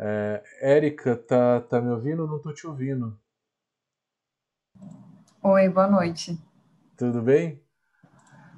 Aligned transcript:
É, 0.00 0.42
Érica, 0.60 1.16
tá, 1.16 1.60
tá 1.60 1.80
me 1.80 1.90
ouvindo? 1.90 2.26
Não 2.26 2.38
tô 2.38 2.52
te 2.52 2.66
ouvindo. 2.66 3.18
Oi, 5.42 5.68
boa 5.68 5.88
noite. 5.88 6.40
Tudo 6.96 7.20
bem? 7.20 7.60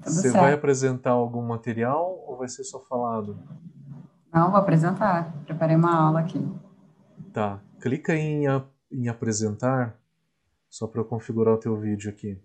Tudo 0.03 0.13
Você 0.13 0.31
vai 0.31 0.43
certo. 0.43 0.59
apresentar 0.59 1.11
algum 1.11 1.43
material 1.43 2.23
ou 2.27 2.37
vai 2.37 2.49
ser 2.49 2.65
só 2.65 2.81
falado? 2.81 3.39
Não, 4.33 4.51
vou 4.51 4.61
apresentar. 4.61 5.33
Preparei 5.45 5.77
uma 5.77 5.95
aula 5.95 6.21
aqui. 6.21 6.39
Tá. 7.33 7.61
Clica 7.81 8.15
em, 8.15 8.45
em 8.91 9.09
apresentar, 9.09 9.99
só 10.69 10.87
para 10.87 11.01
eu 11.01 11.05
configurar 11.07 11.55
o 11.55 11.59
teu 11.59 11.75
vídeo 11.79 12.11
aqui, 12.11 12.39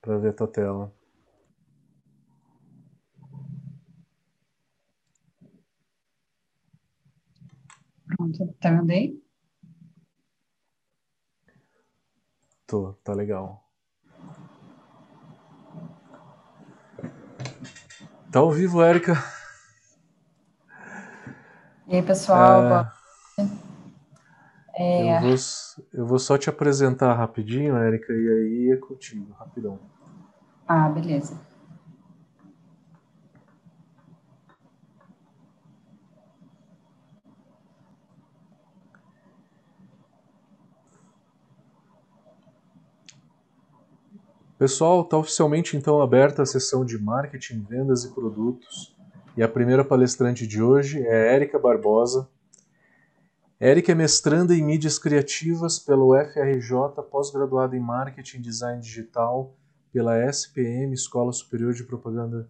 para 0.00 0.18
ver 0.18 0.28
a 0.28 0.32
tua 0.32 0.46
tela. 0.46 0.92
Pronto, 8.20 8.54
tá 8.60 8.70
vendo 8.70 8.90
aí? 8.90 9.18
Tô, 12.66 12.92
tá 13.02 13.14
legal. 13.14 13.64
Tá 18.30 18.40
ao 18.40 18.52
vivo, 18.52 18.82
Érica. 18.82 19.14
E 21.88 21.96
aí, 21.96 22.02
pessoal, 22.02 22.60
boa... 22.60 22.92
Eu 24.78 25.20
vou, 25.20 25.34
eu 25.94 26.06
vou 26.06 26.18
só 26.18 26.36
te 26.36 26.50
apresentar 26.50 27.14
rapidinho, 27.14 27.74
Érica, 27.74 28.12
e 28.12 28.28
aí 28.28 28.72
é 28.74 28.76
contigo, 28.76 29.32
rapidão. 29.32 29.78
Ah, 30.68 30.90
beleza. 30.90 31.40
Pessoal, 44.60 45.00
está 45.00 45.16
oficialmente 45.16 45.74
então 45.74 46.02
aberta 46.02 46.42
a 46.42 46.44
sessão 46.44 46.84
de 46.84 46.98
marketing, 46.98 47.62
vendas 47.62 48.04
e 48.04 48.12
produtos. 48.12 48.94
E 49.34 49.42
a 49.42 49.48
primeira 49.48 49.82
palestrante 49.82 50.46
de 50.46 50.62
hoje 50.62 51.00
é 51.00 51.34
Érica 51.34 51.58
Barbosa. 51.58 52.28
Érica 53.58 53.92
é 53.92 53.94
mestranda 53.94 54.54
em 54.54 54.62
mídias 54.62 54.98
criativas 54.98 55.78
pelo 55.78 56.14
FRJ, 56.14 57.02
pós-graduada 57.10 57.74
em 57.74 57.80
marketing 57.80 58.36
e 58.36 58.40
design 58.42 58.82
digital 58.82 59.56
pela 59.90 60.22
SPM, 60.28 60.92
Escola 60.92 61.32
Superior 61.32 61.72
de 61.72 61.84
Propaganda, 61.84 62.46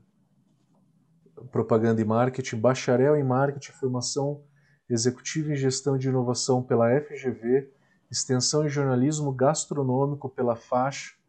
Propaganda 1.53 2.01
e 2.01 2.05
Marketing, 2.05 2.57
bacharel 2.57 3.17
em 3.17 3.23
marketing, 3.23 3.71
formação 3.71 4.43
executiva 4.89 5.53
em 5.53 5.57
gestão 5.57 5.97
de 5.97 6.09
inovação 6.09 6.61
pela 6.61 6.91
FGV, 7.03 7.71
extensão 8.11 8.67
em 8.67 8.69
jornalismo 8.69 9.31
gastronômico 9.31 10.29
pela 10.29 10.57
FACH, 10.57 11.20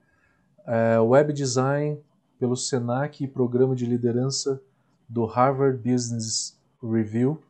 é, 0.66 1.00
web 1.00 1.34
design 1.34 2.00
pelo 2.40 2.56
Senac 2.56 3.23
e 3.23 3.28
programa 3.28 3.76
de 3.76 3.86
liderança 3.86 4.62
do 5.08 5.26
Harvard 5.26 5.78
Business 5.78 6.58
Review, 6.81 7.42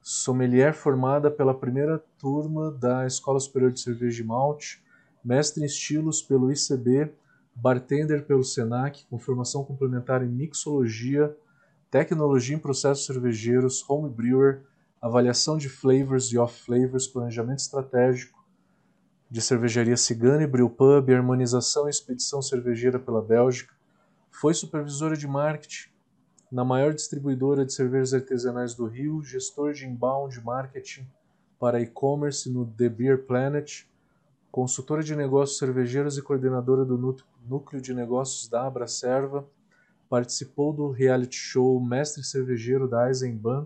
sommelier 0.00 0.74
formada 0.74 1.30
pela 1.30 1.54
primeira 1.54 2.02
turma 2.18 2.70
da 2.70 3.06
Escola 3.06 3.38
Superior 3.38 3.72
de 3.72 3.80
Cerveja 3.80 4.22
e 4.22 4.26
Malte, 4.26 4.82
mestre 5.24 5.62
em 5.62 5.66
estilos 5.66 6.22
pelo 6.22 6.50
ICB, 6.50 7.12
bartender 7.54 8.24
pelo 8.24 8.42
Senac, 8.42 9.04
com 9.06 9.18
formação 9.18 9.64
complementar 9.64 10.22
em 10.22 10.28
mixologia, 10.28 11.36
tecnologia 11.90 12.56
em 12.56 12.58
processos 12.58 13.04
cervejeiros, 13.04 13.84
home 13.88 14.08
brewer, 14.08 14.62
avaliação 15.00 15.58
de 15.58 15.68
flavors 15.68 16.32
e 16.32 16.38
off 16.38 16.64
flavors, 16.64 17.06
planejamento 17.06 17.58
estratégico, 17.58 18.41
de 19.32 19.40
cervejaria 19.40 19.96
Cigana 19.96 20.42
e 20.42 20.46
Brewpub, 20.46 21.10
harmonização 21.10 21.86
e 21.86 21.90
expedição 21.90 22.42
cervejeira 22.42 22.98
pela 22.98 23.22
Bélgica. 23.22 23.74
Foi 24.30 24.52
supervisora 24.52 25.16
de 25.16 25.26
marketing 25.26 25.88
na 26.50 26.62
maior 26.62 26.92
distribuidora 26.92 27.64
de 27.64 27.72
cervejas 27.72 28.12
artesanais 28.12 28.74
do 28.74 28.84
Rio, 28.84 29.22
gestor 29.22 29.72
de 29.72 29.86
inbound 29.86 30.38
marketing 30.44 31.06
para 31.58 31.80
e-commerce 31.80 32.52
no 32.52 32.66
The 32.66 32.90
Beer 32.90 33.24
Planet, 33.24 33.86
consultora 34.50 35.02
de 35.02 35.16
negócios 35.16 35.58
cervejeiros 35.58 36.18
e 36.18 36.22
coordenadora 36.22 36.84
do 36.84 36.98
nú- 36.98 37.16
núcleo 37.48 37.80
de 37.80 37.94
negócios 37.94 38.48
da 38.48 38.66
Abracerva, 38.66 39.46
participou 40.10 40.74
do 40.74 40.90
reality 40.90 41.36
show 41.36 41.80
Mestre 41.80 42.22
Cervejeiro 42.22 42.86
da 42.86 43.08
Eisenbahn, 43.08 43.64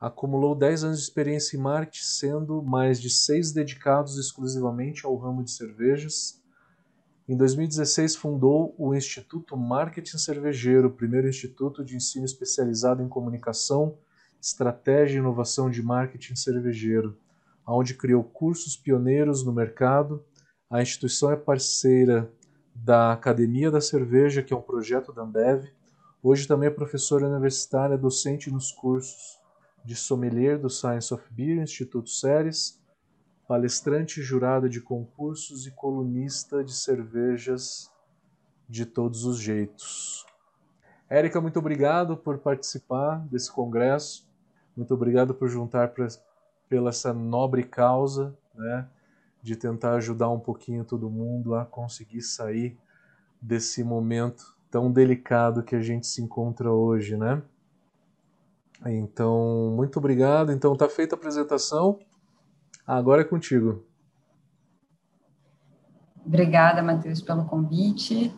Acumulou 0.00 0.54
10 0.54 0.84
anos 0.84 0.96
de 0.96 1.04
experiência 1.04 1.58
em 1.58 1.60
marketing, 1.60 2.02
sendo 2.02 2.62
mais 2.62 2.98
de 2.98 3.10
seis 3.10 3.52
dedicados 3.52 4.16
exclusivamente 4.16 5.04
ao 5.04 5.14
ramo 5.14 5.44
de 5.44 5.50
cervejas. 5.50 6.40
Em 7.28 7.36
2016, 7.36 8.16
fundou 8.16 8.74
o 8.78 8.94
Instituto 8.94 9.58
Marketing 9.58 10.16
Cervejeiro, 10.16 10.88
o 10.88 10.90
primeiro 10.90 11.28
instituto 11.28 11.84
de 11.84 11.96
ensino 11.96 12.24
especializado 12.24 13.02
em 13.02 13.08
comunicação, 13.10 13.98
estratégia 14.40 15.16
e 15.16 15.18
inovação 15.18 15.68
de 15.68 15.82
marketing 15.82 16.34
cervejeiro, 16.34 17.18
onde 17.66 17.92
criou 17.92 18.24
cursos 18.24 18.78
pioneiros 18.78 19.44
no 19.44 19.52
mercado. 19.52 20.24
A 20.70 20.80
instituição 20.80 21.30
é 21.30 21.36
parceira 21.36 22.32
da 22.74 23.12
Academia 23.12 23.70
da 23.70 23.82
Cerveja, 23.82 24.42
que 24.42 24.54
é 24.54 24.56
um 24.56 24.62
projeto 24.62 25.12
da 25.12 25.22
Ambev. 25.22 25.68
Hoje 26.22 26.48
também 26.48 26.68
é 26.68 26.72
professora 26.72 27.28
universitária, 27.28 27.98
docente 27.98 28.50
nos 28.50 28.72
cursos 28.72 29.39
de 29.84 29.94
sommelier 29.94 30.58
do 30.58 30.68
Science 30.68 31.12
of 31.12 31.24
Beer, 31.30 31.62
Instituto 31.62 32.10
Ceres, 32.10 32.80
palestrante 33.48 34.22
jurada 34.22 34.68
de 34.68 34.80
concursos 34.80 35.66
e 35.66 35.70
colunista 35.70 36.62
de 36.62 36.72
cervejas 36.72 37.90
de 38.68 38.86
todos 38.86 39.24
os 39.24 39.38
jeitos. 39.38 40.24
Érica, 41.08 41.40
muito 41.40 41.58
obrigado 41.58 42.16
por 42.16 42.38
participar 42.38 43.18
desse 43.28 43.50
congresso. 43.50 44.28
Muito 44.76 44.94
obrigado 44.94 45.34
por 45.34 45.48
juntar 45.48 45.88
pra, 45.88 46.06
pela 46.68 46.90
essa 46.90 47.12
nobre 47.12 47.64
causa, 47.64 48.38
né, 48.54 48.88
de 49.42 49.56
tentar 49.56 49.94
ajudar 49.94 50.30
um 50.30 50.38
pouquinho 50.38 50.84
todo 50.84 51.10
mundo 51.10 51.56
a 51.56 51.64
conseguir 51.64 52.22
sair 52.22 52.78
desse 53.42 53.82
momento 53.82 54.56
tão 54.70 54.92
delicado 54.92 55.64
que 55.64 55.74
a 55.74 55.82
gente 55.82 56.06
se 56.06 56.22
encontra 56.22 56.70
hoje, 56.70 57.16
né? 57.16 57.42
Então, 58.86 59.72
muito 59.76 59.98
obrigado. 59.98 60.52
Então, 60.52 60.76
tá 60.76 60.88
feita 60.88 61.14
a 61.14 61.18
apresentação. 61.18 61.98
Agora 62.86 63.22
é 63.22 63.24
contigo. 63.24 63.84
Obrigada, 66.24 66.82
Matheus, 66.82 67.20
pelo 67.20 67.44
convite. 67.44 68.34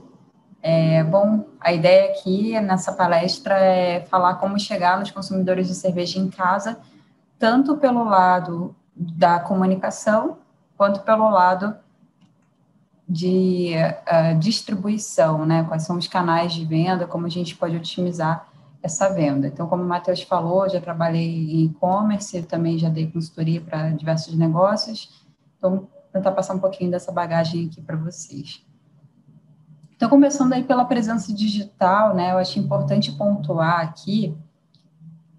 É, 0.62 1.03
bom, 1.03 1.44
a 1.60 1.72
ideia 1.72 2.12
aqui 2.12 2.58
nessa 2.60 2.92
palestra 2.92 3.58
é 3.58 4.04
falar 4.04 4.36
como 4.36 4.58
chegar 4.58 4.98
nos 4.98 5.10
consumidores 5.10 5.69
de 5.69 5.75
cerveja 5.75 6.19
em 6.19 6.30
casa, 6.30 6.78
tanto 7.38 7.76
pelo 7.76 8.04
lado 8.04 8.74
da 8.94 9.41
comunicação, 9.41 10.38
quanto 10.76 11.00
pelo 11.00 11.28
lado 11.28 11.74
de 13.09 13.74
uh, 13.74 14.38
distribuição, 14.38 15.44
né? 15.44 15.64
Quais 15.64 15.82
são 15.82 15.98
os 15.98 16.06
canais 16.06 16.53
de 16.53 16.64
venda, 16.64 17.06
como 17.06 17.26
a 17.26 17.30
gente 17.30 17.56
pode 17.56 17.76
otimizar 17.76 18.48
essa 18.82 19.09
venda. 19.09 19.47
Então, 19.47 19.69
como 19.69 19.82
o 19.82 19.87
Matheus 19.87 20.22
falou, 20.22 20.69
já 20.69 20.81
trabalhei 20.81 21.54
em 21.54 21.65
e-commerce, 21.66 22.43
também 22.43 22.78
já 22.78 22.88
dei 22.88 23.06
consultoria 23.10 23.60
para 23.60 23.91
diversos 23.91 24.34
negócios. 24.34 25.25
Então, 25.56 25.88
tentar 26.12 26.32
passar 26.32 26.54
um 26.54 26.59
pouquinho 26.59 26.91
dessa 26.91 27.12
bagagem 27.12 27.66
aqui 27.66 27.81
para 27.81 27.97
vocês. 27.97 28.65
Então, 29.94 30.10
começando 30.10 30.53
aí 30.53 30.65
pela 30.65 30.84
presença 30.84 31.32
digital, 31.32 32.15
né, 32.15 32.32
eu 32.32 32.38
acho 32.38 32.59
importante 32.59 33.12
pontuar 33.12 33.81
aqui 33.81 34.37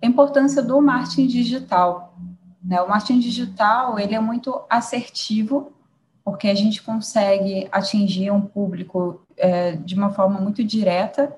a 0.01 0.05
importância 0.05 0.63
do 0.63 0.81
marketing 0.81 1.27
digital. 1.27 2.17
Né? 2.63 2.81
O 2.81 2.87
marketing 2.87 3.19
digital, 3.19 3.99
ele 3.99 4.15
é 4.15 4.19
muito 4.21 4.61
assertivo, 4.69 5.73
porque 6.23 6.47
a 6.47 6.55
gente 6.55 6.81
consegue 6.81 7.67
atingir 7.71 8.31
um 8.31 8.39
público 8.39 9.21
é, 9.35 9.73
de 9.75 9.95
uma 9.95 10.11
forma 10.11 10.39
muito 10.39 10.63
direta, 10.63 11.35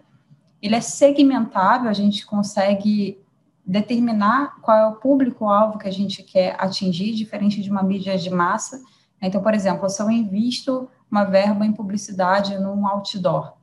ele 0.66 0.76
é 0.76 0.82
segmentável, 0.82 1.88
a 1.88 1.94
gente 1.94 2.26
consegue 2.26 3.20
determinar 3.64 4.60
qual 4.62 4.78
é 4.78 4.88
o 4.88 4.96
público-alvo 4.96 5.78
que 5.78 5.88
a 5.88 5.92
gente 5.92 6.24
quer 6.24 6.56
atingir, 6.58 7.14
diferente 7.14 7.62
de 7.62 7.70
uma 7.70 7.84
mídia 7.84 8.18
de 8.18 8.32
massa. 8.32 8.82
Então, 9.22 9.44
por 9.44 9.54
exemplo, 9.54 9.88
se 9.88 10.02
eu 10.02 10.10
invisto 10.10 10.90
uma 11.10 11.24
verba 11.24 11.68
em 11.68 11.72
publicidade 11.72 12.58
num 12.58 12.88
outdoor, 12.88 13.54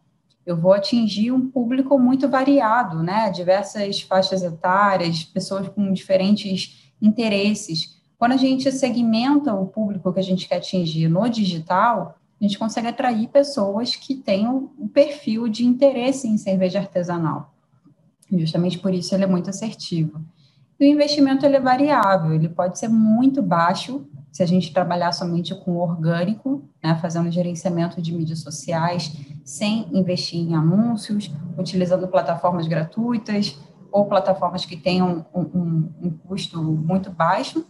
eu 0.46 0.56
vou 0.56 0.72
atingir 0.72 1.32
um 1.32 1.48
público 1.50 1.98
muito 1.98 2.28
variado, 2.28 3.02
né? 3.02 3.30
Diversas 3.30 4.00
faixas 4.00 4.42
etárias, 4.44 5.24
pessoas 5.24 5.68
com 5.68 5.92
diferentes 5.92 6.92
interesses. 7.00 8.00
Quando 8.16 8.32
a 8.32 8.36
gente 8.36 8.70
segmenta 8.70 9.52
o 9.52 9.66
público 9.66 10.12
que 10.12 10.20
a 10.20 10.24
gente 10.24 10.48
quer 10.48 10.58
atingir 10.58 11.08
no 11.08 11.28
digital, 11.28 12.16
a 12.42 12.44
gente 12.48 12.58
consegue 12.58 12.88
atrair 12.88 13.28
pessoas 13.28 13.94
que 13.94 14.16
tenham 14.16 14.72
um 14.76 14.88
perfil 14.88 15.48
de 15.48 15.64
interesse 15.64 16.26
em 16.26 16.36
cerveja 16.36 16.80
artesanal. 16.80 17.54
Justamente 18.32 18.80
por 18.80 18.92
isso 18.92 19.14
ele 19.14 19.22
é 19.22 19.28
muito 19.28 19.48
assertivo. 19.48 20.20
E 20.80 20.84
o 20.84 20.88
investimento 20.88 21.46
ele 21.46 21.54
é 21.54 21.60
variável, 21.60 22.34
ele 22.34 22.48
pode 22.48 22.80
ser 22.80 22.88
muito 22.88 23.40
baixo, 23.40 24.04
se 24.32 24.42
a 24.42 24.46
gente 24.46 24.72
trabalhar 24.72 25.12
somente 25.12 25.54
com 25.54 25.76
orgânico, 25.76 26.64
né, 26.82 26.98
fazendo 27.00 27.30
gerenciamento 27.30 28.02
de 28.02 28.12
mídias 28.12 28.40
sociais, 28.40 29.16
sem 29.44 29.86
investir 29.92 30.40
em 30.40 30.56
anúncios, 30.56 31.30
utilizando 31.56 32.08
plataformas 32.08 32.66
gratuitas 32.66 33.56
ou 33.92 34.06
plataformas 34.06 34.64
que 34.64 34.76
tenham 34.76 35.24
um, 35.32 35.40
um, 35.40 35.88
um 36.02 36.10
custo 36.10 36.60
muito 36.60 37.08
baixo, 37.08 37.64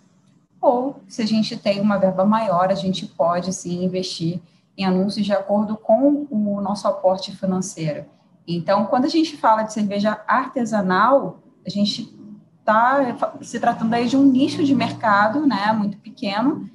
ou 0.59 1.03
se 1.07 1.21
a 1.21 1.27
gente 1.27 1.59
tem 1.59 1.79
uma 1.79 1.99
verba 1.99 2.25
maior, 2.25 2.71
a 2.71 2.75
gente 2.75 3.05
pode 3.05 3.53
sim 3.53 3.85
investir 3.85 4.41
em 4.77 4.85
anúncios 4.85 5.27
de 5.27 5.33
acordo 5.33 5.77
com 5.77 6.27
o 6.31 6.61
nosso 6.61 6.89
aporte 6.89 7.37
financeiro. 7.37 8.07
Então, 8.47 8.87
quando 8.87 9.05
a 9.05 9.09
gente 9.09 9.37
fala 9.37 9.63
de 9.63 9.73
cerveja 9.73 10.23
artesanal, 10.27 11.41
a 11.65 11.71
gente 11.71 12.13
está 12.59 13.19
se 13.41 13.59
tratando 13.61 13.95
aí 13.95 14.09
de 14.09 14.17
um 14.17 14.25
nicho 14.25 14.65
de 14.65 14.75
mercado, 14.75 15.47
né, 15.47 15.73
muito 15.73 15.99
pequeno, 15.99 16.71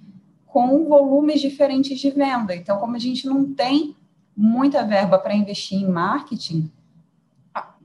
com 0.45 0.85
volumes 0.85 1.41
diferentes 1.41 1.99
de 1.99 2.09
venda. 2.11 2.55
Então, 2.55 2.77
como 2.77 2.95
a 2.95 2.99
gente 2.99 3.27
não 3.27 3.53
tem 3.53 3.95
muita 4.35 4.83
verba 4.83 5.17
para 5.17 5.35
investir 5.35 5.81
em 5.81 5.87
marketing, 5.87 6.71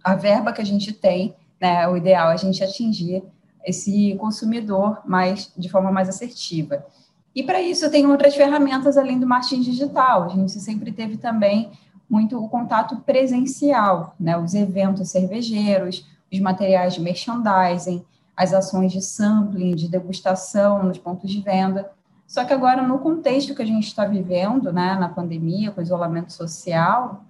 a, 0.03 0.15
verba 0.15 0.53
que 0.53 0.61
a 0.61 0.65
gente 0.65 0.93
tem, 0.93 1.35
né, 1.61 1.89
o 1.89 1.97
ideal 1.97 2.31
é 2.31 2.35
a 2.35 2.37
gente 2.37 2.63
atingir 2.63 3.23
esse 3.65 4.17
consumidor 4.17 5.01
mais 5.07 5.53
de 5.57 5.69
forma 5.69 5.91
mais 5.91 6.09
assertiva. 6.09 6.85
E 7.35 7.43
para 7.43 7.61
isso 7.61 7.91
tem 7.91 8.07
outras 8.07 8.35
ferramentas 8.35 8.97
além 8.97 9.19
do 9.19 9.27
marketing 9.27 9.63
digital. 9.63 10.25
A 10.25 10.29
gente 10.29 10.53
sempre 10.53 10.93
teve 10.93 11.17
também 11.17 11.71
muito 12.09 12.39
o 12.39 12.49
contato 12.49 12.97
presencial, 12.97 14.15
né, 14.21 14.37
os 14.37 14.53
eventos 14.55 15.11
cervejeiros, 15.11 16.07
os 16.31 16.41
materiais 16.41 16.95
de 16.95 17.01
merchandising, 17.01 18.05
as 18.37 18.53
ações 18.53 18.93
de 18.93 19.01
sampling, 19.01 19.75
de 19.75 19.89
degustação 19.89 20.83
nos 20.83 20.99
pontos 20.99 21.31
de 21.31 21.41
venda. 21.41 21.91
Só 22.27 22.45
que 22.45 22.53
agora, 22.53 22.83
no 22.83 22.99
contexto 22.99 23.55
que 23.55 23.63
a 23.63 23.67
gente 23.67 23.87
está 23.87 24.05
vivendo, 24.05 24.73
né, 24.73 24.95
na 24.95 25.09
pandemia, 25.09 25.71
com 25.71 25.81
isolamento 25.81 26.33
social, 26.33 27.25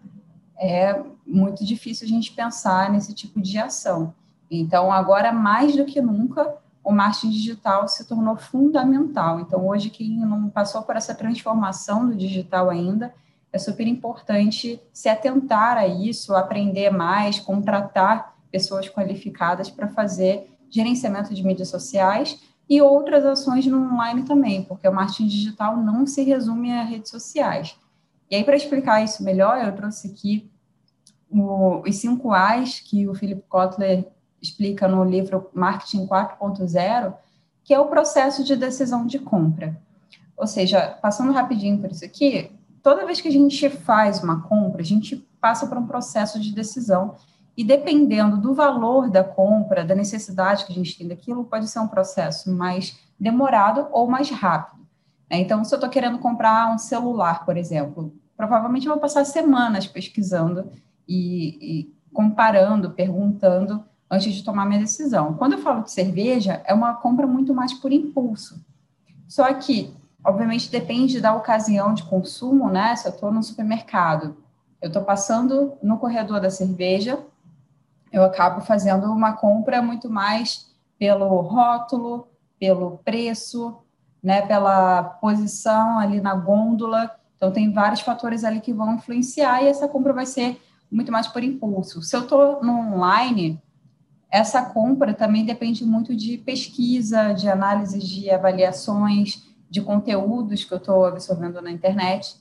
é 0.59 1.01
muito 1.27 1.65
difícil 1.65 2.07
a 2.07 2.09
gente 2.09 2.33
pensar 2.33 2.91
nesse 2.91 3.13
tipo 3.15 3.41
de 3.41 3.59
ação. 3.59 4.15
Então, 4.51 4.93
agora, 4.93 5.33
mais 5.33 5.75
do 5.77 5.85
que 5.85 6.01
nunca, 6.01 6.57
o 6.85 6.93
marketing 6.93 7.31
digital 7.31 7.87
se 7.89 8.05
tornou 8.05 8.37
fundamental. 8.37 9.41
Então, 9.41 9.67
hoje, 9.67 9.91
quem 9.91 10.19
não 10.19 10.49
passou 10.49 10.83
por 10.83 10.97
essa 10.97 11.15
transformação 11.15 12.09
do 12.09 12.17
digital 12.17 12.69
ainda, 12.69 13.15
é 13.53 13.59
super 13.59 13.87
importante 13.87 14.81
se 14.93 15.09
atentar 15.09 15.77
a 15.77 15.87
isso, 15.87 16.35
aprender 16.35 16.91
mais, 16.91 17.39
contratar 17.39 18.35
pessoas 18.51 18.89
qualificadas 18.89 19.71
para 19.71 19.89
fazer 19.89 20.51
gerenciamento 20.71 21.35
de 21.35 21.45
mídias 21.45 21.69
sociais 21.69 22.41
e 22.69 22.81
outras 22.81 23.25
ações 23.25 23.67
no 23.67 23.93
online 23.93 24.23
também, 24.23 24.63
porque 24.65 24.89
o 24.89 24.93
marketing 24.93 25.27
digital 25.27 25.77
não 25.77 26.07
se 26.07 26.23
resume 26.23 26.73
a 26.73 26.83
redes 26.83 27.11
sociais. 27.11 27.77
E 28.31 28.37
aí, 28.37 28.45
para 28.45 28.57
explicar 28.57 29.05
isso 29.05 29.23
melhor, 29.23 29.63
eu 29.63 29.77
trouxe 29.77 30.09
aqui 30.09 30.51
o, 31.31 31.83
os 31.87 31.97
cinco 31.97 32.33
A's 32.33 32.81
que 32.81 33.07
o 33.07 33.15
Philip 33.15 33.43
Kotler 33.49 34.07
explica 34.43 34.89
no 34.89 35.05
livro 35.05 35.49
Marketing 35.55 36.07
4.0, 36.07 37.15
que 37.65 37.73
é 37.73 37.79
o 37.79 37.87
processo 37.87 38.43
de 38.43 38.57
decisão 38.57 39.07
de 39.07 39.21
compra. 39.21 39.81
Ou 40.37 40.47
seja, 40.47 40.99
passando 41.01 41.33
rapidinho 41.33 41.79
por 41.79 41.91
isso 41.91 42.05
aqui, 42.05 42.51
toda 42.83 43.07
vez 43.07 43.21
que 43.21 43.29
a 43.29 43.33
gente 43.33 43.71
faz 43.71 44.23
uma 44.23 44.43
compra, 44.43 44.83
a 44.83 44.85
gente 44.85 45.17
passa 45.41 45.67
por 45.67 45.79
um 45.79 45.87
processo 45.87 46.41
de 46.41 46.53
decisão 46.53 47.15
e 47.57 47.63
dependendo 47.63 48.39
do 48.39 48.55
valor 48.55 49.11
da 49.11 49.23
compra, 49.23 49.85
da 49.85 49.95
necessidade 49.95 50.65
que 50.65 50.73
a 50.73 50.75
gente 50.75 50.97
tem 50.97 51.07
daquilo, 51.07 51.45
pode 51.45 51.69
ser 51.69 51.79
um 51.79 51.89
processo 51.89 52.51
mais 52.51 52.99
demorado 53.21 53.87
ou 53.93 54.09
mais 54.09 54.31
rápido. 54.31 54.83
Né? 55.31 55.39
Então, 55.39 55.63
se 55.65 55.73
eu 55.73 55.77
estou 55.77 55.91
querendo 55.91 56.19
comprar 56.19 56.75
um 56.75 56.79
celular, 56.79 57.45
por 57.45 57.57
exemplo, 57.57 58.15
provavelmente 58.37 58.87
eu 58.87 58.93
vou 58.93 59.01
passar 59.01 59.25
semanas 59.25 59.87
pesquisando 59.87 60.71
e, 61.07 61.59
e 61.61 61.95
comparando, 62.13 62.91
perguntando 62.91 63.85
antes 64.13 64.35
de 64.35 64.45
tomar 64.45 64.67
minha 64.67 64.79
decisão. 64.79 65.33
Quando 65.33 65.55
eu 65.55 65.59
falo 65.61 65.83
de 65.83 65.91
cerveja, 65.91 66.61
é 66.67 66.75
uma 66.75 66.93
compra 66.93 67.27
muito 67.27 67.55
mais 67.55 67.73
por 67.73 67.91
impulso. 67.91 68.63
Só 69.27 69.51
que, 69.55 69.91
obviamente, 70.23 70.71
depende 70.71 71.19
da 71.19 71.35
ocasião 71.35 71.95
de 71.95 72.03
consumo, 72.03 72.69
né? 72.69 72.95
Se 72.95 73.09
eu 73.09 73.13
estou 73.13 73.33
no 73.33 73.43
supermercado, 73.43 74.37
eu 74.83 74.89
estou 74.89 75.03
passando 75.03 75.73
no 75.83 75.97
corredor 75.97 76.43
da 76.43 76.51
cerveja, 76.51 77.19
eu 78.13 78.23
acabo 78.23 78.61
fazendo 78.61 79.11
uma 79.11 79.33
compra 79.33 79.81
muito 79.81 80.11
mais 80.11 80.71
pelo 80.99 81.41
rótulo, 81.41 82.29
pelo 82.61 82.99
preço, 82.99 83.79
né, 84.23 84.43
pela 84.43 85.03
posição 85.03 85.99
ali 85.99 86.21
na 86.21 86.35
gôndola. 86.35 87.11
Então, 87.37 87.51
tem 87.51 87.73
vários 87.73 88.03
fatores 88.03 88.45
ali 88.45 88.61
que 88.61 88.75
vão 88.75 88.95
influenciar 88.95 89.63
e 89.63 89.69
essa 89.69 89.89
compra 89.89 90.13
vai 90.13 90.27
ser 90.27 90.61
muito 90.91 91.11
mais 91.11 91.27
por 91.27 91.43
impulso. 91.43 92.03
Se 92.03 92.15
eu 92.15 92.21
estou 92.21 92.63
no 92.63 92.95
online, 92.95 93.59
essa 94.33 94.63
compra 94.63 95.13
também 95.13 95.45
depende 95.45 95.85
muito 95.85 96.17
de 96.17 96.39
pesquisa, 96.39 97.35
de 97.35 97.51
análise 97.51 97.99
de 97.99 98.31
avaliações, 98.31 99.47
de 99.69 99.83
conteúdos 99.83 100.65
que 100.65 100.73
eu 100.73 100.79
estou 100.79 101.05
absorvendo 101.05 101.61
na 101.61 101.71
internet. 101.71 102.37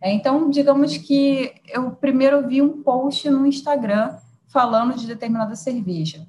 Então, 0.00 0.48
digamos 0.48 0.96
que 0.96 1.52
eu 1.68 1.90
primeiro 1.90 2.46
vi 2.46 2.62
um 2.62 2.80
post 2.82 3.28
no 3.28 3.44
Instagram 3.44 4.16
falando 4.46 4.94
de 4.94 5.04
determinada 5.04 5.56
cerveja. 5.56 6.24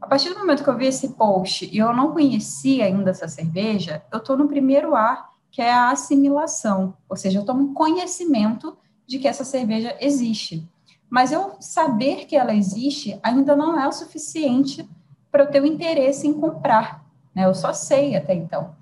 A 0.00 0.06
partir 0.06 0.28
do 0.28 0.38
momento 0.38 0.62
que 0.62 0.70
eu 0.70 0.76
vi 0.76 0.86
esse 0.86 1.08
post 1.10 1.68
e 1.70 1.78
eu 1.78 1.92
não 1.92 2.12
conhecia 2.12 2.84
ainda 2.84 3.10
essa 3.10 3.26
cerveja, 3.26 4.00
eu 4.12 4.18
estou 4.18 4.36
no 4.36 4.46
primeiro 4.46 4.94
ar, 4.94 5.30
que 5.50 5.60
é 5.60 5.72
a 5.72 5.90
assimilação, 5.90 6.94
ou 7.08 7.16
seja, 7.16 7.40
eu 7.40 7.44
tomo 7.44 7.74
conhecimento 7.74 8.76
de 9.08 9.18
que 9.18 9.26
essa 9.26 9.44
cerveja 9.44 9.96
existe. 10.00 10.68
Mas 11.10 11.32
eu 11.32 11.56
saber 11.58 12.26
que 12.26 12.36
ela 12.36 12.54
existe 12.54 13.18
ainda 13.22 13.56
não 13.56 13.78
é 13.78 13.86
o 13.86 13.92
suficiente 13.92 14.88
para 15.30 15.42
eu 15.42 15.50
ter 15.50 15.60
o 15.60 15.66
interesse 15.66 16.26
em 16.26 16.32
comprar. 16.32 17.04
Né? 17.34 17.44
Eu 17.44 17.54
só 17.54 17.72
sei 17.72 18.16
até 18.16 18.32
então. 18.32 18.74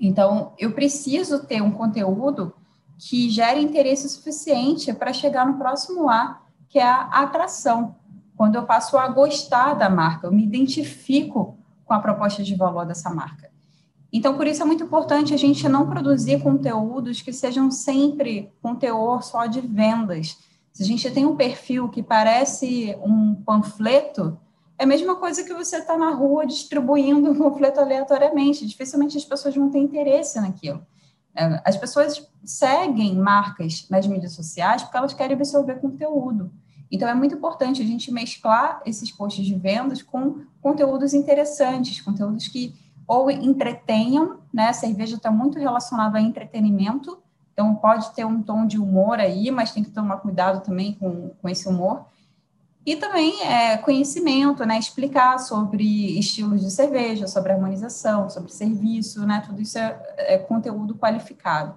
Então, 0.00 0.52
eu 0.56 0.72
preciso 0.72 1.44
ter 1.44 1.60
um 1.60 1.72
conteúdo 1.72 2.54
que 2.96 3.28
gere 3.28 3.60
interesse 3.60 4.08
suficiente 4.08 4.92
para 4.92 5.12
chegar 5.12 5.44
no 5.44 5.58
próximo 5.58 6.08
ar 6.08 6.46
que 6.68 6.78
é 6.78 6.84
a 6.84 7.22
atração. 7.22 7.96
Quando 8.36 8.54
eu 8.54 8.64
passo 8.64 8.96
a 8.96 9.08
gostar 9.08 9.74
da 9.74 9.88
marca, 9.88 10.26
eu 10.26 10.32
me 10.32 10.44
identifico 10.44 11.56
com 11.84 11.94
a 11.94 11.98
proposta 11.98 12.42
de 12.42 12.54
valor 12.54 12.84
dessa 12.84 13.10
marca. 13.10 13.50
Então, 14.12 14.36
por 14.36 14.46
isso 14.46 14.62
é 14.62 14.66
muito 14.66 14.84
importante 14.84 15.34
a 15.34 15.36
gente 15.36 15.68
não 15.68 15.88
produzir 15.88 16.40
conteúdos 16.42 17.20
que 17.20 17.32
sejam 17.32 17.70
sempre 17.70 18.52
com 18.62 18.74
teor 18.74 19.22
só 19.22 19.46
de 19.46 19.60
vendas. 19.60 20.38
Se 20.78 20.84
a 20.84 20.86
gente 20.86 21.10
tem 21.10 21.26
um 21.26 21.34
perfil 21.34 21.88
que 21.88 22.04
parece 22.04 22.96
um 23.02 23.34
panfleto, 23.34 24.38
é 24.78 24.84
a 24.84 24.86
mesma 24.86 25.16
coisa 25.16 25.42
que 25.42 25.52
você 25.52 25.78
está 25.78 25.98
na 25.98 26.10
rua 26.10 26.46
distribuindo 26.46 27.28
um 27.32 27.36
panfleto 27.36 27.80
aleatoriamente. 27.80 28.64
Dificilmente 28.64 29.18
as 29.18 29.24
pessoas 29.24 29.56
vão 29.56 29.70
ter 29.70 29.80
interesse 29.80 30.40
naquilo. 30.40 30.86
É, 31.34 31.60
as 31.64 31.76
pessoas 31.76 32.30
seguem 32.44 33.16
marcas 33.16 33.88
nas 33.90 34.06
mídias 34.06 34.34
sociais 34.34 34.84
porque 34.84 34.96
elas 34.96 35.12
querem 35.12 35.34
absorver 35.34 35.80
conteúdo. 35.80 36.52
Então, 36.88 37.08
é 37.08 37.14
muito 37.14 37.34
importante 37.34 37.82
a 37.82 37.84
gente 37.84 38.12
mesclar 38.12 38.80
esses 38.86 39.10
posts 39.10 39.44
de 39.44 39.56
vendas 39.56 40.00
com 40.00 40.42
conteúdos 40.62 41.12
interessantes, 41.12 42.00
conteúdos 42.00 42.46
que 42.46 42.72
ou 43.04 43.28
entretenham, 43.28 44.38
né? 44.54 44.68
A 44.68 44.72
cerveja 44.72 45.16
está 45.16 45.28
muito 45.28 45.58
relacionada 45.58 46.18
a 46.18 46.22
entretenimento, 46.22 47.18
então 47.58 47.74
pode 47.74 48.14
ter 48.14 48.24
um 48.24 48.40
tom 48.40 48.64
de 48.64 48.78
humor 48.78 49.18
aí, 49.18 49.50
mas 49.50 49.72
tem 49.72 49.82
que 49.82 49.90
tomar 49.90 50.18
cuidado 50.18 50.62
também 50.62 50.92
com, 50.92 51.30
com 51.42 51.48
esse 51.48 51.68
humor. 51.68 52.06
E 52.86 52.94
também 52.94 53.42
é, 53.42 53.76
conhecimento, 53.78 54.64
né? 54.64 54.78
Explicar 54.78 55.38
sobre 55.40 56.16
estilos 56.16 56.60
de 56.60 56.70
cerveja, 56.70 57.26
sobre 57.26 57.50
harmonização, 57.50 58.30
sobre 58.30 58.52
serviço, 58.52 59.26
né? 59.26 59.42
Tudo 59.44 59.60
isso 59.60 59.76
é, 59.76 60.00
é 60.18 60.38
conteúdo 60.38 60.94
qualificado. 60.94 61.74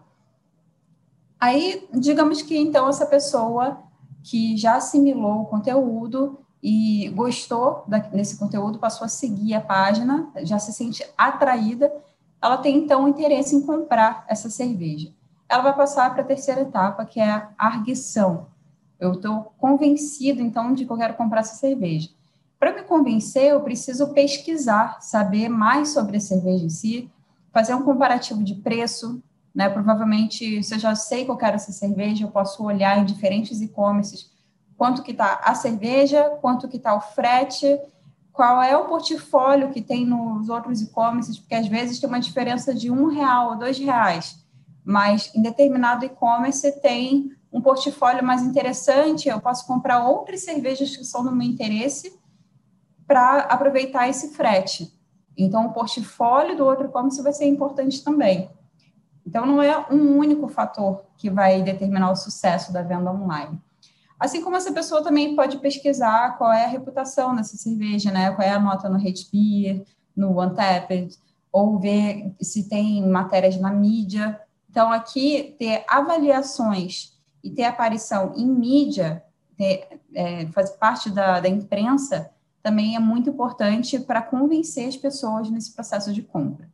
Aí, 1.40 1.90
digamos 1.92 2.44
que 2.44 2.56
então 2.56 2.88
essa 2.88 3.08
pessoa 3.08 3.80
que 4.22 4.56
já 4.56 4.76
assimilou 4.76 5.42
o 5.42 5.46
conteúdo 5.46 6.38
e 6.62 7.10
gostou 7.16 7.84
desse 8.14 8.38
conteúdo, 8.38 8.78
passou 8.78 9.06
a 9.06 9.10
seguir 9.10 9.56
a 9.56 9.62
página, 9.62 10.32
já 10.44 10.60
se 10.60 10.72
sente 10.72 11.04
atraída, 11.18 11.92
ela 12.40 12.60
tem 12.60 12.78
então 12.78 13.08
interesse 13.08 13.56
em 13.56 13.62
comprar 13.62 14.24
essa 14.30 14.48
cerveja. 14.48 15.12
Ela 15.52 15.64
vai 15.64 15.76
passar 15.76 16.14
para 16.14 16.22
a 16.22 16.26
terceira 16.26 16.62
etapa, 16.62 17.04
que 17.04 17.20
é 17.20 17.30
a 17.30 17.52
arguição. 17.58 18.48
Eu 18.98 19.12
estou 19.12 19.54
convencido 19.58 20.42
então 20.42 20.74
de 20.74 20.86
que 20.86 20.92
eu 20.92 20.98
quero 20.98 21.16
comprar 21.16 21.42
essa 21.42 21.56
cerveja. 21.56 22.10
Para 22.58 22.72
me 22.72 22.84
convencer, 22.84 23.52
eu 23.52 23.60
preciso 23.60 24.14
pesquisar, 24.14 25.02
saber 25.02 25.50
mais 25.50 25.90
sobre 25.90 26.16
a 26.16 26.22
cerveja 26.22 26.64
em 26.64 26.70
si, 26.70 27.12
fazer 27.52 27.76
um 27.76 27.84
comparativo 27.84 28.42
de 28.42 28.56
preço, 28.56 29.22
né? 29.54 29.68
Provavelmente, 29.68 30.64
se 30.64 30.74
eu 30.74 30.80
já 30.80 30.96
sei 30.96 31.26
que 31.26 31.32
eu 31.32 31.36
quero 31.36 31.56
essa 31.56 31.74
cerveja, 31.74 32.24
eu 32.24 32.32
posso 32.32 32.64
olhar 32.64 32.98
em 33.00 33.04
diferentes 33.04 33.60
e-commerces 33.60 34.32
quanto 34.78 35.04
que 35.04 35.12
está 35.12 35.42
a 35.44 35.54
cerveja, 35.54 36.38
quanto 36.42 36.70
que 36.70 36.78
está 36.78 36.96
o 36.96 37.02
frete, 37.02 37.78
qual 38.32 38.64
é 38.64 38.78
o 38.78 38.86
portfólio 38.86 39.70
que 39.70 39.82
tem 39.82 40.06
nos 40.06 40.48
outros 40.48 40.82
e-commerces, 40.82 41.38
porque 41.38 41.56
às 41.56 41.68
vezes 41.68 42.00
tem 42.00 42.08
uma 42.08 42.22
diferença 42.22 42.74
de 42.74 42.90
um 42.90 43.08
real 43.08 43.50
ou 43.50 43.58
dois 43.58 43.78
reais, 43.78 44.42
mas 44.84 45.34
em 45.36 45.42
determinado 45.42 46.06
e-commerce 46.06 46.80
tem 46.82 47.32
um 47.52 47.62
portfólio 47.62 48.24
mais 48.24 48.42
interessante, 48.42 49.28
eu 49.28 49.40
posso 49.42 49.68
comprar 49.68 50.08
outras 50.08 50.44
cervejas 50.44 50.96
que 50.96 51.04
são 51.04 51.24
do 51.24 51.36
meu 51.36 51.48
interesse 51.48 52.18
para 53.06 53.40
aproveitar 53.42 54.08
esse 54.08 54.30
frete. 54.30 54.94
Então, 55.38 55.66
o 55.66 55.74
portfólio 55.74 56.56
do 56.56 56.66
outro 56.66 56.86
e-commerce 56.86 57.22
vai 57.22 57.34
ser 57.34 57.46
importante 57.46 58.04
também. 58.04 58.50
Então, 59.26 59.46
não 59.46 59.62
é 59.62 59.86
um 59.92 60.18
único 60.18 60.48
fator 60.48 61.04
que 61.18 61.30
vai 61.30 61.62
determinar 61.62 62.12
o 62.12 62.16
sucesso 62.16 62.72
da 62.72 62.82
venda 62.82 63.12
online. 63.12 63.60
Assim 64.20 64.42
como 64.44 64.56
essa 64.56 64.72
pessoa 64.72 65.04
também 65.04 65.36
pode 65.36 65.58
pesquisar 65.58 66.38
qual 66.38 66.54
é 66.54 66.66
a 66.66 66.70
reputação 66.70 67.36
dessa 67.36 67.58
cerveja, 67.58 68.12
né? 68.12 68.32
Qual 68.32 68.48
é 68.48 68.52
a 68.52 68.60
nota 68.60 68.88
no 68.88 68.96
Hate 68.98 69.28
Beer, 69.32 69.84
no 70.16 70.40
Untapped, 70.42 71.18
ou 71.52 71.80
ver 71.80 72.34
se 72.40 72.70
tem 72.70 73.06
matérias 73.08 73.58
na 73.58 73.72
mídia. 73.72 74.40
Então, 74.72 74.90
aqui, 74.90 75.54
ter 75.60 75.84
avaliações 75.86 77.14
e 77.44 77.50
ter 77.50 77.66
aparição 77.66 78.34
em 78.38 78.48
mídia, 78.48 79.22
ter, 79.58 80.00
é, 80.16 80.48
fazer 80.48 80.78
parte 80.78 81.10
da, 81.10 81.42
da 81.42 81.50
imprensa, 81.50 82.32
também 82.64 82.96
é 82.96 83.00
muito 83.00 83.30
importante 83.30 84.00
para 84.00 84.22
convencer 84.22 84.88
as 84.88 84.96
pessoas 84.96 85.50
nesse 85.50 85.74
processo 85.74 86.14
de 86.14 86.22
compra. 86.22 86.70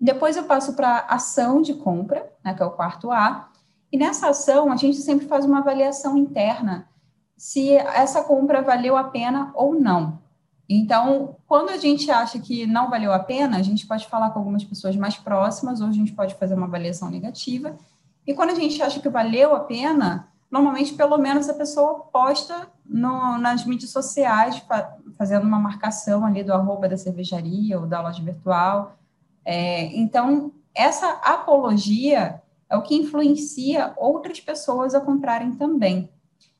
Depois 0.00 0.36
eu 0.36 0.44
passo 0.44 0.72
para 0.72 1.00
ação 1.00 1.60
de 1.60 1.74
compra, 1.74 2.32
né, 2.42 2.54
que 2.54 2.62
é 2.62 2.66
o 2.66 2.70
quarto 2.70 3.12
A, 3.12 3.50
e 3.92 3.98
nessa 3.98 4.30
ação 4.30 4.72
a 4.72 4.76
gente 4.76 4.96
sempre 4.98 5.26
faz 5.26 5.44
uma 5.44 5.58
avaliação 5.58 6.16
interna 6.16 6.88
se 7.36 7.72
essa 7.72 8.22
compra 8.22 8.62
valeu 8.62 8.96
a 8.96 9.04
pena 9.04 9.52
ou 9.54 9.74
não. 9.74 10.20
Então, 10.68 11.36
quando 11.46 11.70
a 11.70 11.78
gente 11.78 12.10
acha 12.10 12.38
que 12.38 12.66
não 12.66 12.90
valeu 12.90 13.12
a 13.12 13.18
pena, 13.18 13.56
a 13.56 13.62
gente 13.62 13.86
pode 13.86 14.06
falar 14.06 14.30
com 14.30 14.38
algumas 14.38 14.62
pessoas 14.62 14.94
mais 14.96 15.16
próximas, 15.16 15.80
ou 15.80 15.88
a 15.88 15.92
gente 15.92 16.12
pode 16.12 16.34
fazer 16.34 16.54
uma 16.54 16.66
avaliação 16.66 17.10
negativa. 17.10 17.76
E 18.26 18.34
quando 18.34 18.50
a 18.50 18.54
gente 18.54 18.82
acha 18.82 19.00
que 19.00 19.08
valeu 19.08 19.56
a 19.56 19.60
pena, 19.60 20.28
normalmente, 20.50 20.92
pelo 20.92 21.16
menos, 21.16 21.48
a 21.48 21.54
pessoa 21.54 22.00
posta 22.12 22.68
no, 22.84 23.38
nas 23.38 23.64
mídias 23.64 23.90
sociais, 23.90 24.58
fa 24.58 24.94
fazendo 25.16 25.44
uma 25.44 25.58
marcação 25.58 26.24
ali 26.24 26.44
do 26.44 26.52
arroba 26.52 26.88
da 26.88 26.96
cervejaria 26.96 27.80
ou 27.80 27.86
da 27.86 28.00
loja 28.00 28.22
virtual. 28.22 28.96
É, 29.44 29.86
então, 29.98 30.52
essa 30.74 31.08
apologia 31.24 32.40
é 32.68 32.76
o 32.76 32.82
que 32.82 32.94
influencia 32.94 33.94
outras 33.96 34.38
pessoas 34.38 34.94
a 34.94 35.00
comprarem 35.00 35.56
também. 35.56 36.10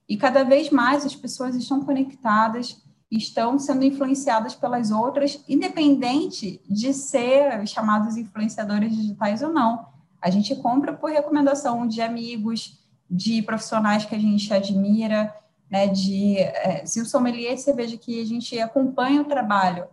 E 0.08 0.16
cada 0.16 0.42
vez 0.42 0.70
mais 0.70 1.04
as 1.04 1.14
pessoas 1.14 1.54
estão 1.54 1.82
conectadas, 1.82 2.82
estão 3.10 3.58
sendo 3.58 3.84
influenciadas 3.84 4.54
pelas 4.54 4.90
outras, 4.90 5.42
independente 5.48 6.60
de 6.68 6.92
ser 6.92 7.66
chamados 7.66 8.16
influenciadores 8.16 8.94
digitais 8.94 9.42
ou 9.42 9.50
não. 9.50 9.86
A 10.20 10.30
gente 10.30 10.54
compra 10.56 10.92
por 10.92 11.10
recomendação 11.10 11.86
de 11.86 12.02
amigos, 12.02 12.78
de 13.10 13.40
profissionais 13.42 14.04
que 14.04 14.14
a 14.14 14.18
gente 14.18 14.52
admira, 14.52 15.34
né, 15.70 15.86
de 15.86 16.38
é, 16.38 16.84
se 16.84 17.00
o 17.00 17.06
sommelier 17.06 17.54
de 17.54 17.62
cerveja 17.62 17.96
que 17.96 18.20
a 18.20 18.26
gente 18.26 18.58
acompanha 18.60 19.22
o 19.22 19.24
trabalho 19.24 19.86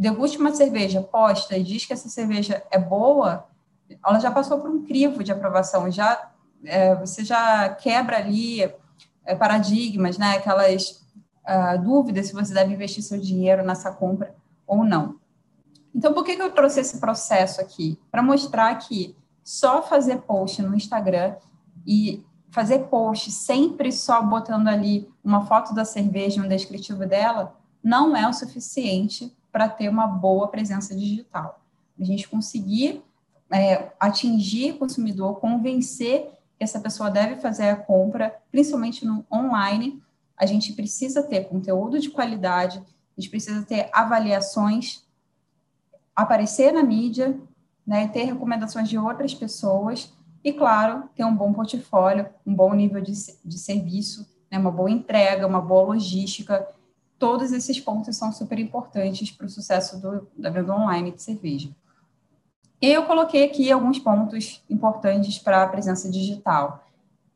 deguste 0.00 0.38
uma 0.38 0.54
cerveja, 0.54 1.02
posta 1.02 1.58
e 1.58 1.62
diz 1.62 1.84
que 1.84 1.92
essa 1.92 2.08
cerveja 2.08 2.62
é 2.70 2.78
boa, 2.78 3.46
ela 4.02 4.18
já 4.18 4.30
passou 4.30 4.58
por 4.58 4.70
um 4.70 4.82
crivo 4.82 5.22
de 5.22 5.30
aprovação, 5.30 5.90
já 5.90 6.30
é, 6.64 6.94
você 6.94 7.22
já 7.22 7.68
quebra 7.68 8.16
ali 8.16 8.62
é, 9.26 9.34
paradigmas, 9.34 10.16
né, 10.16 10.36
aquelas 10.36 10.99
dúvidas 11.76 12.28
se 12.28 12.32
você 12.32 12.54
deve 12.54 12.74
investir 12.74 13.02
seu 13.02 13.20
dinheiro 13.20 13.64
nessa 13.64 13.90
compra 13.92 14.34
ou 14.66 14.84
não. 14.84 15.18
Então, 15.94 16.12
por 16.14 16.24
que, 16.24 16.36
que 16.36 16.42
eu 16.42 16.52
trouxe 16.52 16.80
esse 16.80 16.98
processo 16.98 17.60
aqui? 17.60 17.98
Para 18.10 18.22
mostrar 18.22 18.74
que 18.76 19.16
só 19.42 19.82
fazer 19.82 20.18
post 20.18 20.62
no 20.62 20.76
Instagram 20.76 21.34
e 21.86 22.24
fazer 22.50 22.80
post 22.84 23.30
sempre 23.30 23.90
só 23.90 24.22
botando 24.22 24.68
ali 24.68 25.08
uma 25.24 25.46
foto 25.46 25.74
da 25.74 25.84
cerveja 25.84 26.42
um 26.42 26.48
descritivo 26.48 27.06
dela 27.06 27.56
não 27.82 28.16
é 28.16 28.28
o 28.28 28.32
suficiente 28.32 29.34
para 29.50 29.68
ter 29.68 29.88
uma 29.88 30.06
boa 30.06 30.48
presença 30.48 30.94
digital. 30.94 31.60
A 31.98 32.04
gente 32.04 32.28
conseguir 32.28 33.02
é, 33.50 33.90
atingir 33.98 34.72
o 34.72 34.78
consumidor, 34.78 35.40
convencer 35.40 36.30
que 36.56 36.64
essa 36.64 36.78
pessoa 36.78 37.10
deve 37.10 37.36
fazer 37.36 37.68
a 37.70 37.76
compra, 37.76 38.36
principalmente 38.50 39.04
no 39.04 39.24
online, 39.32 40.00
a 40.40 40.46
gente 40.46 40.72
precisa 40.72 41.22
ter 41.22 41.44
conteúdo 41.44 42.00
de 42.00 42.08
qualidade, 42.08 42.78
a 42.78 43.20
gente 43.20 43.28
precisa 43.28 43.62
ter 43.62 43.90
avaliações, 43.92 45.04
aparecer 46.16 46.72
na 46.72 46.82
mídia, 46.82 47.38
né, 47.86 48.08
ter 48.08 48.24
recomendações 48.24 48.88
de 48.88 48.96
outras 48.96 49.34
pessoas 49.34 50.12
e, 50.42 50.50
claro, 50.50 51.10
ter 51.14 51.24
um 51.24 51.36
bom 51.36 51.52
portfólio, 51.52 52.26
um 52.46 52.54
bom 52.54 52.72
nível 52.72 53.02
de, 53.02 53.12
de 53.44 53.58
serviço, 53.58 54.26
né, 54.50 54.58
uma 54.58 54.70
boa 54.70 54.90
entrega, 54.90 55.46
uma 55.46 55.60
boa 55.60 55.92
logística. 55.92 56.66
Todos 57.18 57.52
esses 57.52 57.78
pontos 57.78 58.16
são 58.16 58.32
super 58.32 58.58
importantes 58.58 59.30
para 59.30 59.44
o 59.44 59.50
sucesso 59.50 60.00
do, 60.00 60.26
da 60.38 60.48
venda 60.48 60.74
online 60.74 61.10
de 61.10 61.22
cerveja. 61.22 61.68
Eu 62.80 63.04
coloquei 63.04 63.44
aqui 63.44 63.70
alguns 63.70 63.98
pontos 63.98 64.64
importantes 64.70 65.38
para 65.38 65.62
a 65.62 65.68
presença 65.68 66.10
digital. 66.10 66.82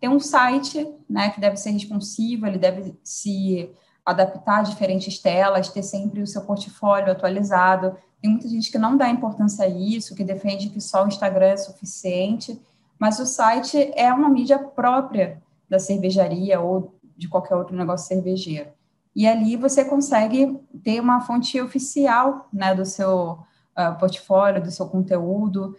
Tem 0.04 0.10
um 0.10 0.20
site 0.20 0.86
né, 1.08 1.30
que 1.30 1.40
deve 1.40 1.56
ser 1.56 1.70
responsivo, 1.70 2.46
ele 2.46 2.58
deve 2.58 2.94
se 3.02 3.70
adaptar 4.04 4.58
a 4.58 4.62
diferentes 4.62 5.18
telas, 5.18 5.70
ter 5.70 5.82
sempre 5.82 6.20
o 6.20 6.26
seu 6.26 6.42
portfólio 6.42 7.10
atualizado. 7.10 7.96
Tem 8.20 8.30
muita 8.30 8.46
gente 8.46 8.70
que 8.70 8.76
não 8.76 8.98
dá 8.98 9.08
importância 9.08 9.64
a 9.64 9.68
isso, 9.68 10.14
que 10.14 10.22
defende 10.22 10.68
que 10.68 10.80
só 10.80 11.04
o 11.04 11.08
Instagram 11.08 11.46
é 11.46 11.56
suficiente 11.56 12.60
mas 12.98 13.18
o 13.18 13.26
site 13.26 13.92
é 13.94 14.12
uma 14.12 14.28
mídia 14.28 14.58
própria 14.58 15.42
da 15.68 15.78
cervejaria 15.78 16.60
ou 16.60 16.94
de 17.16 17.28
qualquer 17.28 17.54
outro 17.54 17.76
negócio 17.76 18.08
cervejeiro. 18.08 18.70
E 19.14 19.26
ali 19.26 19.56
você 19.56 19.84
consegue 19.84 20.58
ter 20.82 21.00
uma 21.00 21.20
fonte 21.20 21.60
oficial 21.60 22.48
né, 22.52 22.74
do 22.74 22.84
seu 22.84 23.32
uh, 23.78 23.98
portfólio, 23.98 24.62
do 24.62 24.70
seu 24.70 24.86
conteúdo. 24.86 25.76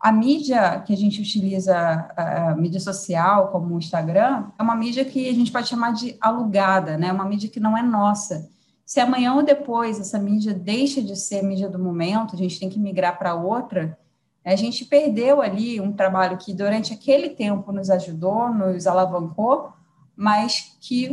A 0.00 0.10
mídia 0.10 0.80
que 0.80 0.94
a 0.94 0.96
gente 0.96 1.20
utiliza, 1.20 1.76
a 2.16 2.56
mídia 2.56 2.80
social, 2.80 3.48
como 3.48 3.74
o 3.74 3.78
Instagram, 3.78 4.46
é 4.58 4.62
uma 4.62 4.74
mídia 4.74 5.04
que 5.04 5.28
a 5.28 5.34
gente 5.34 5.52
pode 5.52 5.68
chamar 5.68 5.92
de 5.92 6.16
alugada, 6.20 6.96
né? 6.96 7.12
uma 7.12 7.26
mídia 7.26 7.50
que 7.50 7.60
não 7.60 7.76
é 7.76 7.82
nossa. 7.82 8.48
Se 8.86 8.98
amanhã 8.98 9.34
ou 9.34 9.42
depois 9.42 10.00
essa 10.00 10.18
mídia 10.18 10.54
deixa 10.54 11.02
de 11.02 11.14
ser 11.14 11.42
mídia 11.42 11.68
do 11.68 11.78
momento, 11.78 12.34
a 12.34 12.38
gente 12.38 12.58
tem 12.58 12.70
que 12.70 12.78
migrar 12.78 13.18
para 13.18 13.34
outra, 13.34 13.98
a 14.42 14.56
gente 14.56 14.86
perdeu 14.86 15.42
ali 15.42 15.80
um 15.80 15.92
trabalho 15.92 16.38
que 16.38 16.54
durante 16.54 16.94
aquele 16.94 17.28
tempo 17.30 17.70
nos 17.70 17.90
ajudou, 17.90 18.52
nos 18.52 18.86
alavancou, 18.86 19.70
mas 20.16 20.76
que 20.80 21.08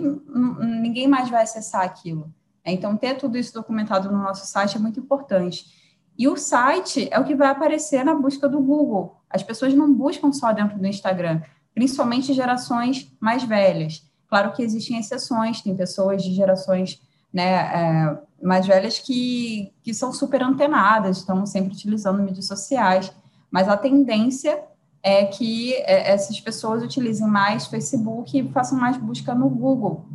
ninguém 0.82 1.08
mais 1.08 1.30
vai 1.30 1.44
acessar 1.44 1.84
aquilo. 1.84 2.34
Então, 2.66 2.98
ter 2.98 3.16
tudo 3.16 3.38
isso 3.38 3.54
documentado 3.54 4.12
no 4.12 4.18
nosso 4.18 4.46
site 4.46 4.78
é 4.78 4.80
muito 4.80 5.00
importante. 5.00 5.77
E 6.18 6.28
o 6.28 6.36
site 6.36 7.08
é 7.12 7.20
o 7.20 7.24
que 7.24 7.36
vai 7.36 7.50
aparecer 7.50 8.04
na 8.04 8.16
busca 8.16 8.50
do 8.50 8.60
Google. 8.60 9.18
As 9.30 9.44
pessoas 9.44 9.74
não 9.74 9.94
buscam 9.94 10.32
só 10.32 10.52
dentro 10.52 10.80
do 10.80 10.88
Instagram, 10.88 11.42
principalmente 11.74 12.34
gerações 12.34 13.12
mais 13.20 13.44
velhas. 13.44 14.04
Claro 14.28 14.52
que 14.54 14.64
existem 14.64 14.98
exceções, 14.98 15.62
tem 15.62 15.76
pessoas 15.76 16.24
de 16.24 16.34
gerações 16.34 17.02
né, 17.32 17.44
é, 17.44 18.18
mais 18.42 18.66
velhas 18.66 19.00
que, 19.00 19.72
que 19.84 19.94
são 19.94 20.12
super 20.12 20.42
antenadas, 20.42 21.18
estão 21.18 21.46
sempre 21.46 21.74
utilizando 21.74 22.24
mídias 22.24 22.48
sociais, 22.48 23.12
mas 23.52 23.70
a 23.70 23.78
tendência 23.78 24.64
é 25.04 25.26
que 25.26 25.74
é, 25.76 26.12
essas 26.12 26.40
pessoas 26.40 26.84
utilizem 26.84 27.28
mais 27.28 27.68
Facebook 27.68 28.38
e 28.38 28.52
façam 28.52 28.78
mais 28.78 28.98
busca 28.98 29.36
no 29.36 29.50
Google. 29.50 30.06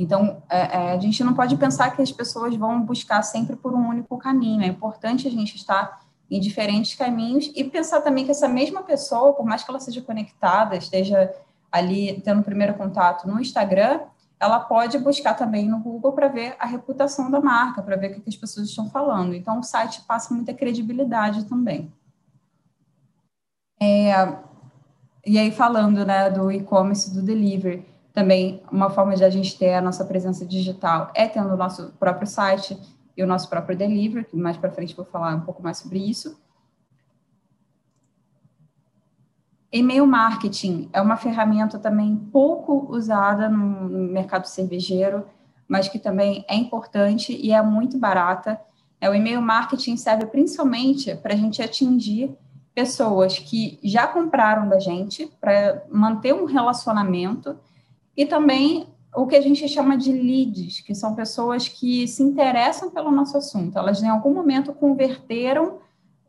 Então, 0.00 0.42
é, 0.48 0.60
é, 0.60 0.92
a 0.92 0.98
gente 0.98 1.22
não 1.22 1.34
pode 1.34 1.54
pensar 1.58 1.90
que 1.90 2.00
as 2.00 2.10
pessoas 2.10 2.56
vão 2.56 2.80
buscar 2.80 3.20
sempre 3.20 3.54
por 3.54 3.74
um 3.74 3.86
único 3.86 4.16
caminho. 4.16 4.62
É 4.62 4.66
importante 4.66 5.28
a 5.28 5.30
gente 5.30 5.56
estar 5.56 6.00
em 6.30 6.40
diferentes 6.40 6.94
caminhos 6.94 7.52
e 7.54 7.62
pensar 7.64 8.00
também 8.00 8.24
que 8.24 8.30
essa 8.30 8.48
mesma 8.48 8.82
pessoa, 8.82 9.34
por 9.34 9.44
mais 9.44 9.62
que 9.62 9.70
ela 9.70 9.78
seja 9.78 10.00
conectada, 10.00 10.74
esteja 10.74 11.30
ali 11.70 12.18
tendo 12.22 12.42
primeiro 12.42 12.72
contato 12.74 13.28
no 13.28 13.38
Instagram, 13.38 14.00
ela 14.40 14.58
pode 14.60 14.98
buscar 14.98 15.34
também 15.34 15.68
no 15.68 15.78
Google 15.80 16.12
para 16.12 16.28
ver 16.28 16.56
a 16.58 16.64
reputação 16.64 17.30
da 17.30 17.38
marca, 17.38 17.82
para 17.82 17.96
ver 17.96 18.12
o 18.12 18.22
que 18.22 18.30
as 18.30 18.36
pessoas 18.36 18.70
estão 18.70 18.88
falando. 18.88 19.34
Então, 19.34 19.58
o 19.58 19.62
site 19.62 20.00
passa 20.08 20.32
muita 20.32 20.54
credibilidade 20.54 21.44
também. 21.44 21.92
É, 23.78 24.14
e 25.26 25.38
aí, 25.38 25.50
falando 25.50 26.06
né, 26.06 26.30
do 26.30 26.50
e-commerce, 26.50 27.12
do 27.12 27.20
delivery, 27.20 27.84
também 28.20 28.62
uma 28.70 28.90
forma 28.90 29.16
de 29.16 29.24
a 29.24 29.30
gente 29.30 29.56
ter 29.58 29.72
a 29.72 29.80
nossa 29.80 30.04
presença 30.04 30.44
digital 30.44 31.10
é 31.14 31.26
tendo 31.26 31.54
o 31.54 31.56
nosso 31.56 31.94
próprio 31.98 32.28
site 32.28 32.78
e 33.16 33.22
o 33.22 33.26
nosso 33.26 33.48
próprio 33.48 33.74
delivery, 33.74 34.26
que 34.26 34.36
mais 34.36 34.58
para 34.58 34.70
frente 34.70 34.94
vou 34.94 35.06
falar 35.06 35.34
um 35.34 35.40
pouco 35.40 35.62
mais 35.62 35.78
sobre 35.78 35.98
isso. 35.98 36.38
E-mail 39.72 40.06
marketing 40.06 40.90
é 40.92 41.00
uma 41.00 41.16
ferramenta 41.16 41.78
também 41.78 42.14
pouco 42.14 42.94
usada 42.94 43.48
no 43.48 43.88
mercado 43.88 44.44
cervejeiro, 44.44 45.24
mas 45.66 45.88
que 45.88 45.98
também 45.98 46.44
é 46.46 46.54
importante 46.54 47.34
e 47.34 47.52
é 47.52 47.62
muito 47.62 47.96
barata. 47.96 48.60
É, 49.00 49.08
o 49.08 49.14
e-mail 49.14 49.40
marketing 49.40 49.96
serve 49.96 50.26
principalmente 50.26 51.14
para 51.14 51.32
a 51.32 51.36
gente 51.36 51.62
atingir 51.62 52.36
pessoas 52.74 53.38
que 53.38 53.80
já 53.82 54.06
compraram 54.06 54.68
da 54.68 54.78
gente, 54.78 55.26
para 55.40 55.82
manter 55.90 56.34
um 56.34 56.44
relacionamento, 56.44 57.56
e 58.16 58.26
também 58.26 58.86
o 59.14 59.26
que 59.26 59.36
a 59.36 59.40
gente 59.40 59.66
chama 59.68 59.96
de 59.96 60.12
leads, 60.12 60.80
que 60.80 60.94
são 60.94 61.14
pessoas 61.14 61.68
que 61.68 62.06
se 62.06 62.22
interessam 62.22 62.90
pelo 62.90 63.10
nosso 63.10 63.36
assunto. 63.36 63.78
Elas, 63.78 64.02
em 64.02 64.08
algum 64.08 64.32
momento, 64.32 64.72
converteram, 64.72 65.78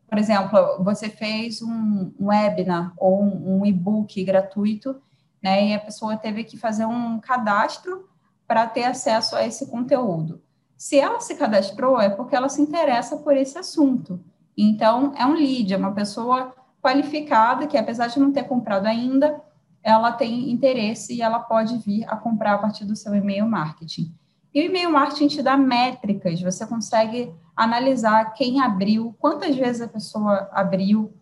por 0.07 0.17
exemplo, 0.17 0.83
você 0.83 1.07
fez 1.09 1.61
um, 1.61 2.11
webinar 2.19 2.93
ou 2.97 3.21
um, 3.23 3.65
e-book 3.65 4.23
gratuito, 4.23 4.99
né, 5.41 5.67
e 5.67 5.73
a 5.73 5.79
pessoa 5.79 6.17
teve 6.17 6.43
que 6.43 6.57
fazer 6.57 6.85
um 6.85 7.19
cadastro 7.19 8.07
para 8.47 8.67
ter 8.67 8.83
acesso 8.83 9.35
a 9.35 9.45
esse 9.45 9.67
conteúdo. 9.67 10.41
Se 10.77 10.99
ela 10.99 11.19
se 11.19 11.35
cadastrou, 11.35 12.01
é 12.01 12.09
porque 12.09 12.35
ela 12.35 12.49
se 12.49 12.61
interessa 12.61 13.17
por 13.17 13.37
esse 13.37 13.57
assunto. 13.57 14.19
Então, 14.57 15.13
é 15.15 15.25
um 15.25 15.33
lead, 15.33 15.73
é 15.73 15.77
uma 15.77 15.93
pessoa 15.93 16.53
qualificada 16.81 17.67
que, 17.67 17.77
apesar 17.77 18.07
de 18.07 18.19
não 18.19 18.31
ter 18.31 18.43
comprado 18.43 18.87
ainda, 18.87 19.39
ela 19.83 20.11
tem 20.11 20.51
interesse 20.51 21.15
e 21.15 21.21
ela 21.21 21.39
pode 21.39 21.77
vir 21.77 22.05
a 22.07 22.15
comprar 22.15 22.53
a 22.53 22.57
partir 22.57 22.85
do 22.85 22.95
seu 22.95 23.15
e-mail 23.15 23.47
marketing. 23.47 24.13
E 24.53 24.61
o 24.61 24.65
e-mail 24.65 24.91
marketing 24.91 25.27
te 25.27 25.41
dá 25.41 25.55
métricas, 25.55 26.41
você 26.41 26.65
consegue 26.65 27.33
analisar 27.55 28.33
quem 28.33 28.61
abriu, 28.61 29.15
quantas 29.19 29.55
vezes 29.55 29.81
a 29.81 29.87
pessoa 29.87 30.49
abriu. 30.51 31.13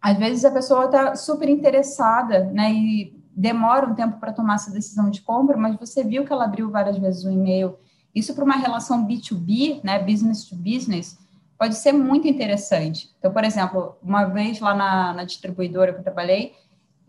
Às 0.00 0.16
vezes 0.16 0.44
a 0.44 0.50
pessoa 0.50 0.86
está 0.86 1.14
super 1.16 1.48
interessada, 1.48 2.44
né, 2.44 2.72
e 2.72 3.20
demora 3.36 3.86
um 3.86 3.94
tempo 3.94 4.18
para 4.18 4.32
tomar 4.32 4.54
essa 4.54 4.70
decisão 4.70 5.10
de 5.10 5.20
compra, 5.20 5.56
mas 5.56 5.76
você 5.76 6.04
viu 6.04 6.24
que 6.24 6.32
ela 6.32 6.44
abriu 6.44 6.70
várias 6.70 6.96
vezes 6.96 7.24
o 7.24 7.30
e-mail. 7.30 7.76
Isso 8.14 8.34
para 8.34 8.44
uma 8.44 8.56
relação 8.56 9.06
B2B, 9.06 9.80
né, 9.82 9.98
business 9.98 10.44
to 10.44 10.56
business, 10.56 11.18
pode 11.58 11.74
ser 11.74 11.92
muito 11.92 12.26
interessante. 12.26 13.10
Então, 13.18 13.32
por 13.32 13.44
exemplo, 13.44 13.96
uma 14.02 14.24
vez 14.24 14.60
lá 14.60 14.74
na, 14.74 15.12
na 15.12 15.24
distribuidora 15.24 15.92
que 15.92 15.98
eu 15.98 16.04
trabalhei, 16.04 16.54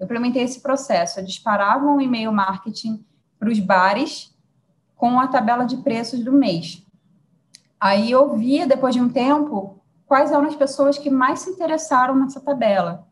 eu 0.01 0.05
implementei 0.05 0.41
esse 0.41 0.60
processo. 0.62 1.20
Eu 1.20 1.24
disparava 1.24 1.86
um 1.86 2.01
e-mail 2.01 2.34
marketing 2.34 3.05
para 3.38 3.50
os 3.50 3.60
bares 3.60 4.36
com 4.96 5.20
a 5.20 5.27
tabela 5.27 5.63
de 5.63 5.77
preços 5.77 6.20
do 6.24 6.31
mês. 6.31 6.84
Aí 7.79 8.10
eu 8.10 8.36
via, 8.36 8.65
depois 8.65 8.96
de 8.96 9.01
um 9.01 9.10
tempo, 9.10 9.79
quais 10.08 10.31
eram 10.31 10.48
as 10.48 10.55
pessoas 10.55 10.98
que 10.98 11.10
mais 11.10 11.41
se 11.41 11.51
interessaram 11.51 12.15
nessa 12.15 12.41
tabela. 12.41 13.08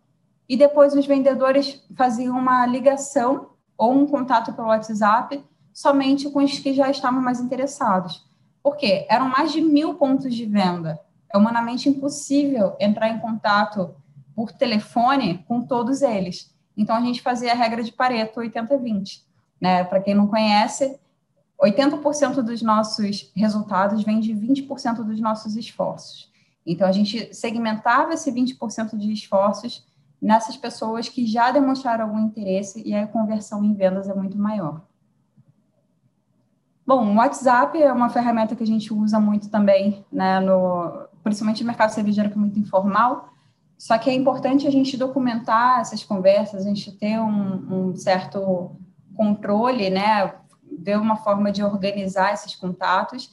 E 0.49 0.57
depois 0.57 0.95
os 0.95 1.05
vendedores 1.05 1.79
faziam 1.95 2.35
uma 2.35 2.65
ligação 2.65 3.51
ou 3.77 3.93
um 3.93 4.07
contato 4.07 4.51
pelo 4.53 4.69
WhatsApp 4.69 5.45
somente 5.71 6.27
com 6.31 6.43
os 6.43 6.57
que 6.57 6.73
já 6.73 6.89
estavam 6.89 7.21
mais 7.21 7.39
interessados. 7.39 8.27
Por 8.63 8.75
quê? 8.75 9.05
Eram 9.07 9.29
mais 9.29 9.51
de 9.51 9.61
mil 9.61 9.93
pontos 9.93 10.33
de 10.33 10.45
venda 10.45 10.99
é 11.31 11.37
humanamente 11.37 11.87
impossível 11.87 12.75
entrar 12.79 13.09
em 13.09 13.19
contato 13.19 13.95
por 14.35 14.51
telefone 14.51 15.43
com 15.47 15.61
todos 15.61 16.01
eles. 16.01 16.51
Então, 16.79 16.95
a 16.95 17.01
gente 17.01 17.21
fazia 17.21 17.51
a 17.51 17.55
regra 17.55 17.83
de 17.83 17.91
Pareto 17.91 18.39
80-20. 18.39 19.21
Né? 19.59 19.83
Para 19.83 19.99
quem 19.99 20.15
não 20.15 20.27
conhece, 20.27 20.97
80% 21.61 22.41
dos 22.41 22.61
nossos 22.61 23.33
resultados 23.35 24.01
vem 24.01 24.21
de 24.21 24.33
20% 24.33 25.03
dos 25.03 25.19
nossos 25.19 25.57
esforços. 25.57 26.31
Então, 26.65 26.87
a 26.87 26.91
gente 26.93 27.35
segmentava 27.35 28.13
esse 28.13 28.31
20% 28.31 28.97
de 28.97 29.11
esforços 29.11 29.85
nessas 30.21 30.55
pessoas 30.55 31.09
que 31.09 31.25
já 31.25 31.51
demonstraram 31.51 32.05
algum 32.05 32.19
interesse 32.19 32.81
e 32.87 32.95
a 32.95 33.05
conversão 33.05 33.61
em 33.61 33.73
vendas 33.73 34.07
é 34.07 34.13
muito 34.13 34.37
maior. 34.37 34.81
Bom, 36.87 37.13
o 37.13 37.15
WhatsApp 37.17 37.81
é 37.81 37.91
uma 37.91 38.09
ferramenta 38.09 38.55
que 38.55 38.63
a 38.63 38.67
gente 38.67 38.93
usa 38.93 39.19
muito 39.19 39.49
também, 39.49 40.05
né, 40.09 40.39
no, 40.39 41.07
principalmente 41.23 41.61
no 41.61 41.67
mercado 41.67 41.89
cervejeiro, 41.89 42.29
que 42.29 42.37
é 42.37 42.39
muito 42.39 42.57
informal. 42.57 43.33
Só 43.79 43.97
que 43.97 44.09
é 44.09 44.13
importante 44.13 44.67
a 44.67 44.71
gente 44.71 44.97
documentar 44.97 45.79
essas 45.79 46.03
conversas, 46.03 46.65
a 46.65 46.69
gente 46.69 46.91
ter 46.91 47.17
um, 47.17 47.89
um 47.89 47.95
certo 47.95 48.75
controle, 49.15 49.89
né? 49.89 50.35
Ver 50.77 50.97
uma 50.97 51.15
forma 51.15 51.49
de 51.49 51.63
organizar 51.63 52.33
esses 52.33 52.53
contatos. 52.55 53.31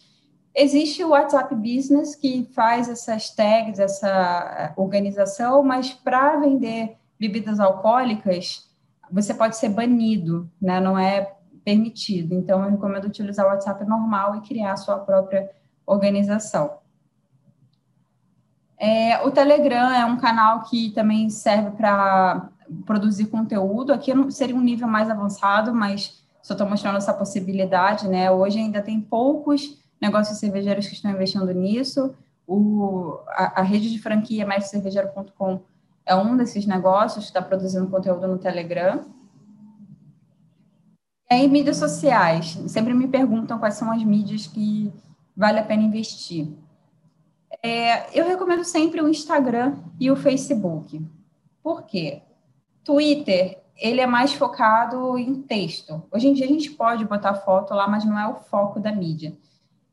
Existe 0.55 1.03
o 1.03 1.09
WhatsApp 1.09 1.53
Business 1.53 2.15
que 2.15 2.49
faz 2.55 2.89
essas 2.89 3.29
tags, 3.35 3.81
essa 3.81 4.73
organização, 4.77 5.65
mas 5.65 5.93
para 5.93 6.39
vender 6.39 6.97
bebidas 7.19 7.59
alcoólicas, 7.59 8.71
você 9.11 9.35
pode 9.35 9.57
ser 9.57 9.71
banido, 9.71 10.49
né? 10.63 10.79
Não 10.79 10.97
é 10.97 11.35
permitido. 11.65 12.35
Então, 12.35 12.63
eu 12.63 12.71
recomendo 12.71 13.07
utilizar 13.07 13.45
o 13.45 13.49
WhatsApp 13.49 13.85
normal 13.85 14.37
e 14.37 14.41
criar 14.43 14.75
a 14.75 14.77
sua 14.77 14.99
própria 15.01 15.51
organização. 15.85 16.79
É, 18.79 19.25
o 19.25 19.31
Telegram 19.31 19.91
é 19.91 20.05
um 20.05 20.19
canal 20.19 20.63
que 20.65 20.91
também 20.91 21.31
serve 21.31 21.71
para 21.71 22.51
produzir 22.85 23.27
conteúdo. 23.27 23.93
Aqui 23.93 24.13
seria 24.31 24.57
um 24.57 24.61
nível 24.61 24.87
mais 24.87 25.09
avançado, 25.09 25.75
mas 25.75 26.23
só 26.43 26.55
estou 26.55 26.69
mostrando 26.69 26.99
essa 26.99 27.13
possibilidade, 27.13 28.07
né? 28.09 28.31
Hoje 28.31 28.59
ainda 28.59 28.83
tem 28.83 29.01
poucos 29.01 29.79
negócios 30.01 30.39
cervejeiros 30.39 30.87
que 30.87 30.95
estão 30.95 31.11
investindo 31.11 31.51
nisso. 31.53 32.15
O, 32.47 33.19
a, 33.29 33.61
a 33.61 33.63
rede 33.63 33.91
de 33.91 33.99
franquia 33.99 34.47
mestrecervejeiro.com 34.47 35.61
é 36.05 36.15
um 36.15 36.37
desses 36.37 36.67
negócios 36.67 37.25
que 37.25 37.31
está 37.31 37.43
produzindo 37.43 37.89
conteúdo 37.89 38.29
no 38.29 38.39
Telegram. 38.39 39.05
E 41.29 41.35
aí, 41.35 41.49
mídias 41.49 41.79
sociais. 41.79 42.57
Sempre 42.69 42.95
me 42.95 43.09
perguntam 43.09 43.59
quais 43.59 43.75
são 43.75 43.91
as 43.91 44.05
mídias 44.05 44.47
que 44.47 44.93
vale 45.37 45.59
a 45.59 45.65
pena 45.65 45.83
investir. 45.83 46.49
É, 47.63 48.19
eu 48.19 48.27
recomendo 48.27 48.65
sempre 48.65 49.01
o 49.01 49.09
Instagram 49.09 49.77
e 49.99 50.11
o 50.11 50.17
Facebook. 50.17 51.05
Por 51.63 51.83
quê? 51.83 52.23
Twitter, 52.85 53.61
ele 53.77 54.01
é 54.01 54.07
mais 54.07 54.33
focado 54.33 55.19
em 55.19 55.43
texto. 55.43 56.03
Hoje 56.11 56.29
em 56.29 56.33
dia 56.33 56.47
a 56.47 56.49
gente 56.49 56.71
pode 56.71 57.05
botar 57.05 57.35
foto 57.35 57.75
lá, 57.75 57.89
mas 57.89 58.05
não 58.05 58.19
é 58.19 58.29
o 58.29 58.37
foco 58.37 58.81
da 58.81 58.93
mídia. 58.93 59.37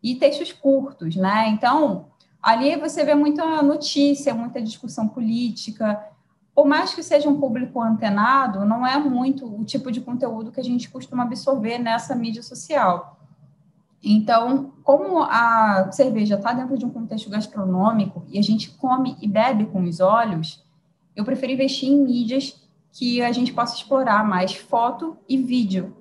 E 0.01 0.15
textos 0.15 0.51
curtos, 0.51 1.15
né? 1.15 1.49
Então, 1.49 2.07
ali 2.41 2.75
você 2.75 3.03
vê 3.03 3.15
muita 3.15 3.61
notícia, 3.61 4.33
muita 4.33 4.61
discussão 4.61 5.07
política. 5.07 6.07
Por 6.53 6.65
mais 6.67 6.93
que 6.93 7.01
seja 7.01 7.27
um 7.27 7.39
público 7.39 7.81
antenado, 7.81 8.65
não 8.65 8.85
é 8.85 8.97
muito 8.97 9.45
o 9.45 9.65
tipo 9.65 9.91
de 9.91 10.01
conteúdo 10.01 10.51
que 10.51 10.59
a 10.59 10.63
gente 10.63 10.89
costuma 10.89 11.23
absorver 11.23 11.79
nessa 11.79 12.15
mídia 12.15 12.43
social. 12.43 13.17
Então, 14.03 14.73
como 14.83 15.23
a 15.23 15.89
cerveja 15.91 16.35
está 16.35 16.51
dentro 16.51 16.77
de 16.77 16.85
um 16.85 16.89
contexto 16.89 17.29
gastronômico 17.29 18.25
e 18.27 18.37
a 18.37 18.41
gente 18.41 18.71
come 18.71 19.15
e 19.21 19.27
bebe 19.27 19.65
com 19.67 19.83
os 19.83 20.01
olhos, 20.01 20.61
eu 21.15 21.23
prefiro 21.23 21.53
investir 21.53 21.89
em 21.89 22.03
mídias 22.03 22.61
que 22.91 23.21
a 23.21 23.31
gente 23.31 23.53
possa 23.53 23.75
explorar 23.75 24.27
mais 24.27 24.55
foto 24.55 25.17
e 25.27 25.37
vídeo. 25.37 25.95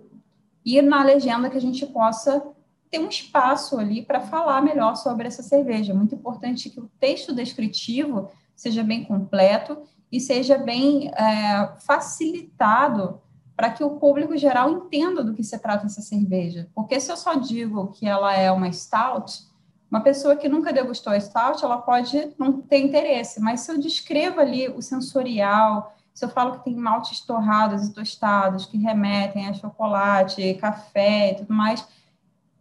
E 0.64 0.82
na 0.82 1.04
legenda 1.04 1.48
que 1.48 1.56
a 1.56 1.60
gente 1.60 1.86
possa 1.86 2.42
ter 2.90 2.98
um 2.98 3.08
espaço 3.08 3.78
ali 3.78 4.02
para 4.02 4.20
falar 4.20 4.60
melhor 4.60 4.96
sobre 4.96 5.26
essa 5.26 5.42
cerveja. 5.42 5.94
Muito 5.94 6.14
importante 6.14 6.68
que 6.68 6.80
o 6.80 6.90
texto 7.00 7.34
descritivo 7.34 8.28
seja 8.54 8.82
bem 8.82 9.04
completo 9.04 9.78
e 10.10 10.20
seja 10.20 10.58
bem 10.58 11.08
é, 11.08 11.72
facilitado 11.86 13.20
para 13.56 13.70
que 13.70 13.84
o 13.84 13.90
público 13.98 14.36
geral 14.36 14.70
entenda 14.70 15.22
do 15.22 15.34
que 15.34 15.44
se 15.44 15.58
trata 15.58 15.86
essa 15.86 16.00
cerveja. 16.00 16.68
Porque 16.74 16.98
se 16.98 17.10
eu 17.10 17.16
só 17.16 17.34
digo 17.34 17.88
que 17.88 18.06
ela 18.06 18.34
é 18.34 18.50
uma 18.50 18.70
stout, 18.72 19.46
uma 19.90 20.00
pessoa 20.00 20.36
que 20.36 20.48
nunca 20.48 20.72
degustou 20.72 21.12
a 21.12 21.20
stout, 21.20 21.62
ela 21.62 21.78
pode 21.78 22.32
não 22.38 22.62
ter 22.62 22.78
interesse, 22.78 23.40
mas 23.40 23.60
se 23.60 23.70
eu 23.70 23.78
descrevo 23.78 24.40
ali 24.40 24.68
o 24.68 24.80
sensorial, 24.80 25.94
se 26.14 26.24
eu 26.24 26.28
falo 26.28 26.52
que 26.52 26.64
tem 26.64 26.74
maltes 26.74 27.20
torrados 27.20 27.86
e 27.86 27.92
tostados 27.92 28.66
que 28.66 28.78
remetem 28.78 29.48
a 29.48 29.54
chocolate, 29.54 30.54
café 30.54 31.32
e 31.32 31.34
tudo 31.36 31.52
mais, 31.52 31.86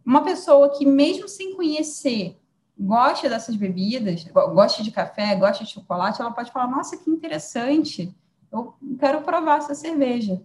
uma 0.04 0.22
pessoa 0.22 0.70
que 0.70 0.84
mesmo 0.84 1.28
sem 1.28 1.54
conhecer 1.54 2.38
gosta 2.78 3.28
dessas 3.28 3.56
bebidas, 3.56 4.24
gosta 4.24 4.82
de 4.82 4.90
café, 4.90 5.34
gosta 5.36 5.64
de 5.64 5.70
chocolate, 5.70 6.20
ela 6.20 6.32
pode 6.32 6.50
falar: 6.50 6.66
"Nossa, 6.66 6.96
que 6.96 7.10
interessante! 7.10 8.14
Eu 8.50 8.74
quero 8.98 9.22
provar 9.22 9.58
essa 9.58 9.74
cerveja". 9.74 10.42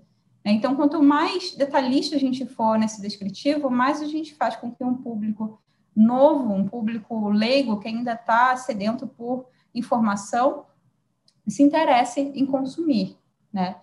Né? 0.48 0.54
Então, 0.54 0.78
quanto 0.78 1.04
mais 1.04 1.54
detalhista 1.54 2.16
a 2.16 2.20
gente 2.20 2.46
for 2.46 2.80
nesse 2.80 3.02
descritivo, 3.02 3.70
mais 3.70 4.02
a 4.02 4.06
gente 4.06 4.34
faz 4.34 4.56
com 4.56 4.72
que 4.72 4.82
um 4.82 4.96
público 4.96 5.62
novo, 5.94 6.54
um 6.54 6.66
público 6.66 7.28
leigo, 7.28 7.82
que 7.82 7.90
ainda 7.90 8.14
está 8.14 8.56
sedento 8.56 9.06
por 9.06 9.48
informação, 9.76 10.66
se 11.46 11.62
interesse 11.62 12.22
em 12.34 12.46
consumir, 12.46 13.18
né? 13.52 13.76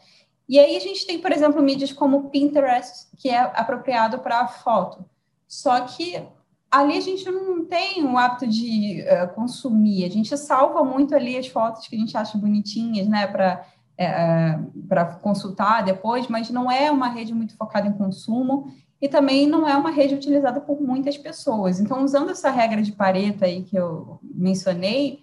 E 0.49 0.59
aí 0.59 0.75
a 0.75 0.81
gente 0.81 1.07
tem, 1.07 1.19
por 1.19 1.33
exemplo, 1.33 1.63
mídias 1.63 1.93
como 1.93 2.31
Pinterest, 2.31 3.09
que 3.19 3.29
é 3.29 3.39
apropriado 3.39 4.19
para 4.21 4.47
foto. 4.47 5.05
Só 5.47 5.81
que 5.81 6.23
ali 6.71 6.97
a 6.97 7.01
gente 7.01 7.31
não 7.31 7.67
tem 7.67 8.05
o 8.05 8.17
hábito 8.17 8.47
de 8.47 9.03
uh, 9.03 9.35
consumir, 9.35 10.07
a 10.07 10.11
gente 10.11 10.35
salva 10.39 10.83
muito 10.83 11.15
ali 11.15 11.37
as 11.37 11.47
fotos 11.47 11.87
que 11.87 11.95
a 11.95 11.99
gente 11.99 12.17
acha 12.17 12.39
bonitinhas, 12.39 13.07
né, 13.07 13.27
para 13.27 13.67
é, 13.97 14.59
para 14.89 15.05
consultar 15.07 15.83
depois, 15.83 16.29
mas 16.29 16.51
não 16.51 16.71
é 16.71 16.91
uma 16.91 17.09
rede 17.09 17.33
muito 17.33 17.57
focada 17.57 17.87
em 17.87 17.93
consumo 17.93 18.73
e 19.01 19.09
também 19.09 19.47
não 19.47 19.69
é 19.69 19.77
uma 19.77 19.91
rede 19.91 20.15
utilizada 20.15 20.61
por 20.61 20.81
muitas 20.81 21.17
pessoas. 21.19 21.79
Então, 21.79 22.03
usando 22.03 22.31
essa 22.31 22.51
regra 22.51 22.83
de 22.83 22.93
Pareto 22.93 23.45
aí 23.45 23.63
que 23.63 23.77
eu 23.77 24.19
mencionei, 24.23 25.23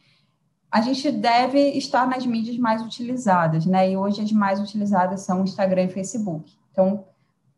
a 0.71 0.81
gente 0.81 1.11
deve 1.11 1.59
estar 1.71 2.07
nas 2.07 2.25
mídias 2.25 2.57
mais 2.57 2.81
utilizadas, 2.81 3.65
né? 3.65 3.91
E 3.91 3.97
hoje 3.97 4.21
as 4.21 4.31
mais 4.31 4.59
utilizadas 4.59 5.21
são 5.21 5.43
Instagram 5.43 5.83
e 5.83 5.89
Facebook. 5.89 6.53
Então, 6.71 7.03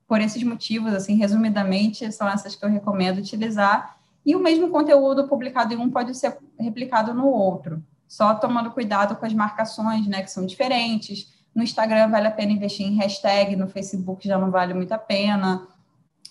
por 0.07 0.19
esses 0.19 0.41
motivos, 0.43 0.93
assim, 0.93 1.15
resumidamente, 1.15 2.11
são 2.11 2.27
essas 2.27 2.55
que 2.55 2.65
eu 2.65 2.69
recomendo 2.69 3.19
utilizar. 3.19 3.97
E 4.25 4.35
o 4.35 4.39
mesmo 4.39 4.69
conteúdo 4.69 5.27
publicado 5.27 5.73
em 5.73 5.77
um 5.77 5.89
pode 5.89 6.15
ser 6.15 6.37
replicado 6.57 7.13
no 7.13 7.27
outro, 7.27 7.83
só 8.13 8.35
tomando 8.35 8.69
cuidado 8.69 9.15
com 9.15 9.25
as 9.25 9.33
marcações, 9.33 10.05
né, 10.05 10.21
que 10.21 10.29
são 10.29 10.45
diferentes. 10.45 11.33
No 11.53 11.63
Instagram 11.63 12.09
vale 12.09 12.27
a 12.27 12.31
pena 12.31 12.51
investir 12.51 12.85
em 12.85 12.95
hashtag, 12.97 13.55
no 13.55 13.67
Facebook 13.67 14.27
já 14.27 14.37
não 14.37 14.51
vale 14.51 14.71
muito 14.71 14.91
a 14.91 14.99
pena. 14.99 15.67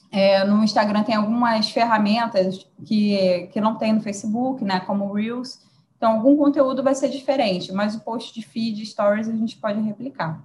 É, 0.08 0.44
no 0.44 0.62
Instagram 0.62 1.02
tem 1.02 1.16
algumas 1.16 1.70
ferramentas 1.70 2.68
que, 2.86 3.48
que 3.52 3.60
não 3.60 3.74
tem 3.74 3.92
no 3.92 4.00
Facebook, 4.00 4.64
né, 4.64 4.78
como 4.78 5.12
Reels. 5.12 5.60
Então, 5.96 6.12
algum 6.12 6.36
conteúdo 6.36 6.84
vai 6.84 6.94
ser 6.94 7.08
diferente, 7.08 7.72
mas 7.72 7.96
o 7.96 8.00
post 8.00 8.32
de 8.32 8.46
feed, 8.46 8.86
stories, 8.86 9.28
a 9.28 9.34
gente 9.34 9.56
pode 9.56 9.80
replicar. 9.80 10.40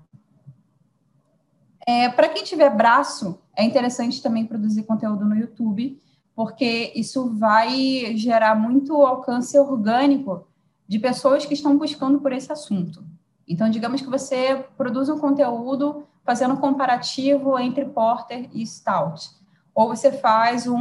É, 1.85 2.09
Para 2.09 2.29
quem 2.29 2.43
tiver 2.43 2.75
braço, 2.75 3.39
é 3.55 3.63
interessante 3.63 4.23
também 4.23 4.43
produzir 4.43 4.83
conteúdo 4.83 5.23
no 5.23 5.35
YouTube, 5.35 6.01
porque 6.35 6.91
isso 6.95 7.29
vai 7.37 8.17
gerar 8.17 8.55
muito 8.55 9.05
alcance 9.05 9.55
orgânico 9.59 10.46
de 10.87 10.99
pessoas 10.99 11.45
que 11.45 11.53
estão 11.53 11.77
buscando 11.77 12.19
por 12.19 12.31
esse 12.31 12.51
assunto. 12.51 13.03
Então, 13.47 13.69
digamos 13.69 14.01
que 14.01 14.09
você 14.09 14.65
produz 14.77 15.09
um 15.09 15.19
conteúdo 15.19 16.07
fazendo 16.23 16.53
um 16.53 16.57
comparativo 16.57 17.57
entre 17.57 17.85
Porter 17.85 18.49
e 18.53 18.65
Stout 18.65 19.37
ou 19.77 19.89
você 19.89 20.11
faz 20.11 20.65
um, 20.65 20.75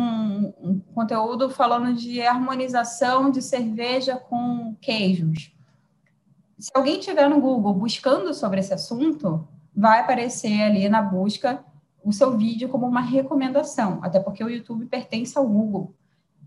um, 0.58 0.80
conteúdo 0.94 1.50
falando 1.50 1.92
de 1.92 2.22
harmonização 2.22 3.30
de 3.30 3.42
cerveja 3.42 4.16
com 4.16 4.74
queijos. 4.80 5.54
Se 6.58 6.70
alguém 6.74 6.98
estiver 6.98 7.28
no 7.28 7.38
Google 7.38 7.74
buscando 7.74 8.32
sobre 8.32 8.60
esse 8.60 8.72
assunto, 8.72 9.46
vai 9.76 10.00
aparecer 10.00 10.62
ali 10.62 10.88
na 10.88 11.02
busca 11.02 11.62
o 12.02 12.10
seu 12.10 12.38
vídeo 12.38 12.70
como 12.70 12.86
uma 12.86 13.02
recomendação, 13.02 13.98
até 14.02 14.18
porque 14.18 14.42
o 14.42 14.48
YouTube 14.48 14.86
pertence 14.86 15.36
ao 15.36 15.46
Google. 15.46 15.94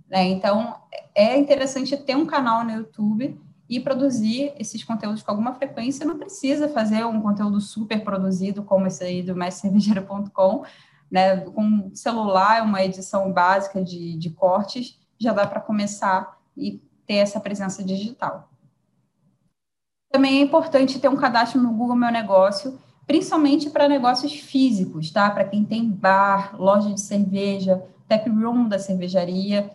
Né? 0.10 0.30
Então, 0.30 0.76
é 1.14 1.38
interessante 1.38 1.96
ter 1.98 2.16
um 2.16 2.26
canal 2.26 2.64
no 2.64 2.72
YouTube 2.72 3.40
e 3.70 3.80
produzir 3.80 4.52
esses 4.58 4.84
conteúdos 4.84 5.22
com 5.22 5.30
alguma 5.30 5.54
frequência. 5.54 6.06
Não 6.06 6.18
precisa 6.18 6.68
fazer 6.68 7.06
um 7.06 7.22
conteúdo 7.22 7.62
super 7.62 8.04
produzido 8.04 8.64
como 8.64 8.88
esse 8.88 9.04
aí 9.04 9.22
do 9.22 9.36
mescervejeiro.com, 9.36 10.64
né? 11.12 11.38
Com 11.42 11.92
celular, 11.94 12.64
uma 12.64 12.84
edição 12.84 13.32
básica 13.32 13.84
de, 13.84 14.18
de 14.18 14.32
cortes, 14.32 15.00
já 15.20 15.32
dá 15.32 15.46
para 15.46 15.62
começar 15.62 16.40
e 16.58 16.82
ter 17.06 17.16
essa 17.16 17.40
presença 17.40 17.84
digital. 17.84 18.50
Também 20.12 20.40
é 20.40 20.42
importante 20.42 21.00
ter 21.00 21.08
um 21.08 21.16
cadastro 21.16 21.62
no 21.62 21.72
Google 21.72 21.96
Meu 21.96 22.12
Negócio, 22.12 22.80
principalmente 23.06 23.70
para 23.70 23.88
negócios 23.88 24.34
físicos, 24.34 25.12
tá? 25.12 25.30
Para 25.30 25.44
quem 25.44 25.64
tem 25.64 25.88
bar, 25.88 26.56
loja 26.60 26.92
de 26.92 27.02
cerveja, 27.02 27.84
tap 28.08 28.28
room 28.28 28.68
da 28.68 28.80
cervejaria, 28.80 29.70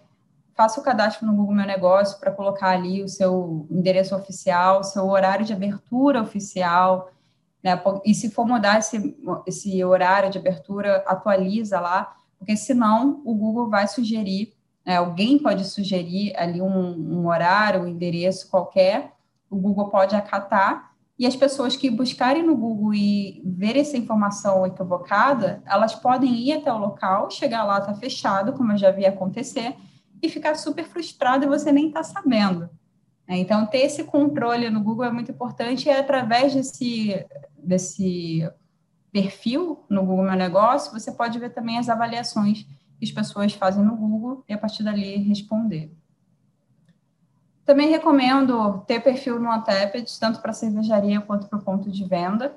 faça 0.54 0.80
o 0.80 0.82
cadastro 0.84 1.26
no 1.26 1.34
Google 1.34 1.54
Meu 1.54 1.66
Negócio 1.66 2.18
para 2.18 2.30
colocar 2.30 2.70
ali 2.70 3.02
o 3.02 3.08
seu 3.08 3.66
endereço 3.70 4.14
oficial, 4.14 4.84
seu 4.84 5.06
horário 5.06 5.44
de 5.44 5.52
abertura 5.52 6.22
oficial, 6.22 7.10
né? 7.62 7.80
E 8.04 8.14
se 8.14 8.30
for 8.30 8.46
mudar 8.46 8.78
esse, 8.78 9.16
esse 9.46 9.82
horário 9.82 10.30
de 10.30 10.38
abertura, 10.38 11.02
atualiza 11.06 11.80
lá, 11.80 12.14
porque 12.38 12.56
senão 12.56 13.22
o 13.24 13.34
Google 13.34 13.70
vai 13.70 13.88
sugerir, 13.88 14.52
né? 14.84 14.96
alguém 14.96 15.38
pode 15.38 15.64
sugerir 15.64 16.36
ali 16.36 16.60
um, 16.60 16.68
um 16.68 17.26
horário, 17.26 17.82
um 17.82 17.88
endereço 17.88 18.50
qualquer, 18.50 19.12
o 19.48 19.56
Google 19.56 19.88
pode 19.88 20.14
acatar, 20.14 20.92
e 21.18 21.26
as 21.26 21.36
pessoas 21.36 21.76
que 21.76 21.88
buscarem 21.88 22.42
no 22.42 22.56
Google 22.56 22.92
e 22.92 23.40
ver 23.46 23.76
essa 23.78 23.96
informação 23.96 24.66
equivocada, 24.66 25.62
elas 25.64 25.94
podem 25.94 26.34
ir 26.34 26.54
até 26.54 26.72
o 26.72 26.78
local, 26.78 27.30
chegar 27.30 27.64
lá, 27.64 27.78
está 27.78 27.94
fechado, 27.94 28.52
como 28.52 28.72
eu 28.72 28.76
já 28.76 28.90
vi 28.90 29.06
acontecer, 29.06 29.76
e 30.24 30.28
ficar 30.28 30.54
super 30.54 30.84
frustrado 30.84 31.44
e 31.44 31.48
você 31.48 31.70
nem 31.70 31.88
está 31.88 32.02
sabendo. 32.02 32.70
Né? 33.28 33.38
Então, 33.38 33.66
ter 33.66 33.78
esse 33.78 34.04
controle 34.04 34.70
no 34.70 34.82
Google 34.82 35.04
é 35.04 35.10
muito 35.10 35.30
importante 35.30 35.86
e 35.86 35.90
é 35.90 35.98
através 35.98 36.54
desse, 36.54 37.26
desse 37.58 38.48
perfil 39.12 39.84
no 39.88 40.04
Google 40.04 40.24
Meu 40.24 40.36
Negócio, 40.36 40.92
você 40.92 41.12
pode 41.12 41.38
ver 41.38 41.50
também 41.50 41.78
as 41.78 41.88
avaliações 41.88 42.66
que 42.98 43.04
as 43.04 43.10
pessoas 43.10 43.52
fazem 43.52 43.84
no 43.84 43.96
Google 43.96 44.44
e 44.48 44.52
a 44.52 44.58
partir 44.58 44.82
dali 44.82 45.16
responder. 45.16 45.92
Também 47.64 47.88
recomendo 47.88 48.84
ter 48.86 49.00
perfil 49.00 49.40
no 49.40 49.50
Untapped, 49.50 50.18
tanto 50.20 50.40
para 50.40 50.52
cervejaria 50.52 51.20
quanto 51.20 51.48
para 51.48 51.58
o 51.58 51.62
ponto 51.62 51.90
de 51.90 52.04
venda, 52.04 52.54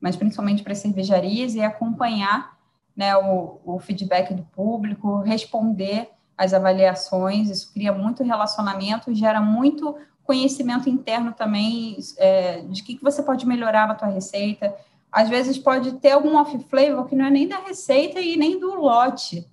mas 0.00 0.16
principalmente 0.16 0.62
para 0.62 0.74
cervejarias 0.74 1.54
e 1.54 1.62
acompanhar 1.62 2.58
né, 2.94 3.16
o, 3.16 3.58
o 3.64 3.78
feedback 3.78 4.34
do 4.34 4.42
público, 4.42 5.20
responder 5.20 6.10
as 6.40 6.54
avaliações, 6.54 7.50
isso 7.50 7.70
cria 7.70 7.92
muito 7.92 8.24
relacionamento, 8.24 9.14
gera 9.14 9.42
muito 9.42 9.94
conhecimento 10.24 10.88
interno 10.88 11.34
também 11.34 11.98
é, 12.16 12.62
de 12.62 12.82
que, 12.82 12.94
que 12.94 13.02
você 13.02 13.22
pode 13.22 13.46
melhorar 13.46 13.86
na 13.86 13.94
tua 13.94 14.08
receita. 14.08 14.74
Às 15.12 15.28
vezes 15.28 15.58
pode 15.58 15.92
ter 15.96 16.12
algum 16.12 16.38
off-flavor 16.38 17.06
que 17.06 17.14
não 17.14 17.26
é 17.26 17.30
nem 17.30 17.46
da 17.46 17.58
receita 17.58 18.20
e 18.20 18.38
nem 18.38 18.58
do 18.58 18.74
lote. 18.74 19.46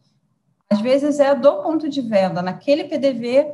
Às 0.70 0.80
vezes 0.80 1.20
é 1.20 1.36
do 1.36 1.62
ponto 1.62 1.90
de 1.90 2.00
venda. 2.00 2.42
Naquele 2.42 2.86
PDV 2.86 3.54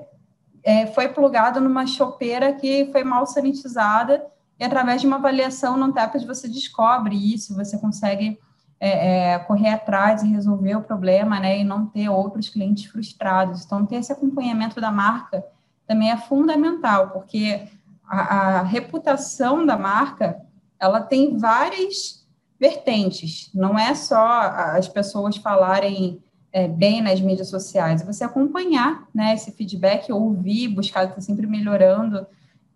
é, 0.62 0.86
foi 0.86 1.08
plugado 1.08 1.60
numa 1.60 1.88
chopeira 1.88 2.54
que 2.54 2.92
foi 2.92 3.04
mal 3.04 3.26
sanitizada 3.26 4.24
e 4.60 4.64
através 4.64 5.02
de 5.02 5.08
uma 5.08 5.16
avaliação 5.16 5.76
no 5.76 5.92
TAPES 5.92 6.24
você 6.24 6.48
descobre 6.48 7.16
isso, 7.16 7.56
você 7.56 7.80
consegue 7.80 8.38
é, 8.86 9.32
é, 9.32 9.40
correr 9.40 9.70
atrás 9.70 10.24
e 10.24 10.28
resolver 10.28 10.76
o 10.76 10.82
problema, 10.82 11.40
né, 11.40 11.60
e 11.60 11.64
não 11.64 11.86
ter 11.86 12.10
outros 12.10 12.50
clientes 12.50 12.84
frustrados. 12.92 13.64
Então, 13.64 13.86
ter 13.86 13.96
esse 13.96 14.12
acompanhamento 14.12 14.82
da 14.82 14.92
marca 14.92 15.42
também 15.88 16.12
é 16.12 16.18
fundamental, 16.18 17.12
porque 17.12 17.66
a, 18.06 18.58
a 18.58 18.62
reputação 18.64 19.66
da 19.66 19.78
marca 19.78 20.38
ela 20.78 21.00
tem 21.00 21.38
várias 21.38 22.28
vertentes, 22.60 23.50
não 23.54 23.80
é 23.80 23.96
só 23.96 24.42
as 24.42 24.90
pessoas 24.90 25.38
falarem 25.38 26.22
é, 26.52 26.68
bem 26.68 27.02
nas 27.02 27.22
mídias 27.22 27.48
sociais, 27.48 28.04
você 28.04 28.26
acompanhar 28.26 29.08
né, 29.16 29.34
esse 29.34 29.50
feedback, 29.54 30.12
ouvir, 30.12 30.68
buscar 30.68 31.06
estar 31.06 31.22
sempre 31.22 31.48
melhorando, 31.48 32.28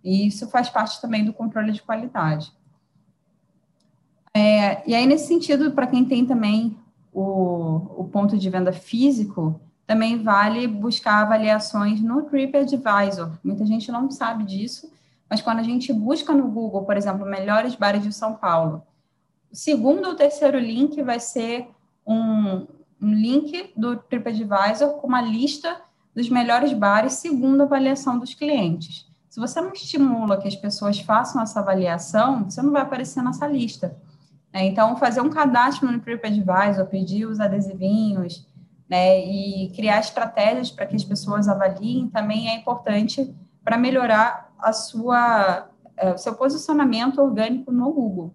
e 0.01 0.25
isso 0.25 0.47
faz 0.47 0.69
parte 0.69 1.01
também 1.01 1.25
do 1.25 1.33
controle 1.33 1.73
de 1.73 1.81
qualidade. 1.81 2.49
É, 4.37 4.83
e 4.85 4.93
aí, 4.93 5.07
nesse 5.07 5.27
sentido, 5.27 5.71
para 5.71 5.87
quem 5.87 6.05
tem 6.05 6.23
também 6.23 6.77
o, 7.11 8.01
o 8.01 8.09
ponto 8.11 8.37
de 8.37 8.47
venda 8.51 8.71
físico, 8.71 9.59
também 9.87 10.21
vale 10.21 10.67
buscar 10.67 11.23
avaliações 11.23 11.99
no 12.01 12.21
TripAdvisor. 12.21 13.31
Muita 13.43 13.65
gente 13.65 13.91
não 13.91 14.11
sabe 14.11 14.43
disso, 14.43 14.91
mas 15.27 15.41
quando 15.41 15.57
a 15.57 15.63
gente 15.63 15.91
busca 15.91 16.33
no 16.33 16.47
Google, 16.49 16.83
por 16.83 16.95
exemplo, 16.95 17.25
melhores 17.25 17.73
bares 17.73 18.03
de 18.03 18.13
São 18.13 18.35
Paulo, 18.35 18.83
o 19.51 19.55
segundo 19.55 20.07
ou 20.07 20.13
terceiro 20.13 20.59
link 20.59 21.01
vai 21.01 21.19
ser 21.19 21.67
um, 22.05 22.67
um 23.01 23.13
link 23.15 23.71
do 23.75 23.95
TripAdvisor 23.95 24.99
com 24.99 25.07
uma 25.07 25.21
lista 25.21 25.81
dos 26.13 26.29
melhores 26.29 26.73
bares 26.73 27.13
segundo 27.13 27.61
a 27.61 27.63
avaliação 27.63 28.19
dos 28.19 28.35
clientes. 28.35 29.07
Se 29.31 29.39
você 29.39 29.59
não 29.59 29.73
estimula 29.73 30.37
que 30.37 30.47
as 30.47 30.55
pessoas 30.55 30.99
façam 30.99 31.41
essa 31.41 31.59
avaliação, 31.59 32.43
você 32.43 32.61
não 32.61 32.71
vai 32.71 32.83
aparecer 32.83 33.23
nessa 33.23 33.47
lista. 33.47 33.97
É, 34.57 34.65
então, 34.65 34.97
fazer 34.97 35.21
um 35.21 35.29
cadastro 35.29 35.91
no 35.91 35.99
TripAdvisor, 35.99 36.87
pedir 36.87 37.27
os 37.27 37.39
adesivinhos, 37.39 38.47
né, 38.89 39.19
e 39.23 39.71
criar 39.75 39.99
estratégias 39.99 40.71
para 40.71 40.87
que 40.87 40.95
as 40.95 41.03
pessoas 41.03 41.47
avaliem 41.47 42.09
também 42.09 42.49
é 42.49 42.55
importante 42.55 43.35
para 43.63 43.77
melhorar 43.77 44.51
a 44.57 44.73
sua, 44.73 45.69
é, 45.95 46.11
o 46.11 46.17
seu 46.17 46.33
posicionamento 46.33 47.21
orgânico 47.21 47.71
no 47.71 47.93
Google. 47.93 48.33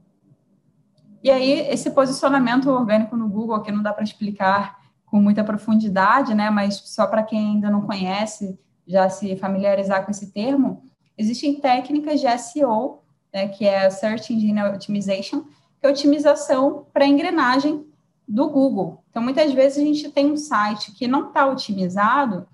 E 1.24 1.28
aí, 1.30 1.58
esse 1.68 1.90
posicionamento 1.90 2.70
orgânico 2.70 3.16
no 3.16 3.28
Google, 3.28 3.60
que 3.60 3.72
não 3.72 3.82
dá 3.82 3.92
para 3.92 4.04
explicar 4.04 4.78
com 5.04 5.20
muita 5.20 5.42
profundidade, 5.42 6.34
né, 6.34 6.50
mas 6.50 6.76
só 6.84 7.04
para 7.04 7.24
quem 7.24 7.54
ainda 7.54 7.68
não 7.68 7.82
conhece, 7.82 8.56
já 8.86 9.10
se 9.10 9.34
familiarizar 9.34 10.04
com 10.04 10.12
esse 10.12 10.30
termo, 10.30 10.84
existem 11.18 11.58
técnicas 11.58 12.20
de 12.20 12.28
SEO, 12.38 13.02
né, 13.34 13.48
que 13.48 13.66
é 13.66 13.90
Search 13.90 14.32
Engine 14.32 14.62
Optimization, 14.62 15.42
que 15.82 15.86
é 15.88 15.90
otimização 15.90 16.86
para 16.92 17.04
engrenagem 17.04 17.84
do 18.26 18.48
Google. 18.48 19.02
Então, 19.10 19.20
muitas 19.20 19.52
vezes 19.52 19.78
a 19.78 19.84
gente 19.84 20.08
tem 20.12 20.30
um 20.30 20.36
site 20.36 20.92
que 20.92 21.08
não 21.08 21.26
está 21.26 21.44
otimizado 21.44 22.46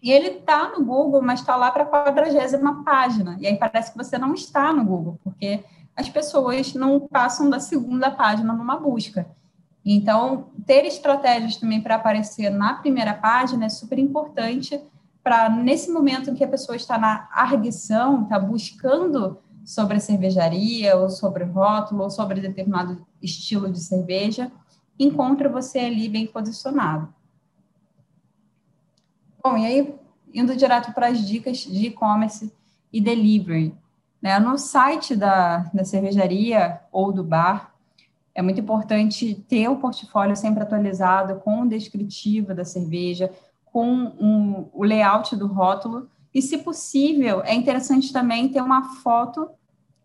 e 0.00 0.12
ele 0.12 0.28
está 0.38 0.68
no 0.68 0.84
Google, 0.84 1.20
mas 1.20 1.40
está 1.40 1.56
lá 1.56 1.72
para 1.72 1.82
a 1.82 1.86
quadragésima 1.86 2.84
página. 2.84 3.36
E 3.40 3.46
aí 3.46 3.56
parece 3.56 3.90
que 3.90 3.98
você 3.98 4.16
não 4.16 4.34
está 4.34 4.72
no 4.72 4.84
Google, 4.84 5.18
porque 5.24 5.64
as 5.96 6.08
pessoas 6.08 6.72
não 6.72 7.00
passam 7.00 7.50
da 7.50 7.58
segunda 7.58 8.08
página 8.08 8.52
numa 8.52 8.76
busca. 8.76 9.26
Então, 9.84 10.50
ter 10.64 10.84
estratégias 10.84 11.56
também 11.56 11.80
para 11.80 11.96
aparecer 11.96 12.50
na 12.50 12.74
primeira 12.74 13.14
página 13.14 13.66
é 13.66 13.68
super 13.68 13.98
importante 13.98 14.80
para, 15.24 15.48
nesse 15.48 15.90
momento 15.90 16.30
em 16.30 16.34
que 16.34 16.44
a 16.44 16.48
pessoa 16.48 16.76
está 16.76 16.96
na 16.96 17.28
arguição, 17.32 18.22
está 18.22 18.38
buscando 18.38 19.38
sobre 19.70 19.98
a 19.98 20.00
cervejaria, 20.00 20.96
ou 20.96 21.08
sobre 21.08 21.44
rótulo, 21.44 22.02
ou 22.02 22.10
sobre 22.10 22.40
determinado 22.40 23.06
estilo 23.22 23.70
de 23.70 23.78
cerveja, 23.78 24.50
encontra 24.98 25.48
você 25.48 25.78
ali 25.78 26.08
bem 26.08 26.26
posicionado. 26.26 27.14
Bom, 29.42 29.56
e 29.56 29.64
aí, 29.64 29.94
indo 30.34 30.56
direto 30.56 30.92
para 30.92 31.06
as 31.06 31.24
dicas 31.24 31.58
de 31.58 31.86
e-commerce 31.86 32.52
e 32.92 33.00
delivery. 33.00 33.72
Né? 34.20 34.40
No 34.40 34.58
site 34.58 35.14
da, 35.14 35.58
da 35.72 35.84
cervejaria 35.84 36.80
ou 36.90 37.12
do 37.12 37.22
bar, 37.22 37.72
é 38.34 38.42
muito 38.42 38.60
importante 38.60 39.36
ter 39.48 39.68
o 39.68 39.76
portfólio 39.76 40.34
sempre 40.34 40.64
atualizado 40.64 41.36
com 41.36 41.62
o 41.62 41.68
descritivo 41.68 42.54
da 42.54 42.64
cerveja, 42.64 43.32
com 43.66 43.86
um, 43.88 44.68
o 44.72 44.82
layout 44.82 45.36
do 45.36 45.46
rótulo, 45.46 46.10
e, 46.34 46.42
se 46.42 46.58
possível, 46.58 47.40
é 47.42 47.54
interessante 47.54 48.12
também 48.12 48.48
ter 48.48 48.60
uma 48.60 48.96
foto 48.96 49.48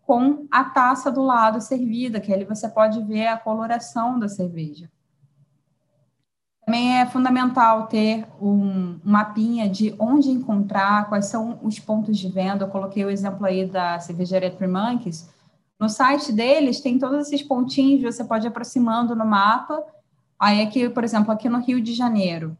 com 0.06 0.46
a 0.50 0.62
taça 0.62 1.10
do 1.10 1.22
lado 1.22 1.60
servida, 1.60 2.20
que 2.20 2.32
ali 2.32 2.44
você 2.44 2.68
pode 2.68 3.02
ver 3.02 3.26
a 3.26 3.36
coloração 3.36 4.18
da 4.18 4.28
cerveja. 4.28 4.88
Também 6.64 6.98
é 6.98 7.06
fundamental 7.06 7.86
ter 7.86 8.26
um, 8.40 8.98
mapinha 9.04 9.68
de 9.68 9.94
onde 9.98 10.30
encontrar, 10.30 11.08
quais 11.08 11.26
são 11.26 11.58
os 11.62 11.78
pontos 11.78 12.18
de 12.18 12.28
venda. 12.28 12.64
Eu 12.64 12.68
coloquei 12.68 13.04
o 13.04 13.10
exemplo 13.10 13.44
aí 13.46 13.66
da 13.66 13.98
cervejaria 13.98 14.50
Three 14.50 14.68
Monkeys. 14.68 15.28
No 15.78 15.88
site 15.88 16.32
deles 16.32 16.80
tem 16.80 16.98
todos 16.98 17.26
esses 17.26 17.42
pontinhos, 17.42 18.02
você 18.02 18.24
pode 18.24 18.46
ir 18.46 18.48
aproximando 18.48 19.14
no 19.14 19.24
mapa. 19.24 19.82
Aí 20.38 20.62
aqui, 20.62 20.88
por 20.88 21.04
exemplo, 21.04 21.32
aqui 21.32 21.48
no 21.48 21.58
Rio 21.58 21.80
de 21.80 21.94
Janeiro, 21.94 22.56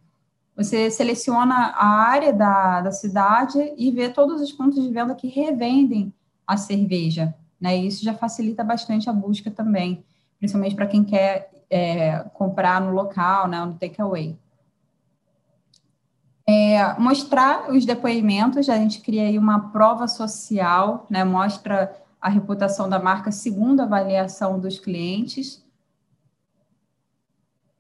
você 0.57 0.91
seleciona 0.91 1.55
a 1.77 1.87
área 1.87 2.33
da, 2.33 2.81
da 2.83 2.93
cidade 2.93 3.73
e 3.77 3.91
vê 3.91 4.09
todos 4.09 4.41
os 4.41 4.53
pontos 4.53 4.83
de 4.83 4.91
venda 4.91 5.15
que 5.15 5.29
revendem 5.29 6.13
a 6.47 6.57
cerveja. 6.57 7.35
Né? 7.61 7.79
E 7.79 7.87
isso 7.87 8.05
já 8.05 8.15
facilita 8.15 8.63
bastante 8.63 9.09
a 9.09 9.13
busca 9.13 9.51
também, 9.51 10.05
principalmente 10.39 10.75
para 10.75 10.87
quem 10.87 11.03
quer 11.03 11.51
é, 11.71 12.21
comprar 12.35 12.81
no 12.81 12.93
local, 12.93 13.49
né, 13.49 13.65
no 13.65 13.75
takeaway. 13.75 14.39
É, 16.49 16.95
mostrar 16.99 17.71
os 17.71 17.85
depoimentos, 17.85 18.69
a 18.69 18.77
gente 18.77 19.01
cria 19.01 19.23
aí 19.23 19.37
uma 19.37 19.71
prova 19.71 20.07
social, 20.07 21.05
né, 21.11 21.25
mostra 21.25 21.93
a 22.21 22.29
reputação 22.29 22.89
da 22.89 23.01
marca 23.01 23.33
segundo 23.33 23.81
a 23.81 23.85
avaliação 23.85 24.59
dos 24.59 24.79
clientes. 24.79 25.65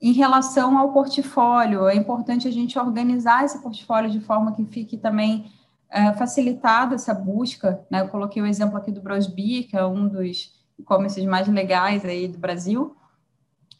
Em 0.01 0.13
relação 0.13 0.77
ao 0.77 0.93
portfólio, 0.93 1.89
é 1.89 1.95
importante 1.95 2.47
a 2.47 2.51
gente 2.51 2.79
organizar 2.79 3.45
esse 3.45 3.63
portfólio 3.63 4.11
de 4.11 4.21
forma 4.21 4.53
que 4.53 4.65
fique 4.65 4.97
também 4.97 5.51
é, 5.97 6.13
facilitada 6.13 6.95
essa 6.95 7.15
busca. 7.15 7.81
Né? 7.91 8.03
Eu 8.03 8.09
coloquei 8.09 8.43
o 8.43 8.47
exemplo 8.47 8.77
aqui 8.77 8.93
do 8.93 9.01
Brosby, 9.01 9.65
que 9.65 9.75
é 9.75 9.85
um 9.85 10.07
dos 10.07 10.53
e-commerces 10.79 11.25
mais 11.25 11.49
legais 11.49 12.05
aí 12.05 12.29
do 12.29 12.39
Brasil. 12.39 12.95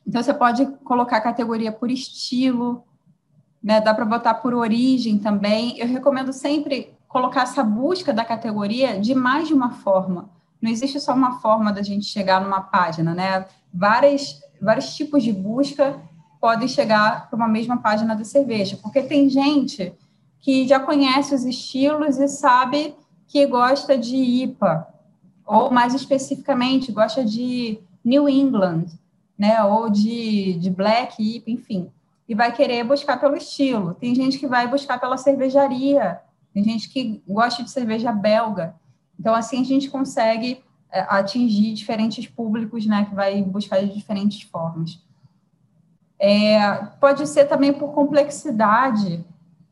Então, 0.07 0.23
você 0.23 0.33
pode 0.33 0.65
colocar 0.83 1.21
categoria 1.21 1.71
por 1.71 1.91
estilo, 1.91 2.83
né? 3.63 3.83
dá 3.83 3.93
para 3.93 4.07
botar 4.07 4.35
por 4.35 4.55
origem 4.55 5.19
também. 5.19 5.79
Eu 5.79 5.87
recomendo 5.87 6.33
sempre 6.33 6.97
colocar 7.07 7.43
essa 7.43 7.63
busca 7.63 8.15
da 8.15 8.25
categoria 8.25 8.99
de 8.99 9.15
mais 9.15 9.47
de 9.47 9.53
uma 9.53 9.73
forma. 9.73 10.31
Não 10.63 10.71
existe 10.71 10.99
só 10.99 11.13
uma 11.13 11.39
forma 11.41 11.71
da 11.71 11.83
gente 11.83 12.07
chegar 12.07 12.41
numa 12.41 12.63
página, 12.63 13.15
né? 13.15 13.47
Várias, 13.73 14.41
vários 14.61 14.95
tipos 14.97 15.23
de 15.23 15.33
busca 15.33 16.01
podem 16.41 16.67
chegar 16.67 17.29
para 17.29 17.37
uma 17.37 17.49
mesma 17.49 17.77
página 17.77 18.15
da 18.15 18.25
cerveja, 18.25 18.79
porque 18.83 19.03
tem 19.03 19.29
gente 19.29 19.95
que 20.41 20.67
já 20.67 20.79
conhece 20.79 21.35
os 21.35 21.45
estilos 21.45 22.19
e 22.19 22.29
sabe 22.29 22.95
que 23.27 23.47
gosta 23.47 23.99
de 23.99 24.17
IPA, 24.17 24.87
ou 25.45 25.71
mais 25.71 25.95
especificamente, 25.95 26.93
gosta 26.93 27.25
de 27.25 27.81
New 28.05 28.29
England 28.29 28.87
né? 29.39 29.63
Ou 29.65 29.91
de, 29.91 30.55
de 30.55 30.71
black, 30.71 31.23
IPA, 31.23 31.51
enfim. 31.51 31.91
E 32.29 32.35
vai 32.35 32.53
querer 32.53 32.83
buscar 32.85 33.19
pelo 33.19 33.37
estilo. 33.37 33.95
Tem 33.95 34.15
gente 34.15 34.39
que 34.39 34.47
vai 34.47 34.67
buscar 34.67 34.99
pela 34.99 35.17
cervejaria, 35.17 36.21
tem 36.53 36.65
gente 36.65 36.89
que 36.89 37.23
gosta 37.29 37.63
de 37.63 37.71
cerveja 37.71 38.11
belga. 38.13 38.75
Então, 39.19 39.35
assim, 39.35 39.61
a 39.61 39.65
gente 39.65 39.91
consegue 39.91 40.63
é, 40.91 41.01
atingir 41.09 41.75
diferentes 41.75 42.27
públicos, 42.27 42.87
né? 42.87 43.07
Que 43.09 43.15
vai 43.15 43.43
buscar 43.43 43.81
de 43.81 43.93
diferentes 43.93 44.43
formas. 44.43 45.01
É, 46.19 46.77
pode 46.99 47.27
ser 47.27 47.45
também 47.45 47.73
por 47.73 47.93
complexidade, 47.93 49.23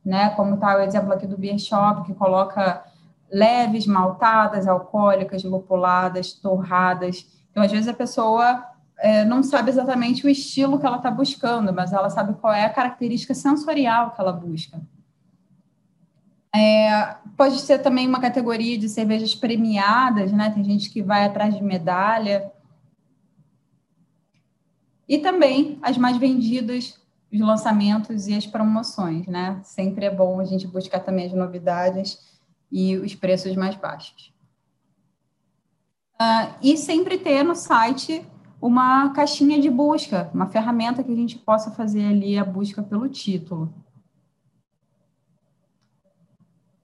né? 0.05 0.31
Como 0.31 0.55
está 0.55 0.77
o 0.77 0.81
exemplo 0.81 1.13
aqui 1.13 1.27
do 1.27 1.39
Beer 1.39 1.59
Shop, 1.59 2.05
que 2.05 2.15
coloca 2.15 2.85
leves, 3.31 3.87
maltadas, 3.87 4.69
alcoólicas, 4.69 5.43
lupuladas, 5.43 6.33
torradas. 6.33 7.27
Então, 7.51 7.63
às 7.63 7.73
vezes, 7.73 7.89
a 7.89 7.95
pessoa 7.95 8.65
é, 8.99 9.25
não 9.25 9.43
sabe 9.43 9.71
exatamente 9.71 10.27
o 10.27 10.31
estilo 10.31 10.79
que 10.79 10.87
ela 10.87 10.99
está 10.99 11.11
buscando, 11.11 11.73
mas 11.73 11.93
ela 11.93 12.11
sabe 12.11 12.35
qual 12.35 12.53
é 12.53 12.65
a 12.65 12.71
característica 12.71 13.35
sensorial 13.35 14.13
que 14.13 14.21
ela 14.21 14.33
busca. 14.33 14.81
É, 16.55 17.17
pode 17.37 17.59
ser 17.59 17.81
também 17.81 18.07
uma 18.07 18.21
categoria 18.21 18.79
de 18.79 18.89
cervejas 18.89 19.35
premiadas, 19.35 20.31
né? 20.31 20.51
Tem 20.51 20.63
gente 20.63 20.89
que 20.89 21.03
vai 21.03 21.25
atrás 21.25 21.55
de 21.57 21.63
medalha. 21.63 22.53
E 25.09 25.19
também 25.19 25.79
as 25.83 25.99
mais 25.99 26.17
vendidas, 26.17 26.99
os 27.35 27.41
lançamentos 27.41 28.29
e 28.29 28.35
as 28.35 28.47
promoções, 28.47 29.27
né? 29.27 29.61
Sempre 29.65 30.07
é 30.07 30.11
bom 30.11 30.39
a 30.39 30.45
gente 30.45 30.69
buscar 30.69 31.01
também 31.01 31.27
as 31.27 31.33
novidades 31.33 32.19
e 32.71 32.97
os 32.97 33.15
preços 33.15 33.57
mais 33.57 33.75
baixos. 33.75 34.33
Uh, 36.15 36.55
e 36.63 36.77
sempre 36.77 37.19
ter 37.19 37.43
no 37.43 37.57
site 37.57 38.25
uma 38.63 39.11
caixinha 39.11 39.61
de 39.61 39.69
busca, 39.69 40.31
uma 40.33 40.47
ferramenta 40.47 41.03
que 41.03 41.13
a 41.13 41.17
gente 41.17 41.37
possa 41.37 41.73
fazer 41.73 42.07
ali 42.07 42.39
a 42.39 42.45
busca 42.45 42.83
pelo 42.83 43.09
título. 43.09 43.75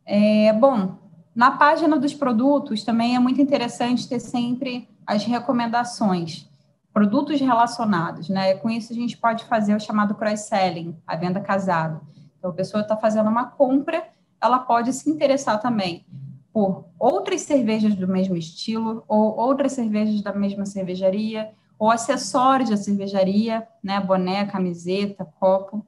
É, 0.05 0.53
bom, 0.53 0.99
na 1.35 1.53
página 1.53 1.97
dos 1.97 2.13
produtos 2.13 2.83
também 2.83 3.15
é 3.15 3.19
muito 3.21 3.41
interessante 3.41 4.09
ter 4.09 4.19
sempre 4.19 4.89
as 5.07 5.25
recomendações, 5.25 6.50
produtos 6.93 7.41
relacionados, 7.41 8.29
né? 8.29 8.55
Com 8.55 8.69
isso 8.71 8.93
a 8.93 8.97
gente 8.97 9.17
pode 9.17 9.45
fazer 9.45 9.75
o 9.75 9.81
chamado 9.81 10.15
cross-selling, 10.15 10.97
a 11.07 11.17
venda 11.17 11.41
casada. 11.41 12.01
Então, 12.39 12.51
a 12.51 12.55
pessoa 12.55 12.83
está 12.83 12.97
fazendo 12.97 13.29
uma 13.29 13.47
compra, 13.47 14.09
ela 14.41 14.59
pode 14.59 14.93
se 14.93 15.09
interessar 15.11 15.61
também 15.61 16.05
por 16.53 16.87
outras 16.99 17.43
cervejas 17.43 17.95
do 17.95 18.09
mesmo 18.09 18.37
estilo 18.37 19.05
ou 19.07 19.37
outras 19.37 19.73
cervejas 19.73 20.21
da 20.23 20.33
mesma 20.33 20.67
cervejaria 20.67 21.53
ou 21.79 21.91
acessórios 21.91 22.69
da 22.69 22.77
cervejaria, 22.77 23.67
né, 23.83 24.01
boné, 24.01 24.45
camiseta, 24.47 25.25
copo. 25.39 25.87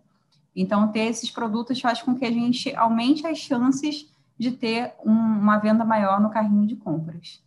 Então, 0.54 0.88
ter 0.88 1.00
esses 1.00 1.30
produtos 1.30 1.80
faz 1.80 2.00
com 2.00 2.14
que 2.14 2.24
a 2.24 2.30
gente 2.30 2.74
aumente 2.76 3.26
as 3.26 3.38
chances 3.38 4.08
de 4.38 4.52
ter 4.52 4.94
um, 5.04 5.12
uma 5.12 5.58
venda 5.58 5.84
maior 5.84 6.20
no 6.20 6.30
carrinho 6.30 6.66
de 6.66 6.76
compras. 6.76 7.42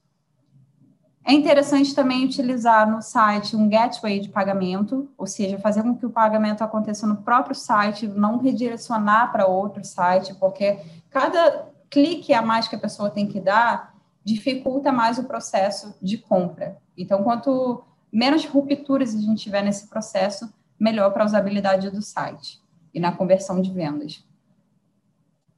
É 1.27 1.33
interessante 1.33 1.95
também 1.95 2.23
utilizar 2.23 2.88
no 2.88 3.01
site 3.01 3.55
um 3.55 3.67
gateway 3.67 4.19
de 4.19 4.29
pagamento, 4.29 5.09
ou 5.17 5.25
seja, 5.25 5.57
fazer 5.57 5.81
com 5.81 5.95
que 5.95 6.05
o 6.05 6.11
pagamento 6.11 6.63
aconteça 6.63 7.07
no 7.07 7.17
próprio 7.17 7.55
site, 7.55 8.07
não 8.07 8.38
redirecionar 8.38 9.31
para 9.31 9.47
outro 9.47 9.83
site, 9.83 10.35
porque 10.35 10.79
cada 11.09 11.67
clique 11.89 12.31
a 12.31 12.43
mais 12.43 12.67
que 12.67 12.75
a 12.75 12.79
pessoa 12.79 13.09
tem 13.09 13.25
que 13.25 13.39
dar 13.39 13.95
dificulta 14.23 14.91
mais 14.91 15.17
o 15.17 15.23
processo 15.23 15.95
de 15.99 16.19
compra. 16.19 16.77
Então, 16.95 17.23
quanto 17.23 17.83
menos 18.11 18.45
rupturas 18.45 19.15
a 19.15 19.19
gente 19.19 19.41
tiver 19.41 19.63
nesse 19.63 19.88
processo, 19.88 20.53
melhor 20.79 21.11
para 21.11 21.23
a 21.23 21.25
usabilidade 21.25 21.89
do 21.89 22.01
site 22.03 22.61
e 22.93 22.99
na 22.99 23.11
conversão 23.11 23.61
de 23.61 23.71
vendas. 23.71 24.23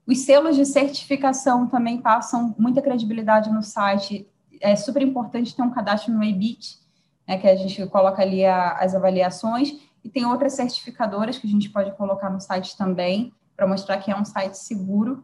Os 0.05 0.19
selos 0.19 0.55
de 0.55 0.65
certificação 0.65 1.67
também 1.67 1.99
passam 1.99 2.55
muita 2.57 2.81
credibilidade 2.81 3.51
no 3.51 3.61
site. 3.61 4.25
É 4.61 4.75
super 4.75 5.01
importante 5.01 5.55
ter 5.55 5.61
um 5.61 5.71
cadastro 5.71 6.13
no 6.13 6.23
EBIT, 6.23 6.79
né, 7.27 7.37
que 7.37 7.47
a 7.47 7.55
gente 7.55 7.85
coloca 7.87 8.21
ali 8.21 8.45
a, 8.45 8.73
as 8.73 8.95
avaliações, 8.95 9.73
e 10.03 10.09
tem 10.09 10.25
outras 10.25 10.53
certificadoras 10.53 11.37
que 11.37 11.47
a 11.47 11.49
gente 11.49 11.69
pode 11.69 11.91
colocar 11.97 12.29
no 12.29 12.39
site 12.39 12.77
também, 12.77 13.33
para 13.55 13.67
mostrar 13.67 13.97
que 13.97 14.11
é 14.11 14.15
um 14.15 14.23
site 14.23 14.55
seguro. 14.55 15.23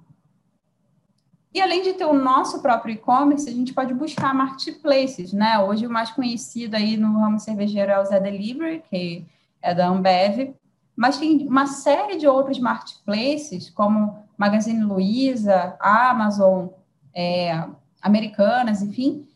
E 1.53 1.61
além 1.61 1.83
de 1.83 1.93
ter 1.93 2.05
o 2.05 2.13
nosso 2.13 2.61
próprio 2.61 2.95
e-commerce, 2.95 3.47
a 3.47 3.53
gente 3.53 3.73
pode 3.73 3.93
buscar 3.93 4.33
marketplaces, 4.33 5.31
né? 5.31 5.59
Hoje 5.59 5.85
o 5.85 5.89
mais 5.89 6.09
conhecido 6.09 6.75
aí 6.75 6.97
no 6.97 7.19
ramo 7.19 7.39
cervejeiro 7.39 7.91
é 7.91 7.99
o 7.99 8.05
Zé 8.05 8.19
Delivery, 8.19 8.83
que 8.89 9.27
é 9.61 9.73
da 9.73 9.87
Ambev, 9.87 10.55
mas 10.95 11.17
tem 11.17 11.47
uma 11.47 11.67
série 11.67 12.17
de 12.17 12.27
outros 12.27 12.59
marketplaces, 12.59 13.69
como 13.69 14.17
Magazine 14.37 14.83
Luiza, 14.83 15.77
Amazon, 15.79 16.69
é, 17.13 17.67
Americanas, 18.03 18.81
enfim, 18.81 19.27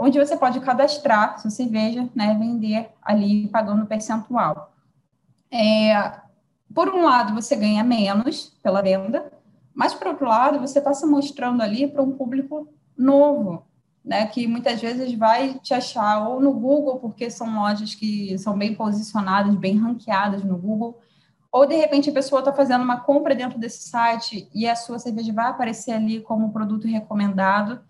onde 0.00 0.18
você 0.18 0.36
pode 0.36 0.58
cadastrar 0.60 1.38
sua 1.38 1.50
cerveja, 1.50 2.08
né, 2.14 2.34
vender 2.34 2.88
ali 3.02 3.48
pagando 3.48 3.86
percentual. 3.86 4.72
é, 5.50 6.20
por 6.74 6.88
um 6.88 7.04
lado, 7.04 7.34
você 7.34 7.56
ganha 7.56 7.82
menos 7.84 8.56
pela 8.62 8.82
venda, 8.82 9.32
mas, 9.74 9.94
por 9.94 10.08
outro 10.08 10.26
lado, 10.26 10.58
você 10.58 10.78
está 10.80 10.92
se 10.92 11.06
mostrando 11.06 11.62
ali 11.62 11.86
para 11.86 12.02
um 12.02 12.12
público 12.12 12.68
novo, 12.96 13.64
né, 14.04 14.26
que 14.26 14.46
muitas 14.46 14.80
vezes 14.80 15.12
vai 15.14 15.54
te 15.60 15.72
achar 15.72 16.28
ou 16.28 16.40
no 16.40 16.52
Google, 16.52 16.98
porque 16.98 17.30
são 17.30 17.54
lojas 17.54 17.94
que 17.94 18.36
são 18.38 18.56
bem 18.56 18.74
posicionadas, 18.74 19.54
bem 19.54 19.78
ranqueadas 19.78 20.42
no 20.42 20.56
Google, 20.58 20.98
ou 21.50 21.66
de 21.66 21.76
repente 21.76 22.10
a 22.10 22.12
pessoa 22.12 22.40
está 22.40 22.52
fazendo 22.52 22.82
uma 22.84 23.00
compra 23.00 23.34
dentro 23.34 23.58
desse 23.58 23.88
site 23.88 24.48
e 24.54 24.68
a 24.68 24.76
sua 24.76 24.98
cerveja 24.98 25.32
vai 25.32 25.48
aparecer 25.48 25.92
ali 25.92 26.20
como 26.20 26.52
produto 26.52 26.86
recomendado. 26.86 27.80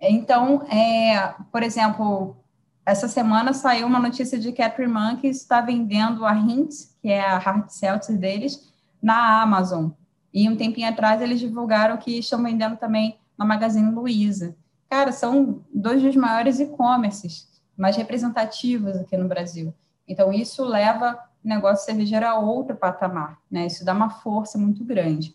Então, 0.00 0.62
é, 0.68 1.34
por 1.50 1.62
exemplo, 1.62 2.36
essa 2.84 3.08
semana 3.08 3.52
saiu 3.52 3.86
uma 3.86 3.98
notícia 3.98 4.38
de 4.38 4.52
que 4.52 4.60
a 4.60 4.68
Tremont 4.70 5.26
está 5.26 5.60
vendendo 5.60 6.26
a 6.26 6.34
Hint, 6.34 6.74
que 7.00 7.08
é 7.08 7.24
a 7.24 7.38
hard 7.38 7.68
seltzer 7.70 8.18
deles, 8.18 8.72
na 9.02 9.42
Amazon. 9.42 9.90
E 10.32 10.48
um 10.48 10.56
tempinho 10.56 10.88
atrás 10.88 11.22
eles 11.22 11.40
divulgaram 11.40 11.96
que 11.96 12.18
estão 12.18 12.42
vendendo 12.42 12.76
também 12.76 13.18
na 13.38 13.44
Magazine 13.44 13.90
Luiza. 13.90 14.56
Cara, 14.90 15.12
são 15.12 15.64
dois 15.72 16.02
dos 16.02 16.16
maiores 16.16 16.60
e-commerces 16.60 17.48
mais 17.76 17.96
representativos 17.96 18.96
aqui 18.96 19.16
no 19.16 19.28
Brasil. 19.28 19.74
Então, 20.06 20.32
isso 20.32 20.64
leva 20.64 21.18
o 21.44 21.48
negócio 21.48 21.84
cervejeiro 21.84 22.26
a 22.26 22.38
outro 22.38 22.76
patamar, 22.76 23.38
né? 23.50 23.66
Isso 23.66 23.84
dá 23.84 23.92
uma 23.92 24.10
força 24.10 24.58
muito 24.58 24.84
grande. 24.84 25.34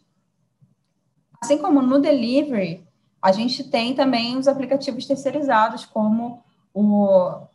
Assim 1.42 1.58
como 1.58 1.82
no 1.82 2.00
delivery, 2.00 2.88
a 3.22 3.32
gente 3.32 3.64
tem 3.64 3.94
também 3.94 4.38
os 4.38 4.48
aplicativos 4.48 5.06
terceirizados, 5.06 5.86
como 5.86 6.44
o, 6.74 7.08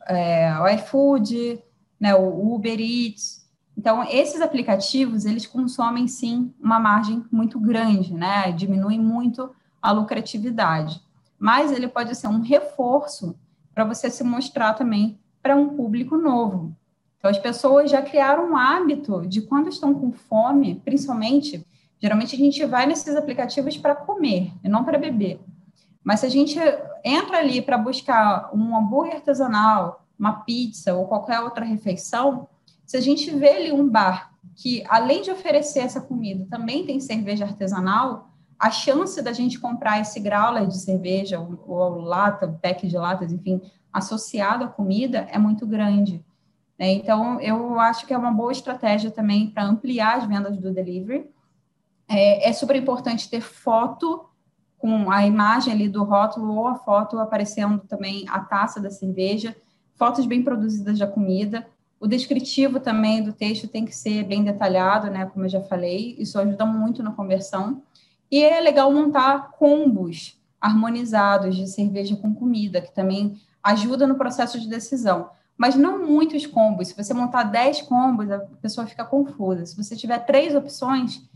é, 0.07 0.59
o 0.61 0.69
iFood, 0.69 1.63
né, 1.99 2.15
o 2.15 2.55
Uber 2.55 2.79
Eats. 2.79 3.45
Então, 3.77 4.05
esses 4.05 4.41
aplicativos, 4.41 5.25
eles 5.25 5.47
consomem, 5.47 6.07
sim, 6.07 6.53
uma 6.61 6.79
margem 6.79 7.25
muito 7.31 7.59
grande, 7.59 8.15
né? 8.15 8.53
Diminuem 8.53 9.01
muito 9.01 9.51
a 9.83 9.91
lucratividade. 9.91 11.01
Mas 11.39 11.73
ele 11.73 11.89
pode 11.89 12.15
ser 12.15 12.29
um 12.29 12.41
reforço 12.41 13.35
para 13.75 13.85
você 13.85 14.09
se 14.11 14.23
mostrar 14.23 14.75
também 14.75 15.19
para 15.43 15.57
um 15.57 15.71
público 15.71 16.17
novo. 16.17 16.75
Então, 17.19 17.31
as 17.31 17.39
pessoas 17.39 17.91
já 17.91 18.01
criaram 18.01 18.51
um 18.51 18.57
hábito 18.57 19.27
de 19.27 19.41
quando 19.41 19.69
estão 19.69 19.95
com 19.95 20.13
fome, 20.13 20.81
principalmente, 20.85 21.67
geralmente 21.99 22.37
a 22.37 22.39
gente 22.39 22.65
vai 22.67 22.87
nesses 22.87 23.17
aplicativos 23.17 23.77
para 23.77 23.95
comer 23.95 24.53
e 24.63 24.69
não 24.69 24.85
para 24.85 24.99
beber. 24.99 25.41
Mas 26.05 26.21
se 26.21 26.27
a 26.27 26.29
gente 26.29 26.59
entra 27.03 27.39
ali 27.39 27.63
para 27.63 27.79
buscar 27.79 28.51
um 28.55 28.77
hambúrguer 28.77 29.17
artesanal, 29.17 30.05
uma 30.19 30.45
pizza 30.45 30.95
ou 30.95 31.07
qualquer 31.07 31.41
outra 31.41 31.65
refeição, 31.65 32.47
se 32.85 32.97
a 32.97 33.01
gente 33.01 33.31
vê 33.31 33.49
ali 33.49 33.73
um 33.73 33.89
bar 33.89 34.35
que, 34.55 34.85
além 34.89 35.23
de 35.23 35.31
oferecer 35.31 35.81
essa 35.81 36.01
comida, 36.01 36.47
também 36.51 36.85
tem 36.85 37.01
cerveja 37.01 37.45
artesanal, 37.45 38.31
a 38.59 38.71
chance 38.71 39.21
da 39.21 39.33
gente 39.33 39.59
comprar 39.59 40.01
esse 40.01 40.21
growler 40.21 40.67
de 40.67 40.79
cerveja 40.79 41.41
ou, 41.41 41.65
ou 41.67 42.01
lata, 42.01 42.47
pack 42.63 42.87
de 42.87 42.97
latas, 42.97 43.33
enfim, 43.33 43.61
associado 43.93 44.65
à 44.65 44.69
comida 44.69 45.27
é 45.31 45.39
muito 45.39 45.67
grande. 45.67 46.25
Né? 46.79 46.93
Então, 46.93 47.41
eu 47.41 47.81
acho 47.81 48.07
que 48.07 48.13
é 48.13 48.19
uma 48.19 48.31
boa 48.31 48.53
estratégia 48.53 49.11
também 49.11 49.51
para 49.51 49.65
ampliar 49.65 50.19
as 50.19 50.27
vendas 50.27 50.57
do 50.57 50.73
delivery. 50.73 51.29
É, 52.09 52.49
é 52.49 52.53
super 52.53 52.77
importante 52.77 53.31
ter 53.31 53.41
foto 53.41 54.29
com 54.85 55.11
a 55.11 55.27
imagem 55.27 55.73
ali 55.73 55.89
do 55.89 56.05
rótulo 56.05 56.57
ou 56.57 56.69
a 56.69 56.75
foto 56.75 57.19
aparecendo 57.19 57.79
também 57.89 58.27
a 58.29 58.41
taça 58.41 58.79
da 58.79 58.91
cerveja, 58.91 59.57
fotos 59.95 60.27
bem 60.27 60.43
produzidas 60.43 60.99
da 60.99 61.07
comida. 61.07 61.67
O 61.99 62.07
descritivo 62.07 62.79
também 62.79 63.23
do 63.23 63.33
texto 63.33 63.67
tem 63.67 63.87
que 63.87 63.97
ser 63.97 64.25
bem 64.25 64.45
detalhado, 64.45 65.11
né? 65.11 65.25
Como 65.25 65.47
eu 65.47 65.49
já 65.49 65.63
falei, 65.63 66.15
isso 66.19 66.39
ajuda 66.39 66.67
muito 66.67 67.03
na 67.03 67.13
conversão. 67.13 67.81
E 68.31 68.43
é 68.43 68.61
legal 68.61 68.93
montar 68.93 69.53
combos 69.53 70.39
harmonizados 70.61 71.57
de 71.57 71.67
cerveja 71.67 72.15
com 72.17 72.35
comida, 72.35 72.83
que 72.83 72.95
também 72.95 73.41
ajuda 73.63 74.07
no 74.07 74.17
processo 74.17 74.61
de 74.61 74.69
decisão. 74.69 75.31
Mas 75.57 75.77
não 75.77 76.07
muitos 76.07 76.45
combos. 76.45 76.89
Se 76.89 76.95
você 76.95 77.15
montar 77.15 77.45
10 77.45 77.81
combos, 77.81 78.31
a 78.31 78.39
pessoa 78.61 78.87
fica 78.87 79.03
confusa. 79.03 79.65
Se 79.65 79.83
você 79.83 79.97
tiver 79.97 80.19
três 80.27 80.55
opções, 80.55 81.27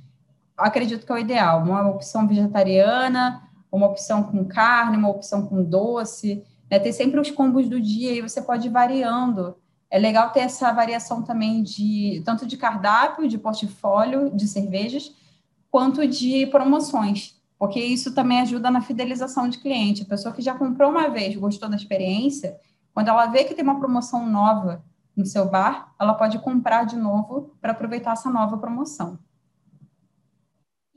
acredito 0.58 1.06
que 1.06 1.12
é 1.12 1.14
o 1.14 1.18
ideal. 1.18 1.62
Uma 1.62 1.88
opção 1.88 2.26
vegetariana, 2.26 3.42
uma 3.70 3.86
opção 3.86 4.22
com 4.22 4.44
carne, 4.44 4.96
uma 4.96 5.08
opção 5.08 5.46
com 5.46 5.64
doce. 5.64 6.42
Né? 6.70 6.92
Sempre 6.92 7.20
os 7.20 7.30
combos 7.30 7.68
do 7.68 7.80
dia 7.80 8.12
e 8.12 8.22
você 8.22 8.42
pode 8.42 8.68
ir 8.68 8.70
variando. 8.70 9.56
É 9.90 9.98
legal 9.98 10.30
ter 10.30 10.40
essa 10.40 10.70
variação 10.72 11.22
também 11.22 11.62
de 11.62 12.22
tanto 12.24 12.46
de 12.46 12.56
cardápio, 12.56 13.28
de 13.28 13.38
portfólio 13.38 14.30
de 14.36 14.46
cervejas, 14.46 15.14
quanto 15.70 16.06
de 16.06 16.46
promoções, 16.46 17.40
porque 17.58 17.80
isso 17.80 18.14
também 18.14 18.40
ajuda 18.40 18.70
na 18.70 18.82
fidelização 18.82 19.48
de 19.48 19.58
cliente. 19.58 20.02
A 20.02 20.06
pessoa 20.06 20.34
que 20.34 20.42
já 20.42 20.54
comprou 20.54 20.90
uma 20.90 21.08
vez, 21.08 21.34
gostou 21.36 21.68
da 21.68 21.76
experiência, 21.76 22.58
quando 22.92 23.08
ela 23.08 23.26
vê 23.26 23.44
que 23.44 23.54
tem 23.54 23.64
uma 23.64 23.78
promoção 23.78 24.26
nova 24.26 24.84
no 25.16 25.24
seu 25.24 25.48
bar, 25.48 25.94
ela 25.98 26.14
pode 26.14 26.38
comprar 26.38 26.84
de 26.84 26.96
novo 26.96 27.54
para 27.60 27.72
aproveitar 27.72 28.12
essa 28.12 28.30
nova 28.30 28.58
promoção. 28.58 29.18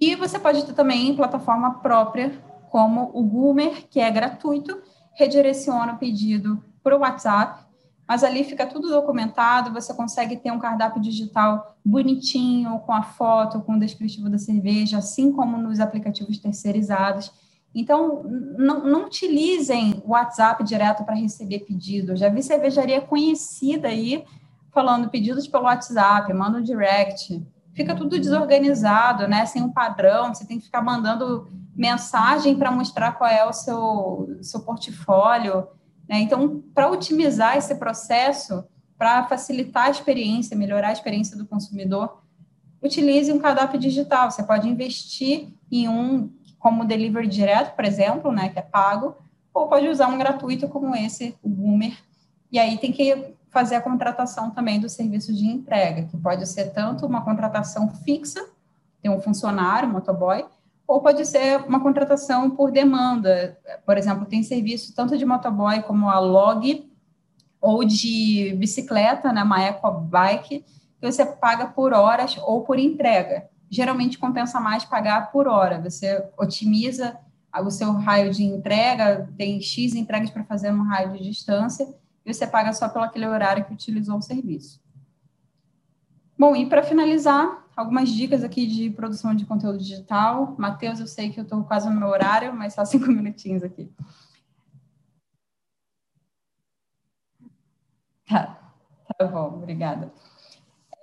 E 0.01 0.15
você 0.15 0.39
pode 0.39 0.65
ter 0.65 0.73
também 0.73 1.15
plataforma 1.15 1.75
própria, 1.75 2.33
como 2.71 3.11
o 3.13 3.21
Goomer, 3.21 3.87
que 3.87 3.99
é 3.99 4.09
gratuito, 4.09 4.81
redireciona 5.13 5.93
o 5.93 5.97
pedido 5.99 6.63
para 6.81 6.97
o 6.97 7.01
WhatsApp, 7.01 7.63
mas 8.07 8.23
ali 8.23 8.43
fica 8.43 8.65
tudo 8.65 8.89
documentado, 8.89 9.71
você 9.71 9.93
consegue 9.93 10.35
ter 10.37 10.51
um 10.51 10.57
cardápio 10.57 10.99
digital 10.99 11.77
bonitinho, 11.85 12.79
com 12.79 12.91
a 12.91 13.03
foto, 13.03 13.61
com 13.61 13.75
o 13.75 13.79
descritivo 13.79 14.27
da 14.27 14.39
cerveja, 14.39 14.97
assim 14.97 15.31
como 15.31 15.55
nos 15.55 15.79
aplicativos 15.79 16.39
terceirizados. 16.39 17.31
Então, 17.73 18.23
não, 18.57 18.83
não 18.83 19.05
utilizem 19.05 20.01
o 20.03 20.13
WhatsApp 20.13 20.63
direto 20.63 21.03
para 21.03 21.13
receber 21.13 21.59
pedido. 21.59 22.15
Já 22.15 22.27
vi 22.27 22.41
cervejaria 22.41 23.01
conhecida 23.01 23.87
aí 23.87 24.25
falando 24.71 25.09
pedidos 25.09 25.47
pelo 25.47 25.65
WhatsApp, 25.65 26.33
manda 26.33 26.57
um 26.57 26.63
direct 26.63 27.39
fica 27.73 27.95
tudo 27.95 28.19
desorganizado, 28.19 29.27
né? 29.27 29.45
Sem 29.45 29.61
um 29.61 29.71
padrão, 29.71 30.33
você 30.33 30.45
tem 30.45 30.57
que 30.57 30.65
ficar 30.65 30.81
mandando 30.81 31.47
mensagem 31.75 32.55
para 32.55 32.71
mostrar 32.71 33.13
qual 33.13 33.29
é 33.29 33.45
o 33.45 33.53
seu, 33.53 34.37
seu 34.41 34.59
portfólio. 34.61 35.67
Né? 36.07 36.19
Então, 36.19 36.61
para 36.73 36.89
otimizar 36.89 37.57
esse 37.57 37.75
processo, 37.75 38.63
para 38.97 39.23
facilitar 39.27 39.85
a 39.85 39.89
experiência, 39.89 40.57
melhorar 40.57 40.89
a 40.89 40.93
experiência 40.93 41.37
do 41.37 41.45
consumidor, 41.45 42.21
utilize 42.81 43.31
um 43.31 43.39
cardápio 43.39 43.79
digital. 43.79 44.29
Você 44.29 44.43
pode 44.43 44.67
investir 44.67 45.53
em 45.71 45.87
um 45.87 46.31
como 46.59 46.85
delivery 46.85 47.27
direto, 47.27 47.75
por 47.75 47.85
exemplo, 47.85 48.31
né, 48.31 48.49
que 48.49 48.59
é 48.59 48.61
pago, 48.61 49.15
ou 49.51 49.67
pode 49.67 49.87
usar 49.87 50.07
um 50.07 50.17
gratuito 50.17 50.67
como 50.67 50.95
esse, 50.95 51.35
o 51.41 51.49
Boomer. 51.49 51.97
E 52.51 52.59
aí 52.59 52.77
tem 52.77 52.91
que 52.91 53.35
fazer 53.51 53.75
a 53.75 53.81
contratação 53.81 54.49
também 54.49 54.79
do 54.79 54.89
serviço 54.89 55.33
de 55.33 55.45
entrega, 55.45 56.03
que 56.03 56.17
pode 56.17 56.47
ser 56.47 56.71
tanto 56.71 57.05
uma 57.05 57.21
contratação 57.21 57.89
fixa, 57.89 58.43
tem 59.01 59.11
um 59.11 59.19
funcionário, 59.19 59.89
um 59.89 59.91
motoboy, 59.91 60.45
ou 60.87 61.01
pode 61.01 61.25
ser 61.25 61.57
uma 61.67 61.79
contratação 61.79 62.49
por 62.49 62.71
demanda. 62.71 63.57
Por 63.85 63.97
exemplo, 63.97 64.25
tem 64.25 64.41
serviço 64.41 64.95
tanto 64.95 65.17
de 65.17 65.25
motoboy 65.25 65.81
como 65.83 66.09
a 66.09 66.19
log, 66.19 66.89
ou 67.59 67.85
de 67.85 68.55
bicicleta, 68.57 69.31
né, 69.31 69.43
uma 69.43 69.61
ecobike, 69.61 70.65
que 70.99 71.11
você 71.11 71.25
paga 71.25 71.67
por 71.67 71.93
horas 71.93 72.37
ou 72.39 72.61
por 72.61 72.79
entrega. 72.79 73.49
Geralmente 73.69 74.17
compensa 74.17 74.59
mais 74.59 74.83
pagar 74.83 75.31
por 75.31 75.47
hora, 75.47 75.79
você 75.79 76.25
otimiza 76.37 77.17
o 77.63 77.69
seu 77.69 77.91
raio 77.91 78.31
de 78.31 78.43
entrega, 78.43 79.29
tem 79.37 79.61
X 79.61 79.93
entregas 79.93 80.29
para 80.29 80.43
fazer 80.43 80.71
no 80.71 80.83
raio 80.83 81.13
de 81.13 81.23
distância, 81.23 81.87
e 82.25 82.33
você 82.33 82.45
paga 82.45 82.73
só 82.73 82.87
pelo 82.89 83.05
aquele 83.05 83.27
horário 83.27 83.65
que 83.65 83.73
utilizou 83.73 84.17
o 84.17 84.21
serviço. 84.21 84.81
Bom, 86.37 86.55
e 86.55 86.65
para 86.65 86.83
finalizar, 86.83 87.61
algumas 87.75 88.09
dicas 88.09 88.43
aqui 88.43 88.65
de 88.65 88.89
produção 88.89 89.33
de 89.35 89.45
conteúdo 89.45 89.77
digital. 89.77 90.55
Matheus, 90.57 90.99
eu 90.99 91.07
sei 91.07 91.29
que 91.29 91.39
eu 91.39 91.43
estou 91.43 91.63
quase 91.63 91.89
no 91.89 91.99
meu 91.99 92.09
horário, 92.09 92.53
mas 92.53 92.73
só 92.73 92.85
cinco 92.85 93.07
minutinhos 93.11 93.63
aqui. 93.63 93.91
Tá, 98.27 98.73
tá 99.17 99.25
bom, 99.27 99.57
obrigada. 99.57 100.11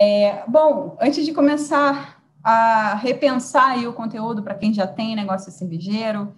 É, 0.01 0.45
bom, 0.49 0.97
antes 1.01 1.26
de 1.26 1.32
começar 1.32 2.22
a 2.43 2.95
repensar 2.95 3.78
o 3.86 3.93
conteúdo 3.93 4.43
para 4.43 4.55
quem 4.55 4.72
já 4.72 4.86
tem 4.86 5.16
negócio 5.16 5.51
cervejeiro, 5.51 6.34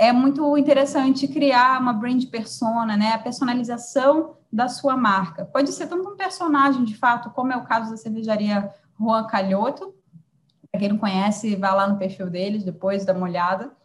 é 0.00 0.14
muito 0.14 0.56
interessante 0.56 1.28
criar 1.28 1.78
uma 1.78 1.92
brand 1.92 2.24
persona, 2.30 2.96
né? 2.96 3.12
A 3.12 3.18
personalização 3.18 4.38
da 4.50 4.66
sua 4.66 4.96
marca. 4.96 5.44
Pode 5.44 5.70
ser 5.72 5.88
tanto 5.88 6.08
um 6.08 6.16
personagem, 6.16 6.84
de 6.84 6.96
fato, 6.96 7.28
como 7.28 7.52
é 7.52 7.56
o 7.58 7.64
caso 7.64 7.90
da 7.90 7.98
cervejaria 7.98 8.72
Juan 8.98 9.26
Calhoto. 9.26 9.94
Para 10.72 10.80
quem 10.80 10.88
não 10.88 10.96
conhece, 10.96 11.54
vá 11.54 11.74
lá 11.74 11.86
no 11.86 11.98
perfil 11.98 12.30
deles 12.30 12.64
depois, 12.64 13.04
dá 13.04 13.12
uma 13.12 13.26
olhada. 13.26 13.76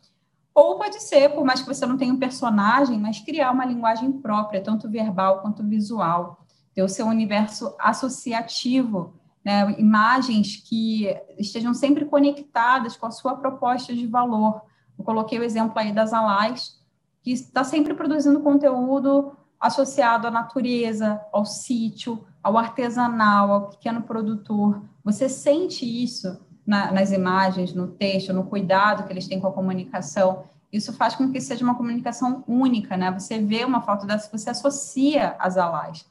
Ou 0.54 0.78
pode 0.78 1.04
ser, 1.04 1.34
por 1.34 1.44
mais 1.44 1.62
que 1.62 1.68
você 1.68 1.86
não 1.86 1.98
tenha 1.98 2.14
um 2.14 2.20
personagem, 2.20 2.98
mas 2.98 3.20
criar 3.20 3.52
uma 3.52 3.66
linguagem 3.66 4.10
própria, 4.14 4.64
tanto 4.64 4.90
verbal 4.90 5.42
quanto 5.42 5.68
visual. 5.68 6.46
Ter 6.74 6.82
o 6.82 6.88
seu 6.88 7.08
universo 7.08 7.76
associativo 7.78 9.14
né, 9.44 9.76
imagens 9.78 10.64
que 10.66 11.14
estejam 11.38 11.74
sempre 11.74 12.06
conectadas 12.06 12.96
com 12.96 13.06
a 13.06 13.12
sua 13.12 13.36
proposta 13.36 13.94
de 13.94 14.08
valor. 14.08 14.62
Eu 14.98 15.04
coloquei 15.04 15.40
o 15.40 15.44
exemplo 15.44 15.78
aí 15.78 15.92
das 15.92 16.14
Alais, 16.14 16.80
que 17.22 17.32
está 17.32 17.64
sempre 17.64 17.94
produzindo 17.94 18.40
conteúdo 18.40 19.36
associado 19.60 20.28
à 20.28 20.32
natureza, 20.32 21.22
ao 21.32 21.46
sítio, 21.46 22.26
ao 22.44 22.58
artesanal, 22.58 23.52
ao 23.52 23.70
pequeno 23.70 24.04
produtor. 24.04 24.84
Você 25.04 25.28
sente 25.28 25.86
isso 25.86 26.40
na, 26.66 26.92
nas 26.92 27.12
imagens, 27.12 27.74
no 27.74 27.88
texto, 27.88 28.34
no 28.34 28.44
cuidado 28.44 29.06
que 29.06 29.14
eles 29.14 29.28
têm 29.28 29.40
com 29.40 29.48
a 29.48 29.54
comunicação. 29.54 30.44
Isso 30.72 30.94
faz 30.94 31.16
com 31.16 31.32
que 31.32 31.40
seja 31.40 31.64
uma 31.64 31.76
comunicação 31.76 32.44
única, 32.48 32.98
né? 32.98 33.12
Você 33.12 33.40
vê 33.40 33.64
uma 33.64 33.82
foto 33.82 34.06
dessa, 34.06 34.30
você 34.36 34.50
associa 34.50 35.36
as 35.40 35.58
alais. 35.58 36.06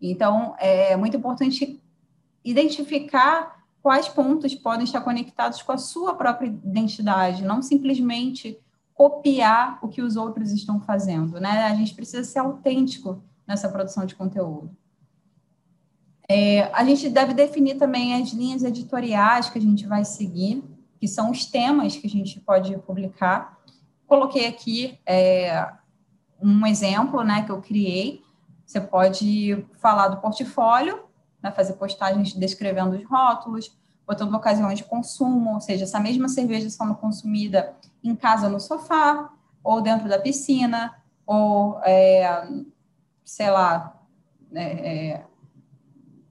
Então, 0.00 0.54
é 0.58 0.96
muito 0.96 1.16
importante 1.16 1.82
identificar 2.44 3.59
quais 3.82 4.08
pontos 4.08 4.54
podem 4.54 4.84
estar 4.84 5.00
conectados 5.00 5.62
com 5.62 5.72
a 5.72 5.78
sua 5.78 6.14
própria 6.14 6.48
identidade, 6.48 7.44
não 7.44 7.62
simplesmente 7.62 8.58
copiar 8.94 9.78
o 9.82 9.88
que 9.88 10.02
os 10.02 10.16
outros 10.16 10.52
estão 10.52 10.80
fazendo, 10.80 11.40
né? 11.40 11.64
A 11.64 11.74
gente 11.74 11.94
precisa 11.94 12.22
ser 12.22 12.40
autêntico 12.40 13.22
nessa 13.46 13.68
produção 13.68 14.04
de 14.04 14.14
conteúdo. 14.14 14.76
É, 16.28 16.64
a 16.72 16.84
gente 16.84 17.08
deve 17.08 17.34
definir 17.34 17.76
também 17.76 18.14
as 18.14 18.30
linhas 18.30 18.62
editoriais 18.62 19.50
que 19.50 19.58
a 19.58 19.60
gente 19.60 19.86
vai 19.86 20.04
seguir, 20.04 20.62
que 21.00 21.08
são 21.08 21.30
os 21.30 21.46
temas 21.46 21.96
que 21.96 22.06
a 22.06 22.10
gente 22.10 22.38
pode 22.38 22.76
publicar. 22.78 23.58
Coloquei 24.06 24.46
aqui 24.46 24.98
é, 25.06 25.68
um 26.40 26.66
exemplo 26.66 27.24
né, 27.24 27.42
que 27.42 27.50
eu 27.50 27.60
criei. 27.60 28.22
Você 28.64 28.80
pode 28.80 29.66
falar 29.80 30.08
do 30.08 30.18
portfólio, 30.18 31.00
né, 31.42 31.50
fazer 31.50 31.74
postagens 31.74 32.32
descrevendo 32.32 32.96
os 32.96 33.04
rótulos, 33.04 33.76
botando 34.06 34.34
ocasiões 34.34 34.78
de 34.78 34.84
consumo, 34.84 35.54
ou 35.54 35.60
seja, 35.60 35.84
essa 35.84 36.00
mesma 36.00 36.28
cerveja 36.28 36.68
sendo 36.68 36.94
consumida 36.94 37.74
em 38.02 38.14
casa 38.16 38.48
no 38.48 38.58
sofá, 38.58 39.30
ou 39.62 39.80
dentro 39.80 40.08
da 40.08 40.18
piscina, 40.18 40.94
ou, 41.26 41.80
é, 41.84 42.48
sei 43.24 43.50
lá, 43.50 43.96
é, 44.52 45.10
é 45.12 45.24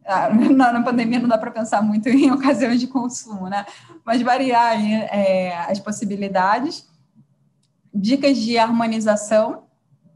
ah, 0.10 0.30
na, 0.34 0.74
na, 0.74 0.82
pandemia 0.82 1.20
não 1.20 1.30
dá 1.30 1.38
para 1.38 1.52
pensar 1.52 1.82
muito 1.84 2.10
em 2.10 2.32
ocasiões 2.32 2.80
de 2.80 2.88
consumo, 2.88 3.48
né? 3.48 3.66
Mas 4.04 4.22
variar 4.22 4.76
é, 4.84 5.56
as 5.70 5.80
possibilidades. 5.80 6.90
Dicas 7.94 8.38
de 8.38 8.58
harmonização, 8.58 9.64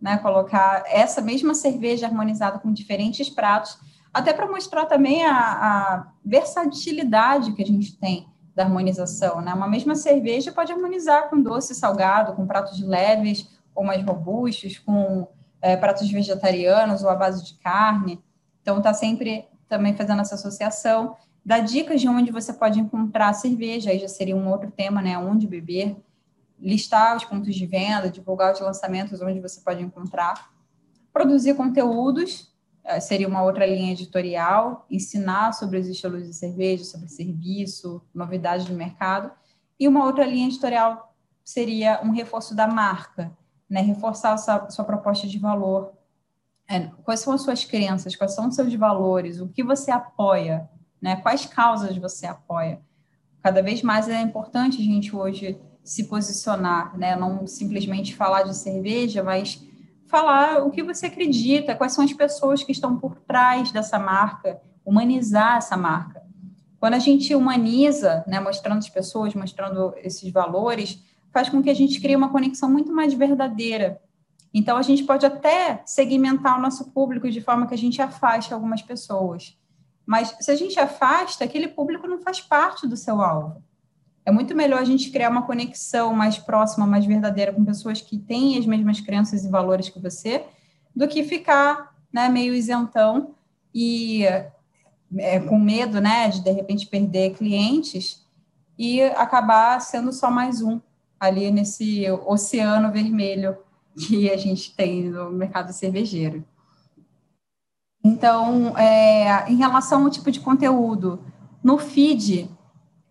né? 0.02 0.18
Colocar 0.18 0.84
essa 0.88 1.22
mesma 1.22 1.54
cerveja 1.54 2.08
harmonizada 2.08 2.58
com 2.58 2.74
diferentes 2.74 3.30
pratos, 3.30 3.78
até 4.14 4.32
para 4.32 4.48
mostrar 4.48 4.86
também 4.86 5.26
a, 5.26 5.34
a, 5.34 6.08
versatilidade 6.24 7.54
que 7.54 7.64
a 7.64 7.66
gente 7.66 7.98
tem 7.98 8.28
da 8.56 8.64
harmonização, 8.64 9.42
né? 9.42 9.52
Uma 9.54 9.68
mesma 9.68 9.96
cerveja 9.96 10.52
pode 10.52 10.72
harmonizar 10.72 11.30
com 11.30 11.42
doce 11.42 11.74
salgado, 11.74 12.34
com 12.34 12.46
pratos 12.46 12.80
leves 12.80 13.50
ou 13.74 13.84
mais 13.84 14.06
robustos, 14.06 14.78
com 14.78 15.28
é, 15.60 15.76
pratos 15.76 16.10
vegetarianos 16.12 17.04
ou 17.04 17.10
à 17.10 17.16
base 17.16 17.44
de 17.44 17.56
carne. 17.56 18.24
Então, 18.62 18.78
está 18.78 18.94
sempre 18.94 19.48
também 19.68 19.96
fazendo 19.96 20.22
essa 20.22 20.36
associação, 20.36 21.16
dá 21.44 21.60
dicas 21.60 22.00
de 22.00 22.08
onde 22.08 22.32
você 22.32 22.54
pode 22.54 22.80
encontrar 22.80 23.34
cerveja, 23.34 23.90
aí 23.90 23.98
já 23.98 24.08
seria 24.08 24.36
um 24.36 24.48
outro 24.52 24.70
tema, 24.70 25.02
né? 25.02 25.18
Onde 25.18 25.48
beber, 25.48 25.98
listar 26.60 27.18
os 27.18 27.26
pontos 27.26 27.56
de 27.56 27.66
venda, 27.66 28.10
divulgar 28.10 28.54
os 28.54 28.60
lançamentos 28.60 29.20
onde 29.20 29.40
você 29.40 29.60
pode 29.62 29.82
encontrar, 29.82 30.52
produzir 31.12 31.56
conteúdos, 31.56 32.53
seria 33.00 33.28
uma 33.28 33.44
outra 33.44 33.66
linha 33.66 33.92
editorial, 33.92 34.86
ensinar 34.90 35.54
sobre 35.54 35.78
os 35.78 35.88
estilos 35.88 36.28
de 36.28 36.34
cerveja, 36.34 36.84
sobre 36.84 37.08
serviço, 37.08 38.02
novidades 38.14 38.66
do 38.66 38.74
mercado, 38.74 39.32
e 39.80 39.88
uma 39.88 40.06
outra 40.06 40.26
linha 40.26 40.48
editorial 40.48 41.16
seria 41.44 42.02
um 42.04 42.12
reforço 42.12 42.56
da 42.56 42.68
marca, 42.68 43.32
né? 43.70 43.82
Reforçar 43.82 44.38
sua, 44.38 44.70
sua 44.70 44.86
proposta 44.86 45.28
de 45.28 45.40
valor, 45.40 45.94
é, 46.68 46.88
quais 47.04 47.20
são 47.20 47.34
as 47.34 47.42
suas 47.42 47.66
crenças, 47.66 48.16
quais 48.16 48.34
são 48.34 48.48
os 48.48 48.56
seus 48.56 48.74
valores, 48.76 49.40
o 49.40 49.48
que 49.48 49.64
você 49.64 49.92
apoia, 49.92 50.70
né? 51.02 51.18
Quais 51.18 51.46
causas 51.46 51.98
você 51.98 52.26
apoia? 52.26 52.82
Cada 53.42 53.62
vez 53.62 53.82
mais 53.82 54.08
é 54.08 54.22
importante 54.22 54.82
a 54.82 54.84
gente 54.84 55.16
hoje 55.16 55.60
se 55.84 56.06
posicionar, 56.06 56.98
né? 56.98 57.16
Não 57.16 57.46
simplesmente 57.46 58.16
falar 58.16 58.44
de 58.44 58.56
cerveja, 58.56 59.22
mas 59.22 59.62
falar 60.14 60.64
o 60.66 60.70
que 60.70 60.84
você 60.84 61.08
acredita, 61.08 61.76
quais 61.76 61.94
são 61.94 62.04
as 62.06 62.14
pessoas 62.14 62.64
que 62.64 62.72
estão 62.72 62.98
por 62.98 63.16
trás 63.22 63.72
dessa 63.72 63.98
marca, 63.98 64.62
humanizar 64.86 65.58
essa 65.58 65.76
marca. 65.76 66.22
Quando 66.80 66.94
a 66.94 67.00
gente 67.00 67.34
humaniza, 67.34 68.24
né, 68.28 68.40
mostrando 68.40 68.78
as 68.78 68.90
pessoas, 68.90 69.34
mostrando 69.34 69.94
esses 69.98 70.32
valores, 70.32 71.04
faz 71.32 71.50
com 71.50 71.64
que 71.64 71.70
a 71.70 71.74
gente 71.74 72.00
crie 72.00 72.16
uma 72.16 72.30
conexão 72.30 72.70
muito 72.70 72.94
mais 72.94 73.14
verdadeira 73.14 74.00
então, 74.54 74.78
a 74.78 74.84
gente 74.84 75.04
pode 75.04 75.26
até 75.26 75.82
segmentar 75.84 76.60
o 76.60 76.62
nosso 76.62 76.92
público 76.92 77.30
de 77.30 77.42
forma 77.42 77.66
que 77.66 77.74
a 77.74 77.78
gente 77.78 78.00
afaste 78.02 78.54
algumas 78.54 78.84
pessoas. 78.84 79.58
Mas 80.06 80.36
se 80.40 80.52
a 80.52 80.56
gente 80.56 80.80
afasta, 80.80 81.44
aquele 81.44 81.70
público 81.70 82.08
não 82.08 82.20
faz 82.20 82.40
parte 82.40 82.88
do 82.88 82.96
seu 82.96 83.20
alvo. 83.20 83.64
É 84.26 84.32
muito 84.32 84.56
melhor 84.56 84.80
a 84.80 84.86
gente 84.86 85.12
criar 85.12 85.30
uma 85.30 85.46
conexão 85.46 86.14
mais 86.14 86.38
próxima, 86.38 86.88
mais 86.88 87.06
verdadeira 87.06 87.52
com 87.52 87.66
pessoas 87.66 88.02
que 88.02 88.18
têm 88.18 88.58
as 88.58 88.66
mesmas 88.66 89.02
crenças 89.02 89.44
e 89.44 89.50
valores 89.50 89.90
que 89.90 90.00
você, 90.00 90.46
do 90.96 91.08
que 91.08 91.24
ficar 91.24 91.94
né, 92.12 92.30
meio 92.30 92.54
isentão 92.54 93.36
e 93.74 94.24
é, 95.18 95.40
com 95.40 95.60
medo 95.60 96.00
né, 96.00 96.30
de, 96.30 96.42
de 96.42 96.52
repente, 96.52 96.88
perder 96.88 97.36
clientes 97.36 98.26
e 98.78 99.02
acabar 99.02 99.80
sendo 99.82 100.14
só 100.14 100.32
mais 100.32 100.62
um 100.62 100.80
ali 101.20 101.52
nesse 101.52 102.06
oceano 102.26 102.92
vermelho 102.92 103.58
que 103.98 104.30
a 104.30 104.38
gente 104.38 104.76
tem 104.76 105.10
no 105.10 105.32
mercado 105.32 105.72
cervejeiro. 105.72 106.44
Então, 108.04 108.78
é, 108.78 109.50
em 109.50 109.56
relação 109.56 110.04
ao 110.04 110.10
tipo 110.10 110.30
de 110.30 110.40
conteúdo, 110.40 111.24
no 111.64 111.78
feed, 111.78 112.50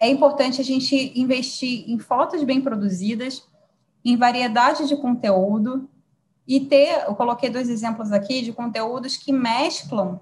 é 0.03 0.09
importante 0.09 0.61
a 0.61 0.65
gente 0.65 1.13
investir 1.19 1.89
em 1.89 1.99
fotos 1.99 2.43
bem 2.43 2.61
produzidas, 2.61 3.49
em 4.05 4.17
variedade 4.17 4.89
de 4.89 4.97
conteúdo, 4.97 5.89
e 6.47 6.61
ter, 6.61 7.05
eu 7.07 7.15
coloquei 7.15 7.49
dois 7.49 7.69
exemplos 7.69 8.11
aqui 8.11 8.43
de 8.43 8.53
conteúdos 8.53 9.17
que 9.17 9.33
mesclam 9.33 10.21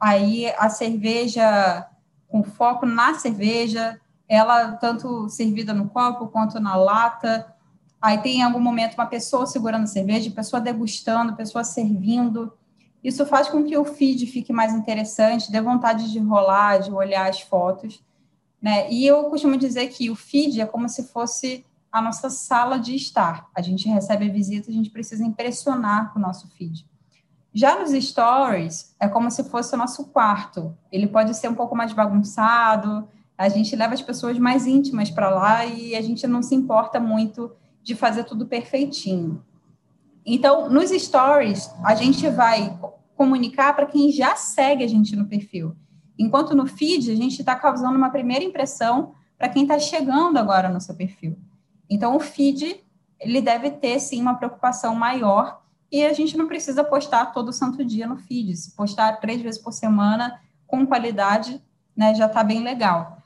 aí 0.00 0.52
a 0.58 0.68
cerveja 0.68 1.86
com 2.28 2.42
foco 2.42 2.84
na 2.84 3.14
cerveja, 3.14 4.00
ela 4.28 4.72
tanto 4.72 5.28
servida 5.28 5.72
no 5.72 5.88
copo 5.88 6.26
quanto 6.28 6.58
na 6.58 6.74
lata, 6.74 7.54
Aí 8.00 8.16
tem 8.18 8.38
em 8.38 8.42
algum 8.42 8.60
momento 8.60 8.94
uma 8.94 9.06
pessoa 9.06 9.46
segurando 9.46 9.86
cerveja, 9.86 10.30
pessoa 10.30 10.58
degustando, 10.58 11.36
pessoa 11.36 11.62
servindo. 11.62 12.50
Isso 13.04 13.26
faz 13.26 13.48
com 13.48 13.62
que 13.62 13.76
o 13.76 13.84
feed 13.84 14.26
fique 14.26 14.52
mais 14.52 14.72
interessante, 14.72 15.52
dê 15.52 15.60
vontade 15.60 16.10
de 16.10 16.18
rolar, 16.18 16.78
de 16.78 16.90
olhar 16.90 17.28
as 17.28 17.42
fotos. 17.42 18.02
Né? 18.60 18.90
E 18.92 19.06
eu 19.06 19.24
costumo 19.24 19.56
dizer 19.56 19.88
que 19.88 20.10
o 20.10 20.14
feed 20.14 20.60
é 20.60 20.66
como 20.66 20.88
se 20.88 21.04
fosse 21.04 21.64
a 21.90 22.00
nossa 22.00 22.30
sala 22.30 22.78
de 22.78 22.94
estar. 22.94 23.48
A 23.54 23.62
gente 23.62 23.88
recebe 23.88 24.28
a 24.28 24.32
visita, 24.32 24.70
a 24.70 24.74
gente 24.74 24.90
precisa 24.90 25.24
impressionar 25.24 26.12
com 26.12 26.18
o 26.18 26.22
nosso 26.22 26.48
feed. 26.48 26.86
Já 27.52 27.78
nos 27.78 27.90
stories, 27.90 28.94
é 29.00 29.08
como 29.08 29.30
se 29.30 29.42
fosse 29.44 29.74
o 29.74 29.78
nosso 29.78 30.06
quarto. 30.06 30.76
Ele 30.92 31.08
pode 31.08 31.34
ser 31.34 31.48
um 31.48 31.54
pouco 31.54 31.74
mais 31.74 31.92
bagunçado, 31.92 33.08
a 33.36 33.48
gente 33.48 33.74
leva 33.74 33.94
as 33.94 34.02
pessoas 34.02 34.38
mais 34.38 34.66
íntimas 34.66 35.10
para 35.10 35.30
lá 35.30 35.64
e 35.64 35.96
a 35.96 36.02
gente 36.02 36.26
não 36.26 36.42
se 36.42 36.54
importa 36.54 37.00
muito 37.00 37.50
de 37.82 37.94
fazer 37.94 38.24
tudo 38.24 38.46
perfeitinho. 38.46 39.42
Então, 40.24 40.68
nos 40.68 40.90
stories, 40.90 41.70
a 41.82 41.94
gente 41.94 42.28
vai 42.28 42.78
comunicar 43.16 43.74
para 43.74 43.86
quem 43.86 44.12
já 44.12 44.36
segue 44.36 44.84
a 44.84 44.86
gente 44.86 45.16
no 45.16 45.26
perfil. 45.26 45.74
Enquanto 46.20 46.54
no 46.54 46.66
feed, 46.66 47.10
a 47.10 47.16
gente 47.16 47.40
está 47.40 47.56
causando 47.56 47.96
uma 47.96 48.10
primeira 48.10 48.44
impressão 48.44 49.14
para 49.38 49.48
quem 49.48 49.62
está 49.62 49.78
chegando 49.78 50.36
agora 50.36 50.68
no 50.68 50.78
seu 50.78 50.94
perfil. 50.94 51.34
Então, 51.88 52.14
o 52.14 52.20
feed, 52.20 52.84
ele 53.18 53.40
deve 53.40 53.70
ter, 53.70 53.98
sim, 53.98 54.20
uma 54.20 54.34
preocupação 54.34 54.94
maior 54.94 55.62
e 55.90 56.04
a 56.04 56.12
gente 56.12 56.36
não 56.36 56.46
precisa 56.46 56.84
postar 56.84 57.32
todo 57.32 57.54
santo 57.54 57.82
dia 57.82 58.06
no 58.06 58.18
feed. 58.18 58.54
Se 58.54 58.76
postar 58.76 59.14
três 59.14 59.40
vezes 59.40 59.58
por 59.58 59.72
semana, 59.72 60.38
com 60.66 60.86
qualidade, 60.86 61.58
né, 61.96 62.14
já 62.14 62.26
está 62.26 62.44
bem 62.44 62.62
legal. 62.62 63.16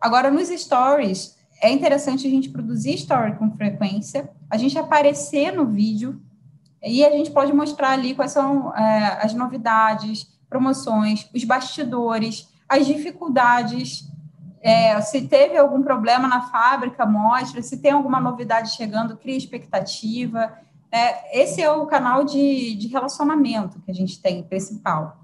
Agora, 0.00 0.30
nos 0.30 0.48
stories, 0.48 1.36
é 1.60 1.70
interessante 1.70 2.26
a 2.26 2.30
gente 2.30 2.48
produzir 2.48 2.94
story 2.94 3.36
com 3.36 3.50
frequência, 3.50 4.30
a 4.48 4.56
gente 4.56 4.78
aparecer 4.78 5.52
no 5.52 5.66
vídeo 5.66 6.18
e 6.82 7.04
a 7.04 7.10
gente 7.10 7.30
pode 7.32 7.52
mostrar 7.52 7.90
ali 7.90 8.14
quais 8.14 8.32
são 8.32 8.74
é, 8.74 9.18
as 9.22 9.34
novidades, 9.34 10.26
promoções, 10.50 11.30
os 11.32 11.44
bastidores, 11.44 12.48
as 12.68 12.86
dificuldades. 12.86 14.10
É, 14.60 15.00
se 15.00 15.26
teve 15.26 15.56
algum 15.56 15.82
problema 15.82 16.28
na 16.28 16.42
fábrica, 16.42 17.06
mostra. 17.06 17.62
Se 17.62 17.78
tem 17.78 17.92
alguma 17.92 18.20
novidade 18.20 18.72
chegando, 18.72 19.16
cria 19.16 19.38
expectativa. 19.38 20.52
É, 20.92 21.40
esse 21.42 21.62
é 21.62 21.70
o 21.70 21.86
canal 21.86 22.24
de, 22.24 22.74
de 22.74 22.88
relacionamento 22.88 23.80
que 23.80 23.90
a 23.90 23.94
gente 23.94 24.20
tem, 24.20 24.42
principal. 24.42 25.18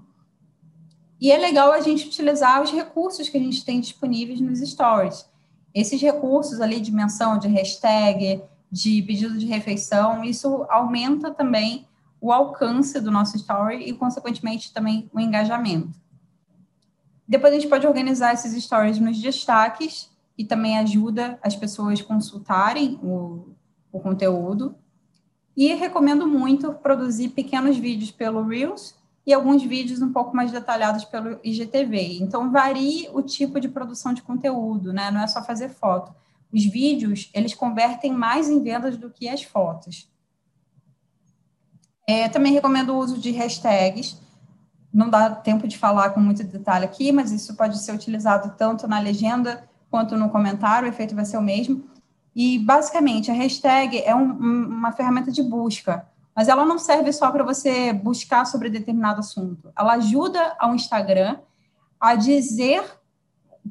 E 1.19 1.31
é 1.31 1.37
legal 1.37 1.71
a 1.71 1.81
gente 1.81 2.07
utilizar 2.07 2.61
os 2.61 2.71
recursos 2.71 3.27
que 3.27 3.37
a 3.37 3.41
gente 3.41 3.65
tem 3.65 3.79
disponíveis 3.79 4.39
nos 4.39 4.59
stories. 4.59 5.27
Esses 5.73 6.01
recursos 6.01 6.61
ali 6.61 6.79
de 6.79 6.91
menção, 6.91 7.37
de 7.37 7.47
hashtag, 7.47 8.41
de 8.71 9.01
pedido 9.01 9.37
de 9.37 9.45
refeição, 9.45 10.23
isso 10.23 10.65
aumenta 10.69 11.31
também 11.31 11.86
o 12.19 12.31
alcance 12.31 12.99
do 12.99 13.11
nosso 13.11 13.35
story 13.37 13.87
e, 13.87 13.93
consequentemente, 13.93 14.73
também 14.73 15.09
o 15.13 15.19
engajamento. 15.19 15.99
Depois 17.27 17.51
a 17.53 17.55
gente 17.55 17.69
pode 17.69 17.85
organizar 17.85 18.33
esses 18.33 18.63
stories 18.63 18.99
nos 18.99 19.19
destaques 19.21 20.09
e 20.37 20.45
também 20.45 20.77
ajuda 20.77 21.37
as 21.41 21.55
pessoas 21.55 22.01
consultarem 22.01 22.99
o, 23.03 23.49
o 23.91 23.99
conteúdo. 23.99 24.75
E 25.55 25.73
recomendo 25.73 26.27
muito 26.27 26.71
produzir 26.73 27.29
pequenos 27.29 27.77
vídeos 27.77 28.11
pelo 28.11 28.43
Reels 28.45 28.95
e 29.25 29.33
alguns 29.33 29.63
vídeos 29.63 30.01
um 30.01 30.13
pouco 30.13 30.35
mais 30.35 30.51
detalhados 30.51 31.03
pelo 31.03 31.39
IGTV. 31.43 32.19
Então, 32.21 32.51
varie 32.51 33.09
o 33.11 33.21
tipo 33.21 33.59
de 33.59 33.67
produção 33.67 34.13
de 34.13 34.21
conteúdo, 34.21 34.93
né? 34.93 35.11
Não 35.11 35.19
é 35.19 35.27
só 35.27 35.43
fazer 35.43 35.69
foto. 35.69 36.13
Os 36.53 36.63
vídeos, 36.63 37.29
eles 37.33 37.53
convertem 37.53 38.13
mais 38.13 38.49
em 38.49 38.63
vendas 38.63 38.95
do 38.95 39.09
que 39.09 39.27
as 39.27 39.43
fotos. 39.43 40.09
É, 42.07 42.29
também 42.29 42.53
recomendo 42.53 42.93
o 42.93 42.97
uso 42.97 43.17
de 43.19 43.31
hashtags. 43.31 44.17
Não 44.93 45.09
dá 45.09 45.29
tempo 45.29 45.67
de 45.67 45.77
falar 45.77 46.11
com 46.11 46.19
muito 46.19 46.43
detalhe 46.43 46.85
aqui, 46.85 47.11
mas 47.11 47.31
isso 47.31 47.55
pode 47.55 47.77
ser 47.77 47.91
utilizado 47.91 48.55
tanto 48.57 48.87
na 48.87 48.99
legenda 48.99 49.69
quanto 49.91 50.17
no 50.17 50.29
comentário, 50.29 50.87
o 50.87 50.91
efeito 50.91 51.13
vai 51.13 51.25
ser 51.25 51.37
o 51.37 51.41
mesmo. 51.41 51.83
E, 52.35 52.59
basicamente, 52.59 53.29
a 53.29 53.33
hashtag 53.33 54.01
é 54.01 54.15
um, 54.15 54.31
uma 54.31 54.91
ferramenta 54.91 55.31
de 55.31 55.43
busca 55.43 56.07
mas 56.37 56.47
ela 56.47 56.63
não 56.63 56.77
serve 56.77 57.11
só 57.11 57.31
para 57.31 57.43
você 57.43 57.91
buscar 57.91 58.45
sobre 58.45 58.69
determinado 58.69 59.21
assunto. 59.21 59.73
Ela 59.75 59.93
ajuda 59.93 60.55
ao 60.59 60.75
Instagram 60.75 61.39
a 61.99 62.13
dizer 62.13 62.83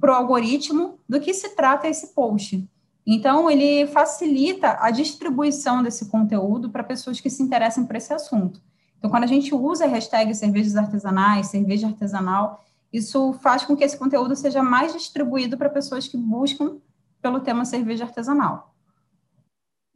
para 0.00 0.10
o 0.10 0.16
algoritmo 0.16 0.98
do 1.08 1.20
que 1.20 1.32
se 1.32 1.50
trata 1.50 1.86
esse 1.86 2.08
post. 2.08 2.68
Então, 3.06 3.48
ele 3.48 3.86
facilita 3.86 4.78
a 4.80 4.90
distribuição 4.90 5.82
desse 5.82 6.06
conteúdo 6.06 6.70
para 6.70 6.82
pessoas 6.82 7.20
que 7.20 7.30
se 7.30 7.42
interessam 7.42 7.86
por 7.86 7.94
esse 7.94 8.12
assunto. 8.12 8.60
Então, 8.98 9.08
quando 9.08 9.24
a 9.24 9.28
gente 9.28 9.54
usa 9.54 9.84
a 9.84 9.88
hashtag 9.88 10.34
cervejas 10.34 10.76
artesanais, 10.76 11.46
cerveja 11.46 11.86
artesanal, 11.86 12.64
isso 12.92 13.32
faz 13.34 13.64
com 13.64 13.76
que 13.76 13.84
esse 13.84 13.96
conteúdo 13.96 14.34
seja 14.34 14.62
mais 14.62 14.92
distribuído 14.92 15.56
para 15.56 15.68
pessoas 15.68 16.08
que 16.08 16.16
buscam 16.16 16.78
pelo 17.22 17.40
tema 17.40 17.64
cerveja 17.64 18.04
artesanal. 18.04 18.74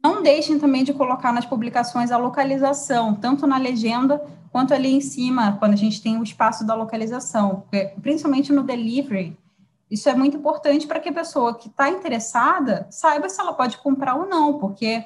Não 0.03 0.23
deixem 0.23 0.57
também 0.57 0.83
de 0.83 0.93
colocar 0.93 1.31
nas 1.31 1.45
publicações 1.45 2.11
a 2.11 2.17
localização, 2.17 3.13
tanto 3.13 3.45
na 3.45 3.57
legenda 3.57 4.23
quanto 4.51 4.73
ali 4.73 4.93
em 4.93 5.01
cima, 5.01 5.57
quando 5.57 5.73
a 5.73 5.77
gente 5.77 6.01
tem 6.01 6.17
o 6.17 6.23
espaço 6.23 6.65
da 6.65 6.73
localização, 6.73 7.65
principalmente 8.01 8.51
no 8.51 8.63
delivery. 8.63 9.37
Isso 9.91 10.07
é 10.07 10.15
muito 10.15 10.37
importante 10.37 10.87
para 10.87 11.01
que 11.01 11.09
a 11.09 11.13
pessoa 11.13 11.53
que 11.53 11.67
está 11.67 11.89
interessada 11.89 12.87
saiba 12.89 13.27
se 13.27 13.41
ela 13.41 13.51
pode 13.51 13.77
comprar 13.77 14.15
ou 14.15 14.25
não, 14.25 14.57
porque 14.57 15.05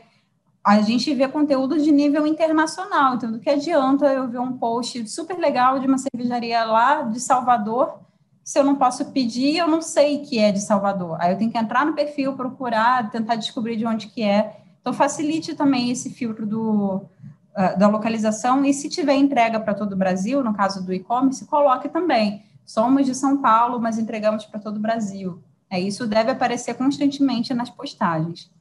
a 0.64 0.80
gente 0.82 1.12
vê 1.16 1.28
conteúdo 1.28 1.82
de 1.82 1.92
nível 1.92 2.28
internacional, 2.28 3.16
então 3.16 3.32
do 3.32 3.40
que 3.40 3.50
adianta 3.50 4.06
eu 4.06 4.28
ver 4.28 4.40
um 4.40 4.54
post 4.54 5.08
super 5.10 5.38
legal 5.38 5.80
de 5.80 5.88
uma 5.88 5.98
cervejaria 5.98 6.64
lá 6.66 7.02
de 7.02 7.20
Salvador, 7.20 8.00
se 8.44 8.60
eu 8.60 8.64
não 8.64 8.76
posso 8.76 9.06
pedir, 9.06 9.58
eu 9.58 9.68
não 9.68 9.82
sei 9.82 10.20
que 10.20 10.38
é 10.38 10.52
de 10.52 10.62
Salvador. 10.62 11.18
Aí 11.20 11.34
eu 11.34 11.38
tenho 11.38 11.52
que 11.52 11.58
entrar 11.58 11.84
no 11.84 11.94
perfil, 11.94 12.34
procurar, 12.34 13.10
tentar 13.10 13.38
descobrir 13.38 13.76
de 13.76 13.88
onde 13.88 14.06
que 14.06 14.22
é. 14.22 14.58
Então, 14.80 14.94
facilite 14.94 15.56
também 15.56 15.90
esse 15.90 16.12
filtro 16.12 16.46
do, 16.46 16.98
uh, 16.98 17.80
da 17.80 17.88
localização 17.88 18.64
e 18.64 18.72
se 18.72 18.88
tiver 18.88 19.16
entrega 19.16 19.60
para 19.60 19.74
todo 19.74 19.94
o 19.94 19.98
Brasil, 19.98 20.44
no 20.44 20.54
caso 20.54 20.86
do 20.86 20.94
e-commerce, 20.94 21.44
coloque 21.48 21.90
também. 21.90 22.44
Somos 22.66 23.06
de 23.06 23.14
São 23.14 23.42
Paulo, 23.42 23.80
mas 23.80 23.98
entregamos 23.98 24.46
para 24.46 24.60
todo 24.60 24.78
o 24.78 24.82
Brasil. 24.82 25.42
É, 25.70 25.80
isso 25.80 26.08
deve 26.08 26.32
aparecer 26.32 26.74
constantemente 26.76 27.54
nas 27.54 27.70
postagens. 27.70 28.52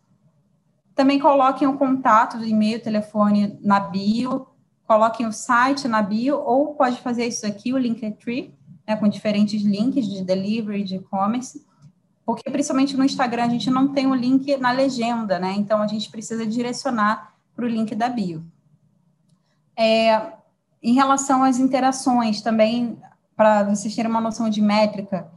Também 0.94 1.18
coloquem 1.18 1.66
o 1.66 1.76
contato 1.76 2.38
do 2.38 2.44
e-mail, 2.44 2.82
telefone 2.82 3.58
na 3.62 3.80
bio, 3.80 4.46
coloquem 4.86 5.26
o 5.26 5.32
site 5.32 5.88
na 5.88 6.02
bio, 6.02 6.38
ou 6.38 6.74
pode 6.74 7.00
fazer 7.00 7.26
isso 7.26 7.46
aqui, 7.46 7.72
o 7.72 7.78
Linktree, 7.78 8.54
né, 8.86 8.94
com 8.96 9.08
diferentes 9.08 9.62
links 9.62 10.06
de 10.06 10.22
delivery, 10.22 10.84
de 10.84 10.96
e-commerce 10.96 11.64
porque 12.24 12.50
principalmente 12.50 12.96
no 12.96 13.04
Instagram 13.04 13.44
a 13.44 13.48
gente 13.48 13.70
não 13.70 13.88
tem 13.88 14.06
o 14.06 14.14
link 14.14 14.56
na 14.56 14.72
legenda, 14.72 15.38
né? 15.38 15.52
Então 15.56 15.82
a 15.82 15.86
gente 15.86 16.10
precisa 16.10 16.46
direcionar 16.46 17.34
para 17.54 17.64
o 17.64 17.68
link 17.68 17.94
da 17.94 18.08
bio. 18.08 18.44
É, 19.76 20.32
em 20.82 20.94
relação 20.94 21.42
às 21.42 21.58
interações, 21.58 22.40
também, 22.40 22.98
para 23.36 23.64
vocês 23.64 23.94
terem 23.94 24.10
uma 24.10 24.20
noção 24.20 24.48
de 24.48 24.60
métrica, 24.60 25.30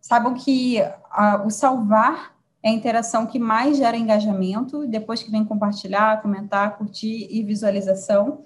saibam 0.00 0.34
que 0.34 0.80
a, 1.10 1.42
o 1.44 1.50
salvar 1.50 2.34
é 2.62 2.70
a 2.70 2.72
interação 2.72 3.26
que 3.26 3.38
mais 3.38 3.76
gera 3.76 3.96
engajamento, 3.96 4.86
depois 4.86 5.22
que 5.22 5.30
vem 5.30 5.44
compartilhar, 5.44 6.22
comentar, 6.22 6.76
curtir 6.76 7.28
e 7.30 7.42
visualização. 7.42 8.44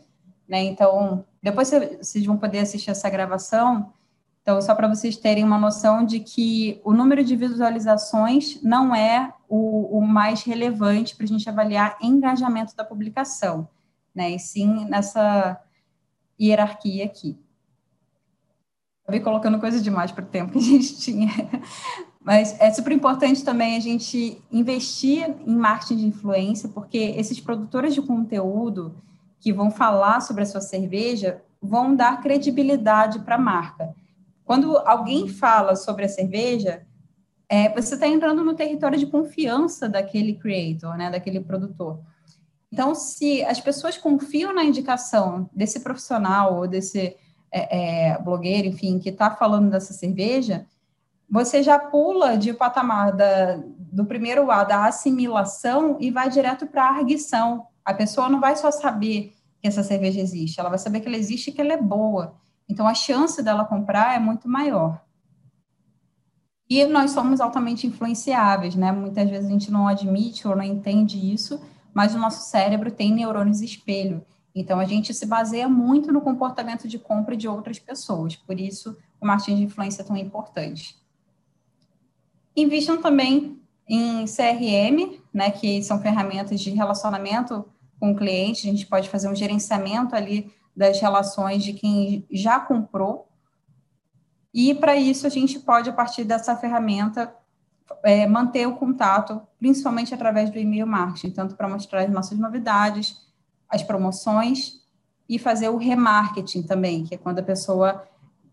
Né? 0.48 0.64
Então, 0.64 1.24
depois 1.42 1.70
vocês 1.70 2.24
vão 2.24 2.36
poder 2.36 2.60
assistir 2.60 2.90
essa 2.90 3.10
gravação 3.10 3.92
então, 4.46 4.62
só 4.62 4.76
para 4.76 4.86
vocês 4.86 5.16
terem 5.16 5.42
uma 5.42 5.58
noção 5.58 6.06
de 6.06 6.20
que 6.20 6.80
o 6.84 6.92
número 6.92 7.24
de 7.24 7.34
visualizações 7.34 8.62
não 8.62 8.94
é 8.94 9.34
o, 9.48 9.98
o 9.98 10.00
mais 10.00 10.44
relevante 10.44 11.16
para 11.16 11.24
a 11.24 11.26
gente 11.26 11.48
avaliar 11.50 11.98
engajamento 12.00 12.76
da 12.76 12.84
publicação, 12.84 13.68
né? 14.14 14.30
E 14.30 14.38
sim 14.38 14.84
nessa 14.84 15.60
hierarquia 16.40 17.06
aqui. 17.06 17.36
Acabei 19.06 19.20
colocando 19.20 19.60
coisa 19.60 19.80
demais 19.80 20.10
para 20.10 20.24
o 20.24 20.26
tempo 20.26 20.50
que 20.50 20.58
a 20.58 20.62
gente 20.62 20.98
tinha. 20.98 21.30
Mas 22.20 22.60
é 22.60 22.72
super 22.72 22.90
importante 22.90 23.44
também 23.44 23.76
a 23.76 23.80
gente 23.80 24.42
investir 24.50 25.32
em 25.46 25.54
marketing 25.54 25.96
de 25.96 26.06
influência, 26.06 26.68
porque 26.68 26.98
esses 26.98 27.38
produtores 27.38 27.94
de 27.94 28.02
conteúdo 28.02 29.00
que 29.38 29.52
vão 29.52 29.70
falar 29.70 30.20
sobre 30.20 30.42
a 30.42 30.46
sua 30.46 30.60
cerveja 30.60 31.40
vão 31.62 31.94
dar 31.94 32.20
credibilidade 32.20 33.20
para 33.20 33.36
a 33.36 33.38
marca. 33.38 33.94
Quando 34.44 34.76
alguém 34.78 35.28
fala 35.28 35.76
sobre 35.76 36.04
a 36.04 36.08
cerveja, 36.08 36.84
é, 37.48 37.68
você 37.72 37.94
está 37.94 38.08
entrando 38.08 38.42
no 38.42 38.54
território 38.54 38.98
de 38.98 39.06
confiança 39.06 39.88
daquele 39.88 40.34
creator, 40.34 40.96
né, 40.96 41.12
daquele 41.12 41.38
produtor. 41.38 42.00
Então, 42.72 42.92
se 42.92 43.44
as 43.44 43.60
pessoas 43.60 43.96
confiam 43.96 44.52
na 44.52 44.64
indicação 44.64 45.48
desse 45.52 45.78
profissional 45.78 46.56
ou 46.56 46.66
desse 46.66 47.16
é, 47.52 48.10
é, 48.10 48.18
blogueiro, 48.18 48.68
enfim, 48.68 48.98
que 48.98 49.08
está 49.08 49.30
falando 49.30 49.70
dessa 49.70 49.92
cerveja, 49.92 50.66
você 51.28 51.62
já 51.62 51.78
pula 51.78 52.36
de 52.36 52.52
patamar 52.52 53.12
da, 53.12 53.60
do 53.78 54.04
primeiro 54.04 54.50
A, 54.50 54.64
da 54.64 54.86
assimilação, 54.86 55.96
e 56.00 56.10
vai 56.10 56.28
direto 56.28 56.66
para 56.66 56.84
a 56.84 56.96
arguição. 56.96 57.66
A 57.84 57.92
pessoa 57.92 58.28
não 58.28 58.40
vai 58.40 58.56
só 58.56 58.70
saber 58.70 59.34
que 59.60 59.66
essa 59.66 59.82
cerveja 59.82 60.20
existe, 60.20 60.60
ela 60.60 60.68
vai 60.68 60.78
saber 60.78 61.00
que 61.00 61.08
ela 61.08 61.16
existe 61.16 61.50
e 61.50 61.52
que 61.52 61.60
ela 61.60 61.72
é 61.72 61.80
boa. 61.80 62.34
Então, 62.68 62.86
a 62.86 62.94
chance 62.94 63.42
dela 63.42 63.64
comprar 63.64 64.14
é 64.14 64.18
muito 64.18 64.48
maior. 64.48 65.00
E 66.68 66.84
nós 66.84 67.12
somos 67.12 67.40
altamente 67.40 67.86
influenciáveis, 67.86 68.74
né? 68.74 68.90
Muitas 68.90 69.30
vezes 69.30 69.46
a 69.46 69.52
gente 69.52 69.70
não 69.70 69.86
admite 69.86 70.48
ou 70.48 70.56
não 70.56 70.64
entende 70.64 71.32
isso, 71.32 71.60
mas 71.94 72.14
o 72.14 72.18
nosso 72.18 72.48
cérebro 72.50 72.90
tem 72.90 73.12
neurônios 73.12 73.60
espelho. 73.60 74.24
Então, 74.58 74.80
a 74.80 74.86
gente 74.86 75.12
se 75.12 75.26
baseia 75.26 75.68
muito 75.68 76.10
no 76.10 76.22
comportamento 76.22 76.88
de 76.88 76.98
compra 76.98 77.36
de 77.36 77.46
outras 77.46 77.78
pessoas. 77.78 78.36
Por 78.36 78.58
isso, 78.58 78.96
o 79.20 79.26
marketing 79.26 79.56
de 79.56 79.64
influência 79.64 80.00
é 80.00 80.04
tão 80.04 80.16
importante. 80.16 80.96
Invistam 82.56 83.02
também 83.02 83.60
em 83.86 84.24
CRM, 84.24 85.20
né, 85.32 85.50
que 85.50 85.82
são 85.82 86.00
ferramentas 86.00 86.58
de 86.58 86.70
relacionamento 86.70 87.66
com 88.00 88.12
o 88.12 88.16
cliente. 88.16 88.66
A 88.66 88.70
gente 88.72 88.86
pode 88.86 89.10
fazer 89.10 89.28
um 89.28 89.34
gerenciamento 89.34 90.16
ali 90.16 90.50
das 90.74 90.98
relações 91.02 91.62
de 91.62 91.74
quem 91.74 92.26
já 92.30 92.58
comprou. 92.58 93.28
E 94.54 94.74
para 94.74 94.96
isso 94.96 95.26
a 95.26 95.30
gente 95.30 95.58
pode, 95.58 95.90
a 95.90 95.92
partir 95.92 96.24
dessa 96.24 96.56
ferramenta, 96.56 97.30
é, 98.02 98.26
manter 98.26 98.66
o 98.66 98.76
contato, 98.76 99.42
principalmente 99.58 100.14
através 100.14 100.48
do 100.48 100.58
e-mail 100.58 100.86
marketing, 100.86 101.30
tanto 101.30 101.56
para 101.56 101.68
mostrar 101.68 102.04
as 102.04 102.10
nossas 102.10 102.38
novidades, 102.38 103.25
as 103.68 103.82
promoções 103.82 104.80
e 105.28 105.38
fazer 105.38 105.68
o 105.68 105.76
remarketing 105.76 106.62
também, 106.62 107.04
que 107.04 107.14
é 107.14 107.18
quando 107.18 107.40
a 107.40 107.42
pessoa 107.42 108.04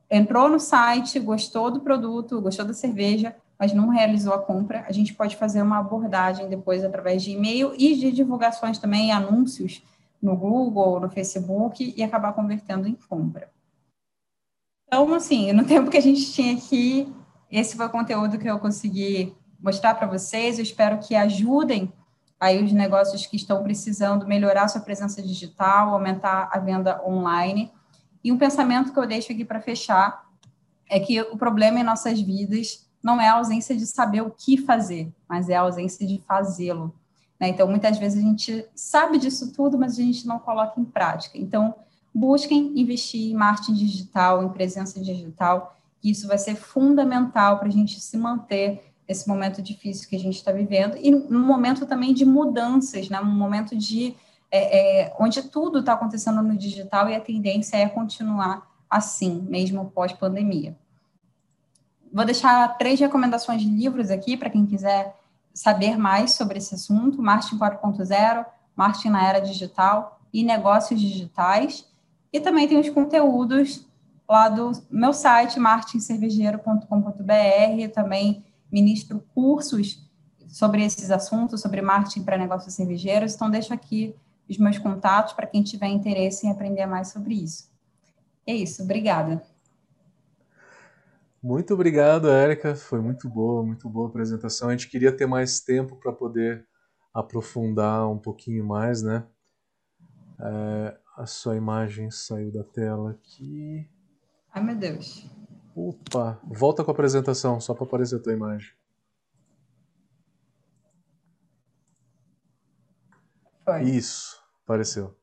entrou 0.09 0.49
no 0.49 0.59
site, 0.59 1.20
gostou 1.20 1.72
do 1.72 1.82
produto, 1.82 2.41
gostou 2.41 2.66
da 2.66 2.74
cerveja, 2.74 3.36
mas 3.57 3.74
não 3.74 3.89
realizou 3.89 4.34
a 4.34 4.39
compra, 4.39 4.84
a 4.88 4.91
gente 4.91 5.14
pode 5.14 5.36
fazer 5.36 5.61
uma 5.61 5.80
abordagem 5.80 6.49
depois 6.49 6.84
através 6.84 7.24
de 7.24 7.32
e-mail 7.32 7.74
e 7.78 7.95
de 7.95 8.11
divulgações 8.11 8.78
também, 8.78 9.11
anúncios 9.11 9.84
no 10.22 10.36
Google, 10.36 10.99
no 10.99 11.09
Facebook 11.09 11.93
e 11.95 12.03
acabar 12.03 12.34
convertendo 12.34 12.88
em 12.88 12.97
compra. 13.07 13.49
Então, 14.88 15.14
assim, 15.14 15.51
no 15.53 15.66
tempo 15.66 15.89
que 15.89 15.97
a 15.97 16.01
gente 16.01 16.32
tinha 16.32 16.55
aqui, 16.55 17.11
esse 17.51 17.76
foi 17.76 17.86
o 17.86 17.89
conteúdo 17.89 18.38
que 18.38 18.49
eu 18.49 18.59
consegui 18.59 19.34
mostrar 19.59 19.95
para 19.95 20.07
vocês. 20.07 20.57
Eu 20.57 20.64
espero 20.64 20.99
que 20.99 21.16
ajudem 21.16 21.91
aí 22.43 22.61
os 22.61 22.73
negócios 22.73 23.25
que 23.25 23.37
estão 23.37 23.63
precisando 23.63 24.27
melhorar 24.27 24.67
sua 24.67 24.81
presença 24.81 25.21
digital, 25.21 25.93
aumentar 25.93 26.49
a 26.51 26.59
venda 26.59 27.01
online. 27.07 27.71
E 28.21 28.33
um 28.33 28.37
pensamento 28.37 28.91
que 28.91 28.99
eu 28.99 29.07
deixo 29.07 29.31
aqui 29.31 29.45
para 29.45 29.61
fechar 29.61 30.25
é 30.89 30.99
que 30.99 31.21
o 31.21 31.37
problema 31.37 31.79
em 31.79 31.83
nossas 31.83 32.19
vidas 32.19 32.85
não 33.01 33.21
é 33.21 33.29
a 33.29 33.35
ausência 33.35 33.77
de 33.77 33.87
saber 33.87 34.23
o 34.23 34.29
que 34.29 34.57
fazer, 34.57 35.09
mas 35.25 35.47
é 35.47 35.55
a 35.55 35.61
ausência 35.61 36.05
de 36.05 36.21
fazê-lo. 36.27 36.93
Né? 37.39 37.47
Então, 37.47 37.65
muitas 37.65 37.97
vezes 37.97 38.21
a 38.21 38.27
gente 38.27 38.65
sabe 38.75 39.17
disso 39.17 39.53
tudo, 39.53 39.77
mas 39.77 39.93
a 39.93 40.01
gente 40.01 40.27
não 40.27 40.37
coloca 40.37 40.77
em 40.77 40.83
prática. 40.83 41.37
Então, 41.37 41.73
busquem 42.13 42.77
investir 42.77 43.31
em 43.31 43.35
marketing 43.35 43.75
digital, 43.75 44.43
em 44.43 44.49
presença 44.49 44.99
digital, 44.99 45.77
que 46.01 46.11
isso 46.11 46.27
vai 46.27 46.37
ser 46.37 46.55
fundamental 46.55 47.57
para 47.57 47.69
a 47.69 47.71
gente 47.71 48.01
se 48.01 48.17
manter 48.17 48.92
nesse 49.08 49.28
momento 49.28 49.62
difícil 49.62 50.10
que 50.10 50.16
a 50.16 50.20
gente 50.20 50.36
está 50.36 50.51
vivendo 50.51 50.97
e 50.97 51.12
num 51.12 51.45
momento 51.45 51.86
também 51.86 52.14
de 52.14 52.26
mudanças, 52.26 53.10
né? 53.10 53.20
um 53.20 53.26
momento 53.26 53.76
de 53.76 54.16
é, 54.49 55.08
é, 55.08 55.16
onde 55.20 55.41
tudo 55.43 55.80
está 55.80 55.93
acontecendo 55.93 56.41
no 56.41 56.56
digital 56.56 57.10
e 57.10 57.16
a 57.16 57.20
tendência 57.20 57.78
é 57.78 57.89
continuar 57.89 58.72
assim, 58.89 59.41
mesmo 59.49 59.89
pós-pandemia. 59.89 60.78
Vou 62.14 62.24
deixar 62.24 62.78
três 62.78 62.99
recomendações 62.99 63.62
de 63.62 63.68
livros 63.68 64.12
aqui 64.12 64.38
para 64.38 64.51
quem 64.51 64.68
quiser 64.68 65.16
saber 65.54 65.97
mais 65.97 66.34
sobre 66.34 66.60
esse 66.60 66.76
assunto: 66.76 67.22
Marketing 67.22 67.58
4.0, 67.58 68.45
Marketing 68.76 69.10
na 69.10 69.28
Era 69.28 69.39
Digital 69.39 70.22
e 70.32 70.43
Negócios 70.43 71.01
Digitais. 71.01 71.91
E 72.32 72.39
também 72.39 72.68
tem 72.68 72.80
os 72.80 72.89
conteúdos 72.89 73.88
lá 74.30 74.47
do 74.49 74.72
meu 74.91 75.14
site, 75.14 75.60
marketingcervejeiro.com.br. 75.60 77.93
Também 77.93 78.45
ministro 78.74 79.24
cursos 79.34 80.11
sobre 80.47 80.84
esses 80.84 81.11
assuntos, 81.11 81.61
sobre 81.61 81.82
marketing 81.82 82.24
para 82.24 82.38
negócios 82.38 82.74
cervejeiros. 82.74 83.36
Então, 83.36 83.49
deixo 83.49 83.74
aqui 83.74 84.15
os 84.49 84.57
meus 84.57 84.78
contatos 84.78 85.34
para 85.34 85.47
quem 85.47 85.63
tiver 85.63 85.88
interesse 85.88 86.47
em 86.47 86.51
aprender 86.51 86.86
mais 86.86 87.09
sobre 87.09 87.36
isso. 87.36 87.71
É 88.45 88.53
isso, 88.53 88.84
obrigada. 88.84 89.41
Muito 91.41 91.74
obrigado, 91.74 92.30
Érica. 92.30 92.76
Foi 92.76 93.01
muito 93.01 93.30
boa, 93.30 93.63
muito 93.63 93.89
boa 93.89 94.07
a 94.07 94.09
apresentação. 94.09 94.69
A 94.69 94.71
gente 94.71 94.89
queria 94.89 95.15
ter 95.15 95.26
mais 95.26 95.59
tempo 95.59 95.97
para 95.97 96.11
poder 96.11 96.65
aprofundar 97.13 98.09
um 98.09 98.17
pouquinho 98.17 98.65
mais, 98.65 99.03
né? 99.03 99.26
É, 100.39 100.97
a 101.17 101.26
sua 101.26 101.55
imagem 101.55 102.09
saiu 102.09 102.51
da 102.51 102.63
tela 102.63 103.11
aqui. 103.11 103.88
Ai, 104.51 104.63
meu 104.63 104.76
Deus. 104.76 105.30
Opa, 105.76 106.39
volta 106.43 106.84
com 106.84 106.91
a 106.91 106.93
apresentação, 106.93 107.59
só 107.59 107.74
para 107.74 107.86
aparecer 107.86 108.17
a 108.17 108.19
tua 108.19 108.34
imagem. 108.34 108.71
Foi. 113.65 113.82
Isso, 113.84 114.39
apareceu. 114.63 115.15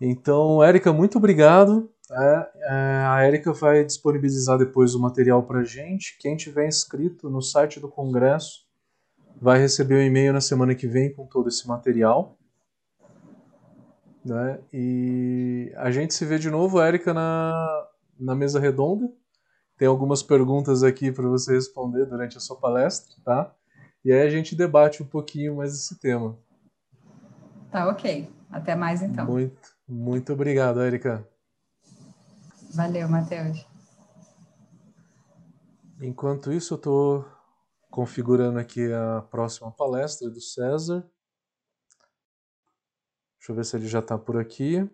Então, 0.00 0.62
Érica, 0.62 0.92
muito 0.92 1.18
obrigado. 1.18 1.92
É, 2.10 2.50
é, 2.54 3.04
a 3.06 3.22
Érica 3.22 3.52
vai 3.52 3.84
disponibilizar 3.84 4.56
depois 4.56 4.94
o 4.94 5.00
material 5.00 5.42
para 5.42 5.64
gente. 5.64 6.16
Quem 6.18 6.36
tiver 6.36 6.66
inscrito 6.66 7.28
no 7.28 7.42
site 7.42 7.80
do 7.80 7.88
Congresso 7.88 8.66
vai 9.40 9.58
receber 9.58 9.96
um 9.96 10.02
e-mail 10.02 10.32
na 10.32 10.40
semana 10.40 10.74
que 10.74 10.86
vem 10.86 11.12
com 11.12 11.26
todo 11.26 11.48
esse 11.48 11.66
material. 11.68 12.38
Né? 14.24 14.60
E 14.72 15.72
a 15.76 15.90
gente 15.90 16.14
se 16.14 16.24
vê 16.24 16.38
de 16.38 16.50
novo, 16.50 16.80
Érica, 16.80 17.12
na, 17.12 17.87
na 18.18 18.34
mesa 18.34 18.60
redonda. 18.60 19.10
Tem 19.76 19.86
algumas 19.86 20.22
perguntas 20.22 20.82
aqui 20.82 21.12
para 21.12 21.28
você 21.28 21.54
responder 21.54 22.04
durante 22.06 22.36
a 22.36 22.40
sua 22.40 22.56
palestra, 22.56 23.14
tá? 23.24 23.54
E 24.04 24.12
aí 24.12 24.26
a 24.26 24.30
gente 24.30 24.56
debate 24.56 25.02
um 25.02 25.06
pouquinho 25.06 25.56
mais 25.56 25.74
esse 25.74 25.98
tema. 25.98 26.38
Tá 27.70 27.88
ok. 27.88 28.28
Até 28.50 28.74
mais 28.74 29.02
então. 29.02 29.26
Muito, 29.26 29.76
muito 29.86 30.32
obrigado, 30.32 30.82
Erika. 30.82 31.26
Valeu, 32.74 33.08
Matheus. 33.08 33.66
Enquanto 36.00 36.52
isso, 36.52 36.74
eu 36.74 36.78
estou 36.78 37.28
configurando 37.90 38.58
aqui 38.58 38.92
a 38.92 39.22
próxima 39.22 39.70
palestra 39.70 40.30
do 40.30 40.40
César. 40.40 41.08
Deixa 43.38 43.52
eu 43.52 43.56
ver 43.56 43.64
se 43.64 43.76
ele 43.76 43.88
já 43.88 43.98
está 43.98 44.16
por 44.16 44.36
aqui. 44.36 44.88